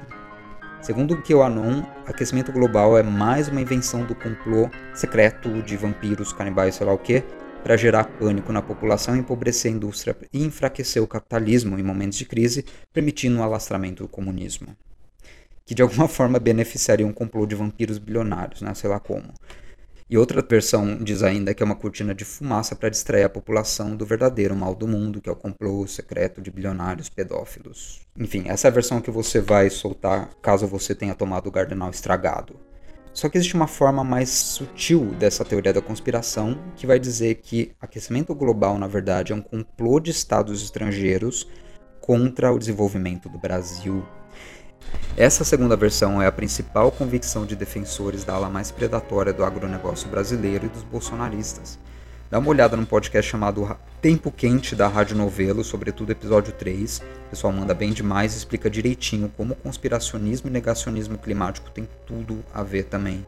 Segundo 0.82 1.16
o 1.16 1.22
QAnon, 1.22 1.84
aquecimento 2.06 2.54
global 2.54 2.98
é 2.98 3.04
mais 3.04 3.50
uma 3.50 3.60
invenção 3.60 4.06
do 4.06 4.16
complô 4.16 4.70
secreto 4.94 5.62
de 5.64 5.76
vampiros, 5.76 6.32
canibais, 6.32 6.76
sei 6.76 6.88
lá 6.88 6.94
o 6.94 6.98
que, 6.98 7.26
para 7.62 7.76
gerar 7.76 8.06
pânico 8.06 8.54
na 8.54 8.62
população, 8.62 9.18
empobrecer 9.18 9.70
a 9.70 9.76
indústria 9.76 10.16
e 10.32 10.46
enfraquecer 10.46 11.04
o 11.04 11.08
capitalismo 11.08 11.78
em 11.78 11.84
momentos 11.84 12.18
de 12.18 12.24
crise, 12.24 12.64
permitindo 12.94 13.40
o 13.40 13.44
alastramento 13.44 14.04
do 14.04 14.08
comunismo 14.08 14.78
que 15.66 15.74
de 15.74 15.82
alguma 15.82 16.08
forma 16.10 16.40
beneficiaria 16.40 17.06
um 17.06 17.14
complô 17.14 17.46
de 17.46 17.56
vampiros 17.56 17.98
bilionários, 17.98 18.62
né? 18.62 18.74
sei 18.74 18.90
lá 18.90 19.00
como. 19.00 19.34
E 20.08 20.20
outra 20.20 20.40
versão 20.48 20.98
diz 20.98 21.24
ainda 21.24 21.52
que 21.52 21.64
é 21.64 21.66
uma 21.66 21.76
cortina 21.76 22.14
de 22.14 22.24
fumaça 22.24 22.76
para 22.76 22.90
distrair 22.90 23.24
a 23.24 23.30
população 23.30 23.96
do 23.96 24.06
verdadeiro 24.06 24.56
mal 24.56 24.76
do 24.76 24.88
mundo, 24.88 25.20
que 25.20 25.28
é 25.28 25.32
o 25.32 25.36
complô 25.36 25.88
secreto 25.88 26.40
de 26.40 26.52
bilionários 26.52 27.10
pedófilos. 27.10 28.02
Enfim, 28.16 28.44
essa 28.46 28.68
é 28.68 28.70
a 28.70 28.74
versão 28.74 29.02
que 29.02 29.10
você 29.10 29.42
vai 29.42 29.68
soltar 29.72 30.30
caso 30.44 30.68
você 30.68 30.94
tenha 30.94 31.16
tomado 31.16 31.48
o 31.48 31.52
gardenal 31.52 31.90
estragado. 31.90 32.56
Só 33.16 33.30
que 33.30 33.38
existe 33.38 33.56
uma 33.56 33.66
forma 33.66 34.04
mais 34.04 34.30
sutil 34.30 35.06
dessa 35.18 35.44
teoria 35.44 35.74
da 35.74 35.82
conspiração 35.82 36.56
que 36.76 36.86
vai 36.86 37.00
dizer 37.00 37.36
que 37.36 37.72
aquecimento 37.82 38.36
global, 38.36 38.78
na 38.78 38.88
verdade, 38.88 39.32
é 39.34 39.36
um 39.36 39.42
complô 39.42 40.00
de 40.00 40.12
estados 40.12 40.62
estrangeiros 40.62 41.48
contra 42.00 42.52
o 42.52 42.60
desenvolvimento 42.60 43.28
do 43.28 43.40
Brasil. 43.40 44.06
Essa 45.18 45.44
segunda 45.44 45.76
versão 45.76 46.22
é 46.22 46.28
a 46.28 46.32
principal 46.32 46.92
convicção 46.92 47.46
de 47.46 47.56
defensores 47.56 48.24
da 48.24 48.34
ala 48.34 48.50
mais 48.50 48.72
predatória 48.72 49.32
do 49.32 49.46
agronegócio 49.46 50.10
brasileiro 50.10 50.66
e 50.66 50.70
dos 50.70 50.84
bolsonaristas. 50.84 51.80
Dá 52.30 52.40
uma 52.40 52.50
olhada 52.50 52.76
num 52.76 52.86
podcast 52.86 53.32
chamado 53.32 53.78
Tempo 54.02 54.32
Quente 54.32 54.76
da 54.76 54.88
Rádio 54.88 55.16
Novelo, 55.16 55.64
sobretudo 55.64 56.12
episódio 56.12 56.52
3. 56.52 56.98
O 57.28 57.30
pessoal 57.30 57.54
manda 57.54 57.74
bem 57.74 57.94
demais 57.94 58.34
e 58.34 58.38
explica 58.38 58.70
direitinho 58.70 59.32
como 59.38 59.56
conspiracionismo 59.56 60.50
e 60.50 60.52
negacionismo 60.52 61.18
climático 61.18 61.72
tem 61.72 61.88
tudo 62.06 62.44
a 62.54 62.64
ver 62.64 62.84
também. 62.86 63.26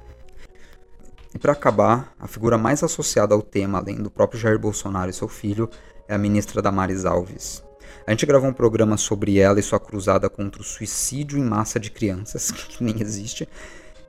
E 1.33 1.39
para 1.39 1.53
acabar, 1.53 2.13
a 2.19 2.27
figura 2.27 2.57
mais 2.57 2.81
associada 2.83 3.35
ao 3.35 3.41
tema, 3.41 3.77
além 3.77 3.97
do 3.97 4.09
próprio 4.09 4.39
Jair 4.39 4.57
Bolsonaro 4.57 5.09
e 5.09 5.13
seu 5.13 5.27
filho, 5.27 5.69
é 6.07 6.15
a 6.15 6.17
ministra 6.17 6.61
Damares 6.61 7.05
Alves. 7.05 7.66
A 8.05 8.11
gente 8.11 8.25
gravou 8.25 8.49
um 8.49 8.53
programa 8.53 8.97
sobre 8.97 9.39
ela 9.39 9.59
e 9.59 9.63
sua 9.63 9.79
cruzada 9.79 10.29
contra 10.29 10.61
o 10.61 10.65
suicídio 10.65 11.37
em 11.37 11.43
massa 11.43 11.79
de 11.79 11.91
crianças, 11.91 12.49
que 12.51 12.83
nem 12.83 13.01
existe, 13.01 13.47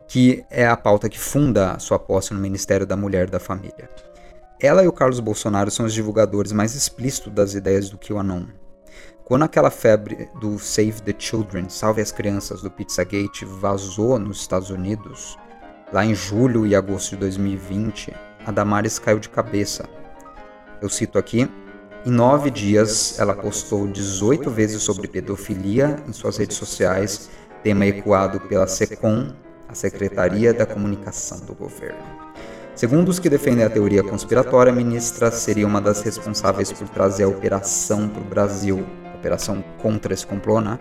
que 0.07 0.45
é 0.51 0.67
a 0.67 0.77
pauta 0.77 1.09
que 1.09 1.19
funda 1.19 1.79
sua 1.79 1.99
posse 1.99 2.33
no 2.33 2.41
Ministério 2.41 2.87
da 2.87 2.97
Mulher 2.97 3.29
e 3.29 3.31
da 3.31 3.41
Família. 3.41 3.91
Ela 4.61 4.83
e 4.83 4.89
o 4.89 4.93
Carlos 4.93 5.21
Bolsonaro 5.21 5.71
são 5.71 5.87
os 5.87 5.95
divulgadores 5.95 6.51
mais 6.51 6.75
explícitos 6.75 7.33
das 7.33 7.55
ideias 7.55 7.89
do 7.91 7.99
QAnon. 7.99 8.47
Quando 9.25 9.45
aquela 9.45 9.71
febre 9.71 10.29
do 10.41 10.59
Save 10.59 11.03
the 11.03 11.15
Children, 11.17 11.69
Salve 11.69 12.01
as 12.01 12.11
Crianças, 12.11 12.63
do 12.63 12.71
Pizzagate 12.71 13.45
vazou 13.45 14.19
nos 14.19 14.41
Estados 14.41 14.71
Unidos, 14.71 15.39
lá 15.93 16.05
em 16.05 16.15
julho 16.15 16.67
e 16.67 16.75
agosto 16.75 17.11
de 17.11 17.17
2020, 17.19 18.13
a 18.47 18.51
Damares 18.51 18.99
caiu 18.99 19.19
de 19.19 19.29
cabeça. 19.29 19.87
Eu 20.81 20.89
cito 20.89 21.19
aqui: 21.19 21.47
em 22.07 22.11
nove 22.11 22.51
dias, 22.51 23.19
ela 23.19 23.35
postou 23.35 23.87
18 23.87 24.51
vezes 24.51 24.83
sobre 24.83 25.09
pedofilia 25.09 25.97
em 26.09 26.13
suas 26.13 26.37
redes 26.37 26.57
sociais, 26.57 27.29
tema 27.63 27.87
ecoado 27.87 28.41
pela 28.41 28.67
SECOM, 28.67 29.33
a 29.69 29.75
Secretaria 29.75 30.55
da 30.55 30.65
Comunicação 30.65 31.41
do 31.41 31.55
Governo. 31.55 31.99
Segundo 32.75 33.09
os 33.09 33.19
que 33.19 33.29
defendem 33.29 33.65
a 33.65 33.71
teoria 33.71 34.05
conspiratória, 34.05 34.73
a 34.73 34.77
ministra 34.77 35.33
seria 35.33 35.67
uma 35.67 35.81
das 35.81 36.01
responsáveis 36.01 36.73
por 36.73 36.89
trazer 36.89 37.25
a 37.25 37.29
operação 37.29 38.09
para 38.09 38.23
o 38.23 38.25
Brasil, 38.25 38.87
operação 39.17 39.63
contra 39.83 40.15
esse 40.15 40.25
complô, 40.25 40.61
né? 40.61 40.79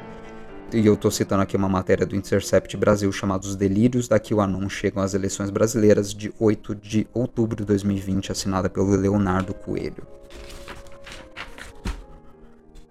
E 0.72 0.86
eu 0.86 0.94
estou 0.94 1.10
citando 1.10 1.42
aqui 1.42 1.58
uma 1.58 1.68
matéria 1.68 2.06
do 2.06 2.16
Intercept 2.16 2.78
Brasil 2.78 3.12
chamada 3.12 3.48
Os 3.48 3.56
Delírios 3.56 4.08
da 4.08 4.20
QAnon 4.20 4.70
Chegam 4.70 5.02
às 5.02 5.14
Eleições 5.14 5.50
Brasileiras, 5.50 6.14
de 6.14 6.32
8 6.40 6.76
de 6.76 7.08
outubro 7.14 7.56
de 7.56 7.66
2020, 7.66 8.32
assinada 8.32 8.70
pelo 8.70 8.96
Leonardo 8.96 9.54
Coelho. 9.54 10.06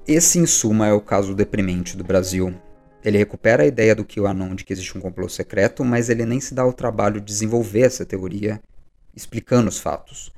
Esse, 0.08 0.38
em 0.38 0.46
suma, 0.46 0.86
é 0.86 0.92
o 0.92 1.00
caso 1.00 1.34
deprimente 1.34 1.96
do 1.96 2.04
Brasil. 2.04 2.54
Ele 3.04 3.18
recupera 3.18 3.64
a 3.64 3.66
ideia 3.66 3.92
do 3.92 4.04
QAnon 4.04 4.54
de 4.54 4.64
que 4.64 4.72
existe 4.72 4.96
um 4.96 5.00
complô 5.00 5.28
secreto, 5.28 5.84
mas 5.84 6.08
ele 6.08 6.24
nem 6.24 6.38
se 6.38 6.54
dá 6.54 6.64
o 6.64 6.72
trabalho 6.72 7.20
de 7.20 7.26
desenvolver 7.26 7.80
essa 7.80 8.06
teoria 8.06 8.60
explicando 9.16 9.68
os 9.68 9.80
fatos. 9.80 10.32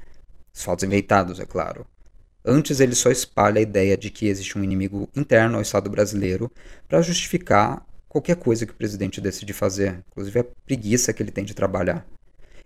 Os 0.55 0.63
fatos 0.63 0.85
inventados, 0.85 1.39
é 1.39 1.45
claro. 1.45 1.87
Antes, 2.43 2.81
ele 2.81 2.95
só 2.95 3.11
espalha 3.11 3.59
a 3.59 3.63
ideia 3.63 3.95
de 3.95 4.09
que 4.09 4.27
existe 4.27 4.57
um 4.57 4.65
inimigo 4.65 5.07
interno 5.15 5.57
ao 5.57 5.63
Estado 5.63 5.91
brasileiro 5.91 6.51
para 6.89 7.03
justificar 7.03 7.85
qualquer 8.09 8.37
coisa 8.37 8.65
que 8.65 8.73
o 8.73 8.77
presidente 8.77 9.21
decide 9.21 9.53
fazer, 9.53 10.03
inclusive 10.11 10.41
a 10.41 10.47
preguiça 10.65 11.13
que 11.13 11.23
ele 11.23 11.31
tem 11.31 11.45
de 11.45 11.53
trabalhar. 11.53 12.07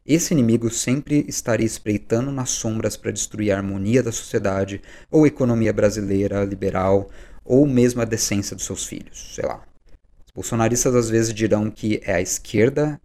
Esse 0.04 0.34
inimigo 0.34 0.68
sempre 0.68 1.24
estaria 1.28 1.66
espreitando 1.66 2.32
nas 2.32 2.50
sombras 2.50 2.96
para 2.96 3.12
destruir 3.12 3.52
a 3.52 3.56
harmonia 3.56 4.02
da 4.02 4.10
sociedade, 4.10 4.82
ou 5.10 5.24
a 5.24 5.28
economia 5.28 5.72
brasileira 5.72 6.44
liberal, 6.44 7.08
ou 7.44 7.66
mesmo 7.66 8.02
a 8.02 8.04
decência 8.04 8.56
dos 8.56 8.64
seus 8.64 8.84
filhos, 8.84 9.34
sei 9.34 9.46
lá. 9.46 9.62
Os 10.26 10.32
bolsonaristas 10.34 10.94
às 10.94 11.08
vezes 11.08 11.32
dirão 11.32 11.70
que 11.70 12.00
é 12.04 12.14
a 12.14 12.20
esquerda 12.20 13.00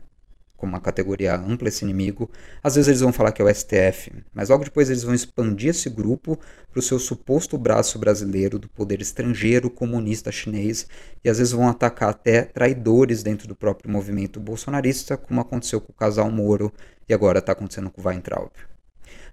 como 0.58 0.74
uma 0.74 0.82
categoria 0.82 1.36
ampla 1.36 1.70
esse 1.70 1.86
inimigo. 1.86 2.30
Às 2.64 2.76
vezes 2.76 2.90
eles 2.90 3.02
vão 3.02 3.14
falar 3.14 3.32
que 3.32 3.42
é 3.42 3.46
o 3.46 3.54
STF, 3.54 4.12
mas 4.34 4.50
logo 4.50 4.66
depois 4.66 4.90
eles 4.90 5.04
vão 5.04 5.14
expandir 5.14 5.70
esse 5.70 5.90
grupo 5.90 6.38
para 6.72 6.80
o 6.80 6.82
seu 6.82 7.00
suposto 7.00 7.58
braço 7.58 7.98
brasileiro 8.00 8.60
do 8.60 8.68
poder 8.68 9.00
estrangeiro 9.00 9.70
comunista 9.70 10.32
chinês 10.32 10.88
e 11.24 11.30
às 11.30 11.38
vezes 11.38 11.54
vão 11.54 11.70
atacar 11.70 12.10
até 12.10 12.42
traidores 12.42 13.24
dentro 13.24 13.48
do 13.48 13.56
próprio 13.56 13.92
movimento 13.92 14.40
bolsonarista, 14.40 15.16
como 15.16 15.40
aconteceu 15.40 15.80
com 15.80 15.92
o 15.92 15.96
casal 15.96 16.30
Moro 16.32 16.74
e 17.08 17.14
agora 17.14 17.40
está 17.40 17.52
acontecendo 17.52 17.90
com 17.90 18.02
o 18.02 18.08
Weintraub. 18.08 18.52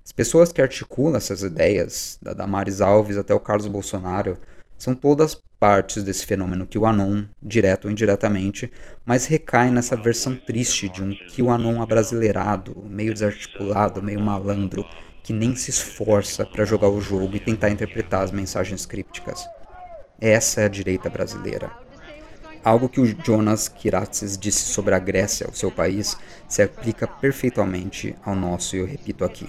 As 0.05 0.13
pessoas 0.13 0.53
que 0.53 0.61
articulam 0.61 1.17
essas 1.17 1.43
ideias, 1.43 2.19
da 2.21 2.35
Damares 2.35 2.83
Alves 2.83 3.17
até 3.17 3.33
o 3.33 3.41
Carlos 3.41 3.67
Bolsonaro, 3.67 4.37
são 4.79 4.95
todas 4.95 5.41
partes 5.59 6.03
desse 6.03 6.27
fenômeno 6.27 6.67
QAnon, 6.67 7.25
direto 7.43 7.87
ou 7.87 7.91
indiretamente, 7.91 8.71
mas 9.05 9.25
recai 9.25 9.71
nessa 9.71 9.97
versão 9.97 10.37
triste 10.37 10.91
de 10.91 11.03
um 11.03 11.15
QAnon 11.35 11.81
abrasileirado, 11.81 12.85
meio 12.87 13.15
desarticulado, 13.15 14.03
meio 14.03 14.21
malandro, 14.21 14.85
que 15.23 15.33
nem 15.33 15.57
se 15.57 15.71
esforça 15.71 16.45
para 16.45 16.67
jogar 16.67 16.89
o 16.89 17.01
jogo 17.01 17.35
e 17.35 17.41
tentar 17.41 17.71
interpretar 17.71 18.23
as 18.23 18.31
mensagens 18.31 18.85
crípticas. 18.85 19.49
Essa 20.21 20.61
é 20.61 20.65
a 20.67 20.69
direita 20.69 21.09
brasileira. 21.09 21.71
Algo 22.63 22.89
que 22.89 23.01
o 23.01 23.25
Jonas 23.25 23.69
Kiratsis 23.69 24.37
disse 24.37 24.67
sobre 24.67 24.95
a 24.95 24.99
Grécia, 24.99 25.49
o 25.49 25.57
seu 25.57 25.71
país, 25.71 26.17
se 26.47 26.63
aplica 26.63 27.07
perfeitamente 27.07 28.15
ao 28.23 28.35
nosso 28.35 28.77
e 28.77 28.81
eu 28.81 28.87
repito 28.87 29.25
aqui. 29.25 29.49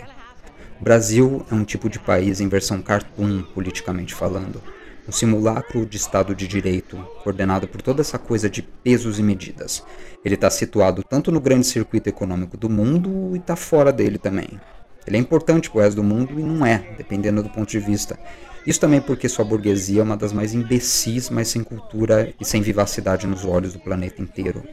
O 0.79 0.83
Brasil 0.83 1.45
é 1.51 1.55
um 1.55 1.63
tipo 1.63 1.89
de 1.89 1.99
país 1.99 2.39
em 2.39 2.47
versão 2.47 2.81
cartoon, 2.81 3.41
politicamente 3.53 4.13
falando 4.13 4.61
um 5.07 5.11
simulacro 5.11 5.85
de 5.85 5.97
Estado 5.97 6.35
de 6.35 6.47
Direito, 6.47 6.97
coordenado 7.23 7.67
por 7.67 7.81
toda 7.81 8.01
essa 8.01 8.17
coisa 8.17 8.49
de 8.49 8.61
pesos 8.61 9.19
e 9.19 9.23
medidas. 9.23 9.83
Ele 10.23 10.35
está 10.35 10.49
situado 10.49 11.03
tanto 11.03 11.31
no 11.31 11.39
grande 11.39 11.67
circuito 11.67 12.09
econômico 12.09 12.57
do 12.57 12.69
mundo 12.69 13.35
e 13.35 13.37
está 13.37 13.55
fora 13.55 13.91
dele 13.91 14.17
também. 14.17 14.59
Ele 15.05 15.17
é 15.17 15.19
importante 15.19 15.69
para 15.69 15.79
o 15.79 15.81
resto 15.81 15.97
do 15.97 16.03
mundo 16.03 16.39
e 16.39 16.43
não 16.43 16.65
é, 16.65 16.95
dependendo 16.97 17.43
do 17.43 17.49
ponto 17.49 17.69
de 17.69 17.79
vista. 17.79 18.17
Isso 18.65 18.79
também 18.79 18.99
porque 18.99 19.29
sua 19.29 19.45
burguesia 19.45 20.01
é 20.01 20.03
uma 20.03 20.17
das 20.17 20.33
mais 20.33 20.53
imbecis, 20.53 21.29
mas 21.29 21.47
sem 21.49 21.63
cultura 21.63 22.33
e 22.39 22.45
sem 22.45 22.61
vivacidade 22.63 23.27
nos 23.27 23.45
olhos 23.45 23.73
do 23.73 23.79
planeta 23.79 24.21
inteiro. 24.21 24.63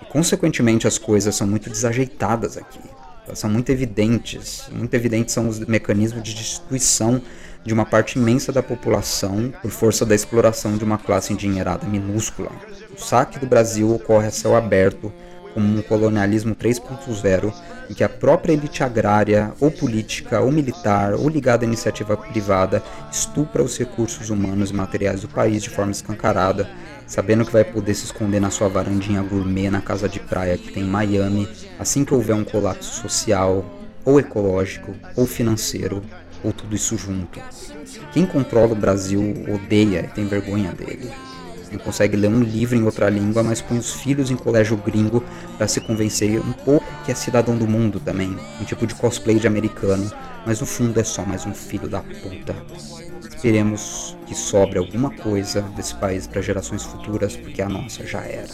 E, 0.00 0.04
consequentemente, 0.04 0.86
as 0.86 0.98
coisas 0.98 1.34
são 1.34 1.46
muito 1.46 1.68
desajeitadas 1.68 2.56
aqui. 2.56 2.78
Elas 3.26 3.40
são 3.40 3.50
muito 3.50 3.70
evidentes. 3.70 4.68
Muito 4.70 4.94
evidentes 4.94 5.34
são 5.34 5.48
os 5.48 5.58
mecanismos 5.58 6.22
de 6.22 6.34
destituição 6.34 7.20
de 7.64 7.72
uma 7.72 7.86
parte 7.86 8.18
imensa 8.18 8.52
da 8.52 8.62
população 8.62 9.52
por 9.62 9.70
força 9.70 10.04
da 10.04 10.14
exploração 10.14 10.76
de 10.76 10.84
uma 10.84 10.98
classe 10.98 11.32
endinheirada 11.32 11.86
minúscula. 11.86 12.50
O 12.96 13.00
saque 13.00 13.38
do 13.38 13.46
Brasil 13.46 13.90
ocorre 13.92 14.26
a 14.26 14.30
céu 14.30 14.54
aberto, 14.54 15.10
como 15.54 15.78
um 15.78 15.82
colonialismo 15.82 16.54
3.0, 16.54 17.54
em 17.88 17.94
que 17.94 18.02
a 18.02 18.08
própria 18.08 18.52
elite 18.52 18.82
agrária, 18.82 19.52
ou 19.60 19.70
política, 19.70 20.40
ou 20.40 20.50
militar, 20.50 21.14
ou 21.14 21.28
ligada 21.28 21.64
à 21.64 21.66
iniciativa 21.66 22.16
privada, 22.16 22.82
estupra 23.10 23.62
os 23.62 23.78
recursos 23.78 24.30
humanos 24.30 24.70
e 24.70 24.74
materiais 24.74 25.20
do 25.20 25.28
país 25.28 25.62
de 25.62 25.70
forma 25.70 25.92
escancarada, 25.92 26.68
sabendo 27.06 27.44
que 27.46 27.52
vai 27.52 27.64
poder 27.64 27.94
se 27.94 28.04
esconder 28.04 28.40
na 28.40 28.50
sua 28.50 28.68
varandinha 28.68 29.22
gourmet 29.22 29.70
na 29.70 29.80
casa 29.80 30.08
de 30.08 30.18
praia 30.18 30.58
que 30.58 30.72
tem 30.72 30.82
em 30.82 30.88
Miami, 30.88 31.48
assim 31.78 32.04
que 32.04 32.14
houver 32.14 32.34
um 32.34 32.44
colapso 32.44 33.00
social, 33.00 33.64
ou 34.04 34.18
ecológico, 34.18 34.94
ou 35.16 35.26
financeiro, 35.26 36.02
ou 36.44 36.52
tudo 36.52 36.76
isso 36.76 36.96
junto. 36.96 37.40
Quem 38.12 38.26
controla 38.26 38.72
o 38.72 38.76
Brasil 38.76 39.20
odeia 39.48 40.00
e 40.00 40.14
tem 40.14 40.26
vergonha 40.26 40.70
dele. 40.72 41.10
Quem 41.70 41.78
consegue 41.78 42.16
ler 42.16 42.28
um 42.28 42.40
livro 42.40 42.76
em 42.76 42.84
outra 42.84 43.10
língua, 43.10 43.42
mas 43.42 43.60
põe 43.60 43.78
os 43.78 43.94
filhos 43.94 44.30
em 44.30 44.36
colégio 44.36 44.76
gringo 44.76 45.24
para 45.56 45.66
se 45.66 45.80
convencer 45.80 46.38
um 46.38 46.52
pouco 46.52 46.86
que 47.04 47.10
é 47.10 47.14
cidadão 47.14 47.56
do 47.56 47.66
mundo 47.66 47.98
também, 47.98 48.38
um 48.60 48.64
tipo 48.64 48.86
de 48.86 48.94
cosplay 48.94 49.38
de 49.38 49.46
americano, 49.46 50.10
mas 50.46 50.60
no 50.60 50.66
fundo 50.66 51.00
é 51.00 51.04
só 51.04 51.24
mais 51.24 51.44
um 51.46 51.54
filho 51.54 51.88
da 51.88 52.00
puta. 52.00 52.54
Esperemos 53.20 54.16
que 54.26 54.34
sobre 54.34 54.78
alguma 54.78 55.10
coisa 55.10 55.62
desse 55.76 55.94
país 55.96 56.26
para 56.26 56.40
gerações 56.40 56.82
futuras, 56.82 57.36
porque 57.36 57.60
a 57.60 57.68
nossa 57.68 58.06
já 58.06 58.20
era. 58.20 58.48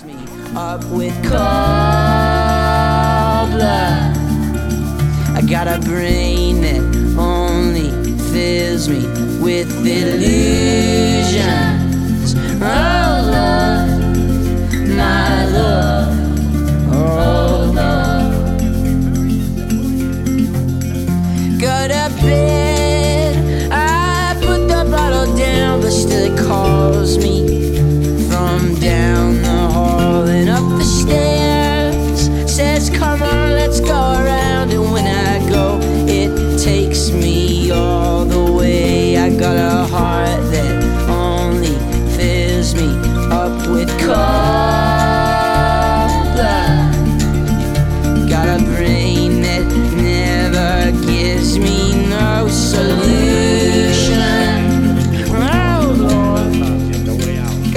I 5.33 5.43
got 5.43 5.69
a 5.69 5.79
brain 5.79 6.61
that 6.61 7.00
fills 8.71 8.89
me 8.89 9.03
with 9.43 9.69
illusions. 9.85 10.35
Oh 12.63 13.13
Lord, 13.35 13.91
my 14.97 15.47
love, 15.47 16.15
oh 16.95 17.73
love. 17.75 18.33
Go 21.59 21.77
to 21.89 22.05
bed, 22.23 23.33
I 23.73 24.37
put 24.41 24.61
the 24.69 24.85
bottle 24.89 25.37
down, 25.37 25.81
but 25.81 25.91
still 25.91 26.33
it 26.33 26.39
calls 26.39 27.19
me 27.19 27.50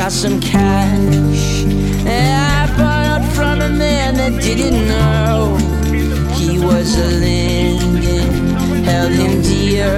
got 0.03 0.11
some 0.11 0.41
cash. 0.41 1.63
I 2.05 2.67
borrowed 2.77 3.25
from 3.33 3.61
a 3.61 3.69
man 3.69 4.15
that 4.15 4.41
didn't 4.41 4.85
know 4.85 5.55
he 6.35 6.59
was 6.59 6.97
a 6.97 7.07
Lincoln, 7.21 8.83
held 8.83 9.13
him 9.13 9.41
dear. 9.41 9.95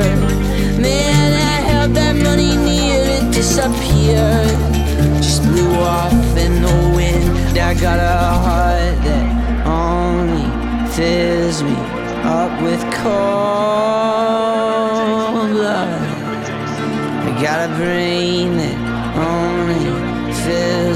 Man, 0.79 1.33
I 1.33 1.71
held 1.71 1.95
that 1.95 2.15
money 2.17 2.55
near, 2.55 3.01
it 3.17 3.33
disappeared. 3.33 4.74
Just 5.22 5.41
blew 5.43 5.74
off 5.76 6.38
in 6.38 6.61
the 6.61 6.76
wind. 6.95 7.57
I 7.57 7.74
got 7.74 7.99
a 7.99 8.18
heart 8.45 9.03
that 9.05 9.26
only 9.66 10.47
fills 10.95 11.63
me 11.63 11.76
up 12.24 12.61
with 12.61 12.82
cold 13.01 13.45
blood. 15.51 16.01
I 17.28 17.30
got 17.41 17.70
a 17.70 17.72
brain 17.76 18.57
that 18.57 18.78
only 19.18 19.86
fills 20.43 20.94